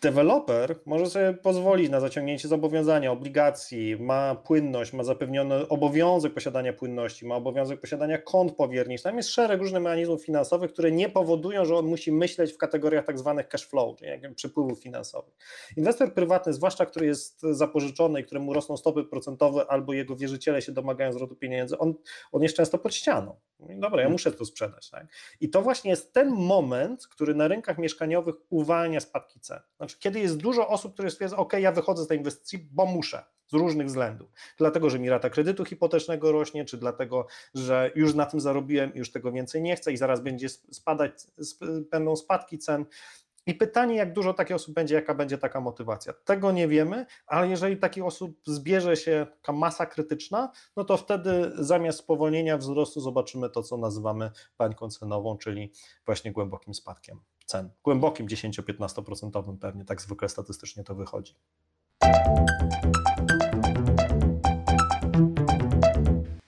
Deweloper 0.02 0.76
może 0.86 1.06
sobie 1.06 1.34
pozwolić 1.34 1.90
na 1.90 2.00
zaciągnięcie 2.00 2.48
zobowiązania, 2.48 3.12
obligacji, 3.12 3.96
ma 3.96 4.34
płynność, 4.34 4.92
ma 4.92 5.04
zapewniony 5.04 5.68
obowiązek 5.68 6.34
posiadania 6.34 6.72
płynności, 6.72 7.26
ma 7.26 7.34
obowiązek 7.34 7.80
posiadania 7.80 8.18
kont 8.18 8.56
powierniczych. 8.56 9.04
Tam 9.04 9.16
jest 9.16 9.28
szereg 9.28 9.60
różnych 9.60 9.82
mechanizmów 9.82 10.24
finansowych, 10.24 10.72
które 10.72 10.92
nie 10.92 11.08
powodują, 11.08 11.64
że 11.64 11.76
on 11.76 11.86
musi 11.86 12.12
myśleć 12.12 12.52
w 12.52 12.58
kategoriach 12.58 13.04
tak 13.04 13.18
zwanych 13.18 13.48
cash 13.48 13.66
flow, 13.66 13.96
czyli 13.98 14.34
przepływów 14.34 14.82
finansowych. 14.82 15.34
Inwestor 15.76 16.14
prywatny, 16.14 16.52
zwłaszcza 16.52 16.86
który 16.86 17.06
jest 17.06 17.40
zapożyczony 17.40 18.20
i 18.20 18.24
któremu 18.24 18.52
rosną 18.52 18.76
stopy 18.76 19.04
procentowe 19.04 19.66
albo 19.68 19.92
jego 19.92 20.16
wierzyciele 20.16 20.62
się 20.62 20.72
domagają 20.72 21.12
zwrotu 21.12 21.36
pieniędzy, 21.36 21.78
on, 21.78 21.94
on 22.32 22.42
jest 22.42 22.56
często 22.56 22.78
pod 22.78 22.94
ścianą. 22.94 23.36
Dobra, 23.60 24.02
ja 24.02 24.08
muszę 24.08 24.32
to 24.32 24.44
sprzedać. 24.44 24.90
Tak? 24.90 25.06
I 25.40 25.50
to 25.50 25.62
właśnie 25.62 25.90
jest 25.90 26.12
ten 26.12 26.30
moment, 26.30 27.06
który 27.06 27.34
na 27.34 27.48
rynkach 27.48 27.78
mieszkaniowych 27.78 28.34
uwalnia 28.50 29.00
spadki 29.00 29.40
cen. 29.40 29.60
Znaczy, 29.76 29.89
kiedy 29.96 30.20
jest 30.20 30.36
dużo 30.36 30.68
osób, 30.68 30.92
które 30.94 31.10
stwierdzają, 31.10 31.42
OK, 31.42 31.52
ja 31.52 31.72
wychodzę 31.72 32.04
z 32.04 32.06
tej 32.06 32.18
inwestycji, 32.18 32.58
bo 32.72 32.86
muszę, 32.86 33.24
z 33.46 33.52
różnych 33.52 33.86
względów. 33.86 34.30
Dlatego, 34.58 34.90
że 34.90 34.98
mi 34.98 35.10
rata 35.10 35.30
kredytu 35.30 35.64
hipotecznego 35.64 36.32
rośnie, 36.32 36.64
czy 36.64 36.76
dlatego, 36.76 37.26
że 37.54 37.90
już 37.94 38.14
na 38.14 38.26
tym 38.26 38.40
zarobiłem 38.40 38.92
już 38.94 39.12
tego 39.12 39.32
więcej 39.32 39.62
nie 39.62 39.76
chcę 39.76 39.92
i 39.92 39.96
zaraz 39.96 40.20
będzie 40.20 40.48
spadać, 40.48 41.12
będą 41.90 42.16
spadki 42.16 42.58
cen. 42.58 42.84
I 43.46 43.54
pytanie, 43.54 43.96
jak 43.96 44.12
dużo 44.12 44.34
takich 44.34 44.56
osób 44.56 44.74
będzie, 44.74 44.94
jaka 44.94 45.14
będzie 45.14 45.38
taka 45.38 45.60
motywacja. 45.60 46.12
Tego 46.12 46.52
nie 46.52 46.68
wiemy, 46.68 47.06
ale 47.26 47.48
jeżeli 47.48 47.76
takich 47.76 48.04
osób 48.04 48.40
zbierze 48.46 48.96
się 48.96 49.26
taka 49.42 49.52
masa 49.52 49.86
krytyczna, 49.86 50.52
no 50.76 50.84
to 50.84 50.96
wtedy 50.96 51.52
zamiast 51.54 51.98
spowolnienia 51.98 52.58
wzrostu 52.58 53.00
zobaczymy 53.00 53.50
to, 53.50 53.62
co 53.62 53.76
nazywamy 53.76 54.30
bańką 54.58 54.88
cenową, 54.88 55.38
czyli 55.38 55.72
właśnie 56.06 56.32
głębokim 56.32 56.74
spadkiem 56.74 57.20
cen. 57.50 57.70
Głębokim 57.84 58.26
10-15% 58.26 59.58
pewnie, 59.58 59.84
tak 59.84 60.02
zwykle 60.02 60.28
statystycznie 60.28 60.84
to 60.84 60.94
wychodzi. 60.94 61.34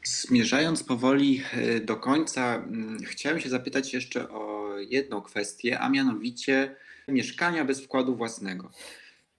Zmierzając 0.05 0.85
powoli 0.85 1.43
e, 1.53 1.81
do 1.81 1.97
końca, 1.97 2.55
mm, 2.55 2.99
chciałem 3.05 3.41
się 3.41 3.49
zapytać 3.49 3.95
jeszcze 3.95 4.31
o 4.31 4.75
jedną 4.79 5.23
kwestię, 5.23 5.81
a 5.81 5.89
mianowicie 5.89 6.77
mieszkania 7.09 7.65
bez 7.65 7.85
wkładu 7.85 8.17
własnego. 8.17 8.71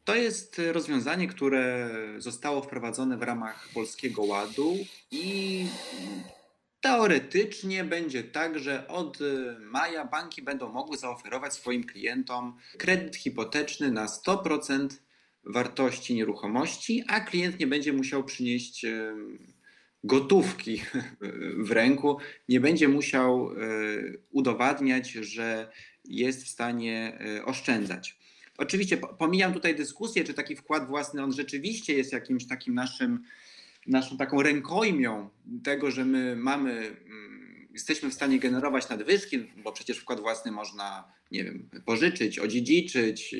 To 0.03 0.15
jest 0.15 0.61
rozwiązanie, 0.71 1.27
które 1.27 1.89
zostało 2.17 2.61
wprowadzone 2.61 3.17
w 3.17 3.21
ramach 3.21 3.69
Polskiego 3.73 4.23
Ładu 4.23 4.77
i 5.11 5.52
teoretycznie 6.93 7.83
będzie 7.83 8.23
tak, 8.23 8.59
że 8.59 8.87
od 8.87 9.19
maja 9.59 10.05
banki 10.05 10.41
będą 10.41 10.71
mogły 10.71 10.97
zaoferować 10.97 11.53
swoim 11.53 11.83
klientom 11.83 12.57
kredyt 12.77 13.15
hipoteczny 13.15 13.91
na 13.91 14.05
100% 14.05 14.87
wartości 15.43 16.15
nieruchomości, 16.15 17.03
a 17.07 17.19
klient 17.19 17.59
nie 17.59 17.67
będzie 17.67 17.93
musiał 17.93 18.23
przynieść 18.23 18.85
gotówki 20.03 20.81
w 21.57 21.71
ręku, 21.71 22.17
nie 22.49 22.59
będzie 22.59 22.87
musiał 22.87 23.51
e, 23.51 23.55
udowadniać, 24.31 25.11
że 25.11 25.71
jest 26.05 26.45
w 26.45 26.47
stanie 26.47 27.19
oszczędzać. 27.45 28.19
Oczywiście 28.57 28.97
pomijam 28.97 29.53
tutaj 29.53 29.75
dyskusję, 29.75 30.23
czy 30.23 30.33
taki 30.33 30.55
wkład 30.55 30.87
własny 30.87 31.23
on 31.23 31.31
rzeczywiście 31.31 31.93
jest 31.93 32.13
jakimś 32.13 32.47
takim 32.47 32.73
naszym, 32.73 33.23
naszą 33.87 34.17
taką 34.17 34.41
rękojmią 34.41 35.29
tego, 35.63 35.91
że 35.91 36.05
my 36.05 36.35
mamy, 36.35 36.71
mm, 36.71 37.67
jesteśmy 37.73 38.09
w 38.09 38.13
stanie 38.13 38.39
generować 38.39 38.89
nadwyżki, 38.89 39.39
bo 39.63 39.71
przecież 39.71 39.97
wkład 39.97 40.19
własny 40.19 40.51
można, 40.51 41.13
nie 41.31 41.43
wiem, 41.43 41.69
pożyczyć, 41.85 42.39
odziedziczyć. 42.39 43.35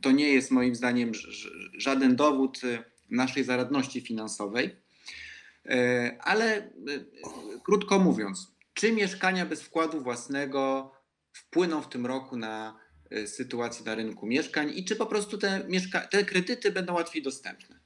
To 0.00 0.10
nie 0.10 0.28
jest 0.28 0.50
moim 0.50 0.74
zdaniem 0.74 1.12
żaden 1.78 2.16
dowód 2.16 2.60
naszej 3.10 3.44
zaradności 3.44 4.00
finansowej. 4.00 4.76
E, 5.68 6.16
ale 6.20 6.56
e, 6.56 6.70
krótko 7.64 7.98
mówiąc, 7.98 8.52
czy 8.74 8.92
mieszkania 8.92 9.46
bez 9.46 9.62
wkładu 9.62 10.00
własnego 10.00 10.92
wpłyną 11.32 11.82
w 11.82 11.88
tym 11.88 12.06
roku 12.06 12.36
na 12.36 12.78
e, 13.10 13.26
sytuację 13.26 13.84
na 13.84 13.94
rynku 13.94 14.26
mieszkań 14.26 14.72
i 14.74 14.84
czy 14.84 14.96
po 14.96 15.06
prostu 15.06 15.38
te, 15.38 15.68
te 16.10 16.24
kredyty 16.24 16.72
będą 16.72 16.94
łatwiej 16.94 17.22
dostępne? 17.22 17.77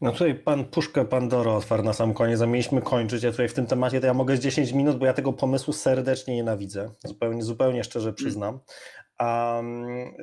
No 0.00 0.12
tutaj 0.12 0.34
pan 0.34 0.64
puszkę 0.64 1.04
Pandoro 1.04 1.56
otwarł 1.56 1.82
na 1.82 1.92
sam 1.92 2.14
koniec, 2.14 2.40
a 2.40 2.46
mieliśmy 2.46 2.82
kończyć. 2.82 3.22
Ja 3.22 3.30
tutaj 3.30 3.48
w 3.48 3.54
tym 3.54 3.66
temacie 3.66 4.00
to 4.00 4.06
ja 4.06 4.14
mogę 4.14 4.36
z 4.36 4.40
10 4.40 4.72
minut, 4.72 4.98
bo 4.98 5.06
ja 5.06 5.12
tego 5.12 5.32
pomysłu 5.32 5.72
serdecznie 5.72 6.34
nienawidzę. 6.34 6.90
Zupełnie, 7.04 7.42
zupełnie 7.42 7.84
szczerze 7.84 8.12
przyznam. 8.12 8.60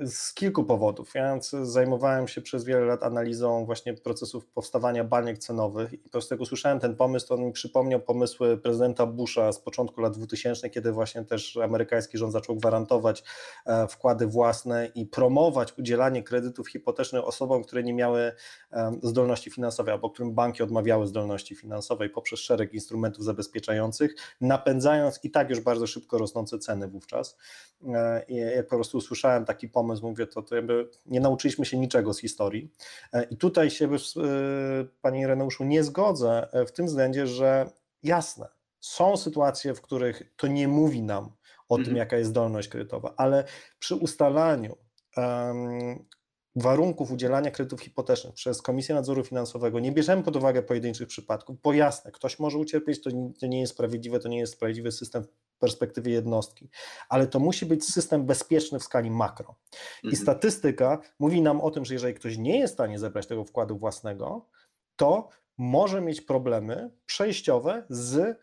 Z 0.05 0.33
kilku 0.33 0.63
powodów. 0.63 1.15
Ja 1.15 1.39
zajmowałem 1.63 2.27
się 2.27 2.41
przez 2.41 2.63
wiele 2.63 2.85
lat 2.85 3.03
analizą 3.03 3.65
właśnie 3.65 3.93
procesów 3.93 4.45
powstawania 4.45 5.03
baniek 5.03 5.37
cenowych 5.37 5.93
i 5.93 5.97
po 5.97 6.09
prostu 6.09 6.33
jak 6.33 6.41
usłyszałem 6.41 6.79
ten 6.79 6.95
pomysł, 6.95 7.27
to 7.27 7.35
on 7.35 7.45
mi 7.45 7.51
przypomniał 7.51 7.99
pomysły 7.99 8.57
prezydenta 8.57 9.05
Busha 9.05 9.51
z 9.51 9.59
początku 9.59 10.01
lat 10.01 10.17
2000, 10.17 10.69
kiedy 10.69 10.91
właśnie 10.91 11.25
też 11.25 11.57
amerykański 11.57 12.17
rząd 12.17 12.33
zaczął 12.33 12.55
gwarantować 12.55 13.23
e, 13.65 13.87
wkłady 13.87 14.27
własne 14.27 14.91
i 14.95 15.05
promować 15.05 15.77
udzielanie 15.77 16.23
kredytów 16.23 16.69
hipotecznych 16.69 17.23
osobom, 17.23 17.63
które 17.63 17.83
nie 17.83 17.93
miały 17.93 18.31
e, 18.71 18.91
zdolności 19.03 19.51
finansowej 19.51 19.93
albo 19.93 20.09
którym 20.09 20.33
banki 20.33 20.63
odmawiały 20.63 21.07
zdolności 21.07 21.55
finansowej 21.55 22.09
poprzez 22.09 22.39
szereg 22.39 22.73
instrumentów 22.73 23.23
zabezpieczających, 23.23 24.15
napędzając 24.41 25.19
i 25.23 25.31
tak 25.31 25.49
już 25.49 25.59
bardzo 25.59 25.87
szybko 25.87 26.17
rosnące 26.17 26.59
ceny 26.59 26.87
wówczas. 26.87 27.37
E, 27.93 28.25
jak 28.55 28.67
po 28.67 28.84
prostu 28.85 28.97
usłyszałem 28.97 29.45
taki 29.45 29.69
pomysł, 29.69 30.07
mówię, 30.07 30.27
to, 30.27 30.41
to 30.41 30.55
jakby 30.55 30.89
nie 31.05 31.19
nauczyliśmy 31.19 31.65
się 31.65 31.77
niczego 31.77 32.13
z 32.13 32.19
historii. 32.19 32.71
E, 33.13 33.23
I 33.23 33.37
tutaj 33.37 33.69
się, 33.69 33.85
e, 33.85 33.89
Panie 35.01 35.27
Reneuszu, 35.27 35.63
nie 35.63 35.83
zgodzę 35.83 36.47
w 36.67 36.71
tym 36.71 36.85
względzie, 36.85 37.27
że 37.27 37.69
jasne, 38.03 38.47
są 38.79 39.17
sytuacje, 39.17 39.73
w 39.73 39.81
których 39.81 40.33
to 40.35 40.47
nie 40.47 40.67
mówi 40.67 41.01
nam 41.01 41.31
o 41.69 41.75
mhm. 41.75 41.85
tym, 41.85 41.97
jaka 41.97 42.17
jest 42.17 42.29
zdolność 42.29 42.67
kredytowa, 42.67 43.13
ale 43.17 43.43
przy 43.79 43.95
ustalaniu 43.95 44.77
um, 45.17 46.05
warunków 46.55 47.11
udzielania 47.11 47.51
kredytów 47.51 47.81
hipotecznych 47.81 48.33
przez 48.33 48.61
Komisję 48.61 48.95
Nadzoru 48.95 49.23
Finansowego 49.23 49.79
nie 49.79 49.91
bierzemy 49.91 50.23
pod 50.23 50.35
uwagę 50.35 50.63
pojedynczych 50.63 51.07
przypadków, 51.07 51.61
bo 51.61 51.73
jasne, 51.73 52.11
ktoś 52.11 52.39
może 52.39 52.57
ucierpieć, 52.57 53.01
to 53.39 53.47
nie, 53.47 53.59
jest 53.59 53.73
sprawiedliwe, 53.73 54.19
to 54.19 54.29
nie 54.29 54.39
jest 54.39 54.53
sprawiedliwy 54.53 54.91
system 54.91 55.23
w 55.23 55.59
perspektywie 55.59 56.11
jednostki, 56.11 56.69
ale 57.09 57.27
to 57.27 57.39
musi 57.39 57.65
być 57.65 57.85
system 57.85 58.25
bezpieczny 58.25 58.79
w 58.79 58.83
skali 58.83 59.11
makro. 59.11 59.55
I 60.03 60.07
mhm. 60.07 60.23
statystyka 60.23 61.01
mówi 61.19 61.41
nam 61.41 61.61
o 61.61 61.71
tym, 61.71 61.85
że 61.85 61.93
jeżeli 61.93 62.13
ktoś 62.13 62.37
nie 62.37 62.59
jest 62.59 62.73
w 62.73 62.75
stanie 62.75 62.99
zebrać 62.99 63.27
tego 63.27 63.43
wkładu 63.43 63.77
własnego, 63.77 64.49
to 64.95 65.29
może 65.57 66.01
mieć 66.01 66.21
problemy 66.21 66.91
przejściowe 67.05 67.83
z 67.89 68.39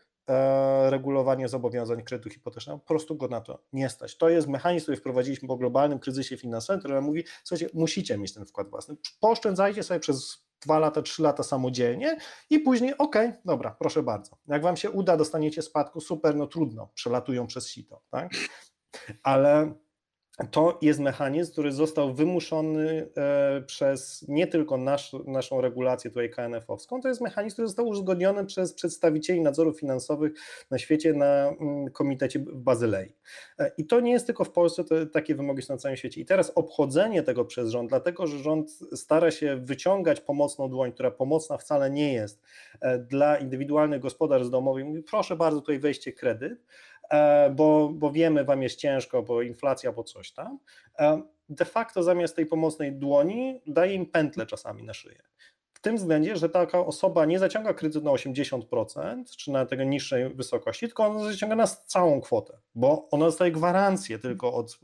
regulowanie 0.89 1.47
zobowiązań 1.47 2.03
kredytu 2.03 2.29
hipotecznego, 2.29 2.79
po 2.79 2.85
prostu 2.85 3.15
go 3.15 3.27
na 3.27 3.41
to 3.41 3.63
nie 3.73 3.89
stać. 3.89 4.17
To 4.17 4.29
jest 4.29 4.47
mechanizm, 4.47 4.83
który 4.83 4.97
wprowadziliśmy 4.97 5.47
po 5.47 5.57
globalnym 5.57 5.99
kryzysie 5.99 6.37
finansowym, 6.37 6.79
który 6.79 7.01
mówi, 7.01 7.23
słuchajcie, 7.43 7.73
musicie 7.73 8.17
mieć 8.17 8.33
ten 8.33 8.45
wkład 8.45 8.69
własny, 8.69 8.95
pooszczędzajcie 9.19 9.83
sobie 9.83 9.99
przez 9.99 10.45
dwa 10.61 10.79
lata, 10.79 11.01
trzy 11.01 11.21
lata 11.21 11.43
samodzielnie 11.43 12.17
i 12.49 12.59
później, 12.59 12.97
ok, 12.97 13.15
dobra, 13.45 13.75
proszę 13.79 14.03
bardzo. 14.03 14.37
Jak 14.47 14.61
wam 14.61 14.77
się 14.77 14.91
uda, 14.91 15.17
dostaniecie 15.17 15.61
spadku, 15.61 16.01
super, 16.01 16.35
no 16.35 16.47
trudno, 16.47 16.89
przelatują 16.93 17.47
przez 17.47 17.67
sito, 17.67 18.01
tak? 18.09 18.31
Ale 19.23 19.73
to 20.51 20.77
jest 20.81 20.99
mechanizm, 20.99 21.51
który 21.51 21.71
został 21.71 22.13
wymuszony 22.13 23.07
e, 23.17 23.61
przez 23.61 24.25
nie 24.27 24.47
tylko 24.47 24.77
nasz, 24.77 25.15
naszą 25.25 25.61
regulację 25.61 26.11
tutaj 26.11 26.29
KNF-owską, 26.29 27.01
to 27.01 27.07
jest 27.07 27.21
mechanizm, 27.21 27.53
który 27.55 27.67
został 27.67 27.87
uzgodniony 27.87 28.45
przez 28.45 28.73
przedstawicieli 28.73 29.41
nadzorów 29.41 29.79
finansowych 29.79 30.33
na 30.71 30.77
świecie 30.77 31.13
na 31.13 31.47
mm, 31.47 31.91
komitecie 31.91 32.39
w 32.39 32.55
Bazylei. 32.55 33.13
E, 33.59 33.71
I 33.77 33.85
to 33.85 33.99
nie 33.99 34.11
jest 34.11 34.25
tylko 34.25 34.43
w 34.43 34.51
Polsce, 34.51 34.83
to 34.83 35.05
takie 35.05 35.35
wymogi 35.35 35.61
są 35.61 35.73
na 35.73 35.77
całym 35.77 35.97
świecie. 35.97 36.21
I 36.21 36.25
teraz 36.25 36.51
obchodzenie 36.55 37.23
tego 37.23 37.45
przez 37.45 37.69
rząd, 37.69 37.89
dlatego 37.89 38.27
że 38.27 38.39
rząd 38.39 38.71
stara 38.93 39.31
się 39.31 39.55
wyciągać 39.55 40.21
pomocną 40.21 40.69
dłoń, 40.69 40.91
która 40.91 41.11
pomocna 41.11 41.57
wcale 41.57 41.89
nie 41.89 42.13
jest 42.13 42.41
e, 42.81 42.99
dla 42.99 43.37
indywidualnych 43.37 44.01
gospodarstw 44.01 44.51
domowych, 44.51 44.85
mówi 44.85 45.03
proszę 45.03 45.35
bardzo, 45.35 45.59
tutaj 45.59 45.79
wejście 45.79 46.13
kredyt, 46.13 46.59
bo, 47.51 47.89
bo 47.89 48.11
wiemy, 48.11 48.43
wam 48.43 48.63
jest 48.63 48.79
ciężko, 48.79 49.23
bo 49.23 49.41
inflacja, 49.41 49.91
bo 49.91 50.03
coś 50.03 50.31
tam. 50.31 50.59
E, 50.99 51.21
de 51.49 51.65
facto 51.65 52.03
zamiast 52.03 52.35
tej 52.35 52.45
pomocnej 52.45 52.91
dłoni 52.91 53.61
daje 53.67 53.93
im 53.93 54.05
pętlę 54.05 54.45
czasami 54.45 54.83
na 54.83 54.93
szyję 54.93 55.23
tym 55.83 55.95
względzie, 55.95 56.37
że 56.37 56.49
taka 56.49 56.79
osoba 56.79 57.25
nie 57.25 57.39
zaciąga 57.39 57.73
kredytu 57.73 58.01
na 58.01 58.11
80% 58.11 59.23
czy 59.37 59.51
na 59.51 59.65
tego 59.65 59.83
niższej 59.83 60.29
wysokości, 60.35 60.87
tylko 60.87 61.05
ona 61.05 61.23
zaciąga 61.23 61.55
na 61.55 61.67
całą 61.67 62.21
kwotę, 62.21 62.57
bo 62.75 63.07
ona 63.11 63.25
dostaje 63.25 63.51
gwarancję 63.51 64.19
tylko 64.19 64.53
od 64.53 64.71
y, 64.71 64.77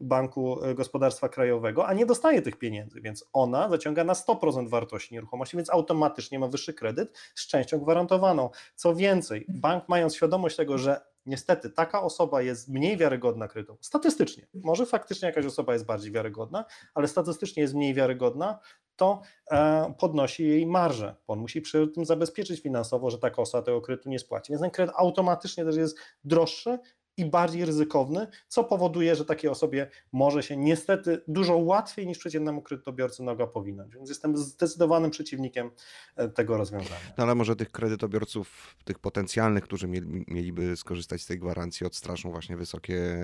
Banku 0.00 0.58
Gospodarstwa 0.74 1.28
Krajowego, 1.28 1.86
a 1.86 1.94
nie 1.94 2.06
dostaje 2.06 2.42
tych 2.42 2.56
pieniędzy, 2.56 3.00
więc 3.00 3.24
ona 3.32 3.68
zaciąga 3.68 4.04
na 4.04 4.12
100% 4.12 4.68
wartości 4.68 5.14
nieruchomości, 5.14 5.56
więc 5.56 5.70
automatycznie 5.70 6.38
ma 6.38 6.48
wyższy 6.48 6.74
kredyt 6.74 7.18
z 7.34 7.46
częścią 7.46 7.78
gwarantowaną. 7.78 8.50
Co 8.74 8.94
więcej, 8.94 9.46
bank 9.48 9.88
mając 9.88 10.14
świadomość 10.16 10.56
tego, 10.56 10.78
że 10.78 11.00
niestety 11.26 11.70
taka 11.70 12.02
osoba 12.02 12.42
jest 12.42 12.68
mniej 12.68 12.96
wiarygodna 12.96 13.48
kredytowo. 13.48 13.78
Statystycznie. 13.82 14.46
Może 14.54 14.86
faktycznie 14.86 15.28
jakaś 15.28 15.46
osoba 15.46 15.72
jest 15.72 15.86
bardziej 15.86 16.12
wiarygodna, 16.12 16.64
ale 16.94 17.08
statystycznie 17.08 17.62
jest 17.62 17.74
mniej 17.74 17.94
wiarygodna, 17.94 18.58
to 18.96 19.20
e, 19.50 19.94
podnosi 19.98 20.48
jej 20.48 20.66
marżę. 20.66 21.16
On 21.26 21.38
musi 21.38 21.60
przy 21.60 21.88
tym 21.88 22.04
zabezpieczyć 22.04 22.60
finansowo, 22.60 23.10
że 23.10 23.18
taka 23.18 23.42
osoba 23.42 23.62
tego 23.62 23.80
kredytu 23.80 24.08
nie 24.08 24.18
spłaci. 24.18 24.52
Więc 24.52 24.62
ten 24.62 24.70
kredyt 24.70 24.94
automatycznie 24.98 25.64
też 25.64 25.76
jest 25.76 25.98
droższy 26.24 26.78
i 27.16 27.24
bardziej 27.24 27.64
ryzykowny, 27.64 28.26
co 28.48 28.64
powoduje, 28.64 29.16
że 29.16 29.24
takiej 29.24 29.50
osobie 29.50 29.90
może 30.12 30.42
się 30.42 30.56
niestety 30.56 31.22
dużo 31.28 31.56
łatwiej 31.56 32.06
niż 32.06 32.18
przeciętnemu 32.18 32.62
kredytobiorcy 32.62 33.22
noga 33.22 33.46
powinąć. 33.46 33.94
Więc 33.94 34.08
jestem 34.08 34.36
zdecydowanym 34.36 35.10
przeciwnikiem 35.10 35.70
e, 36.16 36.28
tego 36.28 36.56
rozwiązania. 36.56 36.96
No 37.18 37.24
ale 37.24 37.34
może 37.34 37.56
tych 37.56 37.70
kredytobiorców, 37.70 38.76
tych 38.84 38.98
potencjalnych, 38.98 39.64
którzy 39.64 39.88
mieli, 39.88 40.24
mieliby 40.28 40.76
skorzystać 40.76 41.22
z 41.22 41.26
tej 41.26 41.38
gwarancji, 41.38 41.86
odstraszą 41.86 42.30
właśnie 42.30 42.56
wysokie 42.56 43.18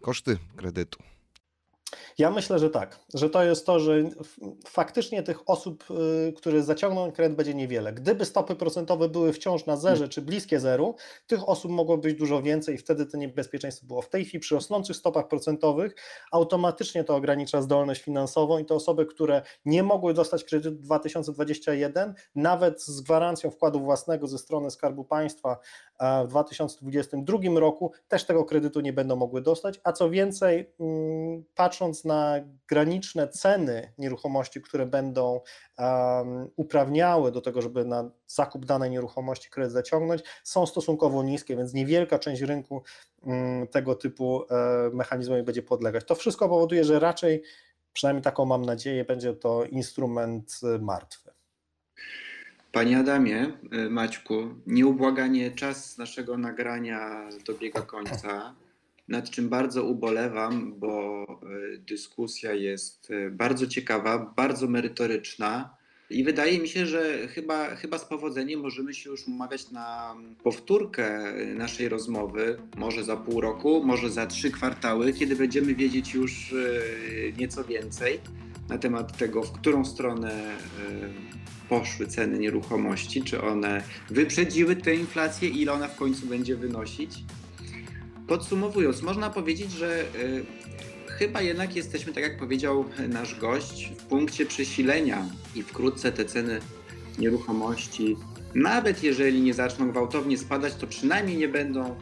koszty 0.00 0.38
kredytu. 0.56 0.98
Ja 2.18 2.30
myślę, 2.30 2.58
że 2.58 2.70
tak, 2.70 2.98
że 3.14 3.30
to 3.30 3.44
jest 3.44 3.66
to, 3.66 3.80
że 3.80 4.02
faktycznie 4.66 5.22
tych 5.22 5.50
osób, 5.50 5.84
y, 6.28 6.32
które 6.32 6.62
zaciągną 6.62 7.12
kredyt 7.12 7.36
będzie 7.36 7.54
niewiele. 7.54 7.92
Gdyby 7.92 8.24
stopy 8.24 8.54
procentowe 8.54 9.08
były 9.08 9.32
wciąż 9.32 9.66
na 9.66 9.76
zerze 9.76 10.08
czy 10.08 10.22
bliskie 10.22 10.60
zeru, 10.60 10.94
tych 11.26 11.48
osób 11.48 11.70
mogło 11.70 11.98
być 11.98 12.18
dużo 12.18 12.42
więcej 12.42 12.74
i 12.74 12.78
wtedy 12.78 13.06
to 13.06 13.16
niebezpieczeństwo 13.16 13.86
było. 13.86 14.02
W 14.02 14.08
tej 14.08 14.24
chwili 14.24 14.40
przy 14.40 14.54
rosnących 14.54 14.96
stopach 14.96 15.28
procentowych 15.28 15.94
automatycznie 16.32 17.04
to 17.04 17.16
ogranicza 17.16 17.62
zdolność 17.62 18.02
finansową 18.02 18.58
i 18.58 18.64
te 18.64 18.74
osoby, 18.74 19.06
które 19.06 19.42
nie 19.64 19.82
mogły 19.82 20.14
dostać 20.14 20.44
kredytu 20.44 20.76
2021, 20.76 22.14
nawet 22.34 22.82
z 22.82 23.00
gwarancją 23.00 23.50
wkładu 23.50 23.80
własnego 23.80 24.26
ze 24.26 24.38
strony 24.38 24.70
Skarbu 24.70 25.04
Państwa 25.04 25.58
w 26.24 26.28
2022 26.28 27.60
roku, 27.60 27.92
też 28.08 28.24
tego 28.24 28.44
kredytu 28.44 28.80
nie 28.80 28.92
będą 28.92 29.16
mogły 29.16 29.42
dostać, 29.42 29.80
a 29.84 29.92
co 29.92 30.10
więcej, 30.10 30.72
mm, 30.80 31.44
patrząc 31.82 32.04
na 32.04 32.34
graniczne 32.68 33.28
ceny 33.28 33.92
nieruchomości, 33.98 34.60
które 34.60 34.86
będą 34.86 35.40
um, 35.78 36.48
uprawniały 36.56 37.32
do 37.32 37.40
tego, 37.40 37.62
żeby 37.62 37.84
na 37.84 38.10
zakup 38.26 38.66
danej 38.66 38.90
nieruchomości 38.90 39.50
kredyt 39.50 39.72
zaciągnąć, 39.72 40.22
są 40.44 40.66
stosunkowo 40.66 41.22
niskie, 41.22 41.56
więc 41.56 41.74
niewielka 41.74 42.18
część 42.18 42.42
rynku 42.42 42.82
um, 43.22 43.66
tego 43.68 43.94
typu 43.94 44.36
um, 44.36 44.96
mechanizmowi 44.96 45.42
będzie 45.42 45.62
podlegać. 45.62 46.04
To 46.04 46.14
wszystko 46.14 46.48
powoduje, 46.48 46.84
że 46.84 46.98
raczej, 46.98 47.42
przynajmniej 47.92 48.22
taką 48.22 48.44
mam 48.44 48.64
nadzieję, 48.64 49.04
będzie 49.04 49.34
to 49.34 49.64
instrument 49.64 50.60
e, 50.62 50.78
martwy. 50.78 51.30
Panie 52.72 52.98
Adamie, 52.98 53.52
e, 53.72 53.88
Maćku, 53.88 54.34
nieubłaganie 54.66 55.50
czas 55.50 55.98
naszego 55.98 56.38
nagrania 56.38 57.28
dobiega 57.46 57.82
końca 57.82 58.54
nad 59.08 59.30
czym 59.30 59.48
bardzo 59.48 59.84
ubolewam, 59.84 60.74
bo 60.78 61.22
e, 61.22 61.78
dyskusja 61.78 62.52
jest 62.52 63.10
e, 63.10 63.30
bardzo 63.30 63.66
ciekawa, 63.66 64.32
bardzo 64.36 64.68
merytoryczna. 64.68 65.76
I 66.10 66.24
wydaje 66.24 66.58
mi 66.58 66.68
się, 66.68 66.86
że 66.86 67.28
chyba, 67.28 67.76
chyba 67.76 67.98
z 67.98 68.04
powodzeniem 68.04 68.60
możemy 68.60 68.94
się 68.94 69.10
już 69.10 69.28
umawiać 69.28 69.70
na 69.70 70.16
powtórkę 70.42 71.34
naszej 71.54 71.88
rozmowy, 71.88 72.56
może 72.76 73.04
za 73.04 73.16
pół 73.16 73.40
roku, 73.40 73.82
może 73.84 74.10
za 74.10 74.26
trzy 74.26 74.50
kwartały, 74.50 75.12
kiedy 75.12 75.36
będziemy 75.36 75.74
wiedzieć 75.74 76.14
już 76.14 76.52
e, 76.52 77.32
nieco 77.38 77.64
więcej 77.64 78.20
na 78.68 78.78
temat 78.78 79.18
tego, 79.18 79.42
w 79.42 79.52
którą 79.52 79.84
stronę 79.84 80.56
poszły 81.68 82.06
ceny 82.06 82.38
nieruchomości, 82.38 83.22
czy 83.22 83.42
one 83.42 83.82
wyprzedziły 84.10 84.76
tę 84.76 84.94
inflację, 84.94 85.48
ile 85.48 85.72
ona 85.72 85.88
w 85.88 85.96
końcu 85.96 86.26
będzie 86.26 86.56
wynosić. 86.56 87.24
Podsumowując, 88.32 89.02
można 89.02 89.30
powiedzieć, 89.30 89.72
że 89.72 90.00
y, 90.00 90.44
chyba 91.08 91.42
jednak 91.42 91.76
jesteśmy, 91.76 92.12
tak 92.12 92.22
jak 92.22 92.38
powiedział 92.38 92.84
nasz 93.08 93.34
gość, 93.34 93.92
w 93.98 94.02
punkcie 94.02 94.46
przesilenia 94.46 95.26
i 95.54 95.62
wkrótce 95.62 96.12
te 96.12 96.24
ceny 96.24 96.60
nieruchomości, 97.18 98.16
nawet 98.54 99.02
jeżeli 99.02 99.40
nie 99.40 99.54
zaczną 99.54 99.90
gwałtownie 99.90 100.38
spadać, 100.38 100.74
to 100.74 100.86
przynajmniej 100.86 101.36
nie 101.36 101.48
będą 101.48 101.96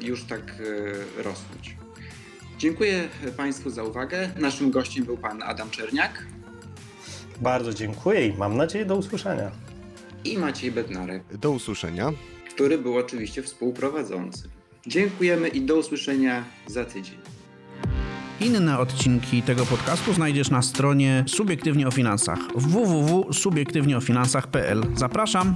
już 0.00 0.24
tak 0.24 0.60
y, 0.60 1.22
rosnąć. 1.22 1.76
Dziękuję 2.58 3.08
Państwu 3.36 3.70
za 3.70 3.82
uwagę. 3.82 4.30
Naszym 4.36 4.70
gościem 4.70 5.04
był 5.04 5.16
Pan 5.16 5.42
Adam 5.42 5.70
Czerniak. 5.70 6.26
Bardzo 7.40 7.74
dziękuję 7.74 8.26
i 8.26 8.32
mam 8.32 8.56
nadzieję 8.56 8.84
do 8.84 8.96
usłyszenia. 8.96 9.50
I 10.24 10.38
Maciej 10.38 10.70
Bednarek. 10.72 11.22
Do 11.36 11.50
usłyszenia. 11.50 12.12
Który 12.54 12.78
był 12.78 12.96
oczywiście 12.96 13.42
współprowadzącym. 13.42 14.55
Dziękujemy 14.86 15.48
i 15.48 15.60
do 15.60 15.76
usłyszenia 15.76 16.44
za 16.66 16.84
tydzień. 16.84 17.16
Inne 18.40 18.78
odcinki 18.78 19.42
tego 19.42 19.66
podcastu 19.66 20.12
znajdziesz 20.12 20.50
na 20.50 20.62
stronie 20.62 21.24
Subiektywnie 21.26 21.88
o 21.88 21.90
Finansach 21.90 22.38
www.subiektywnieofinansach.pl. 22.54 24.82
Zapraszam! 24.94 25.54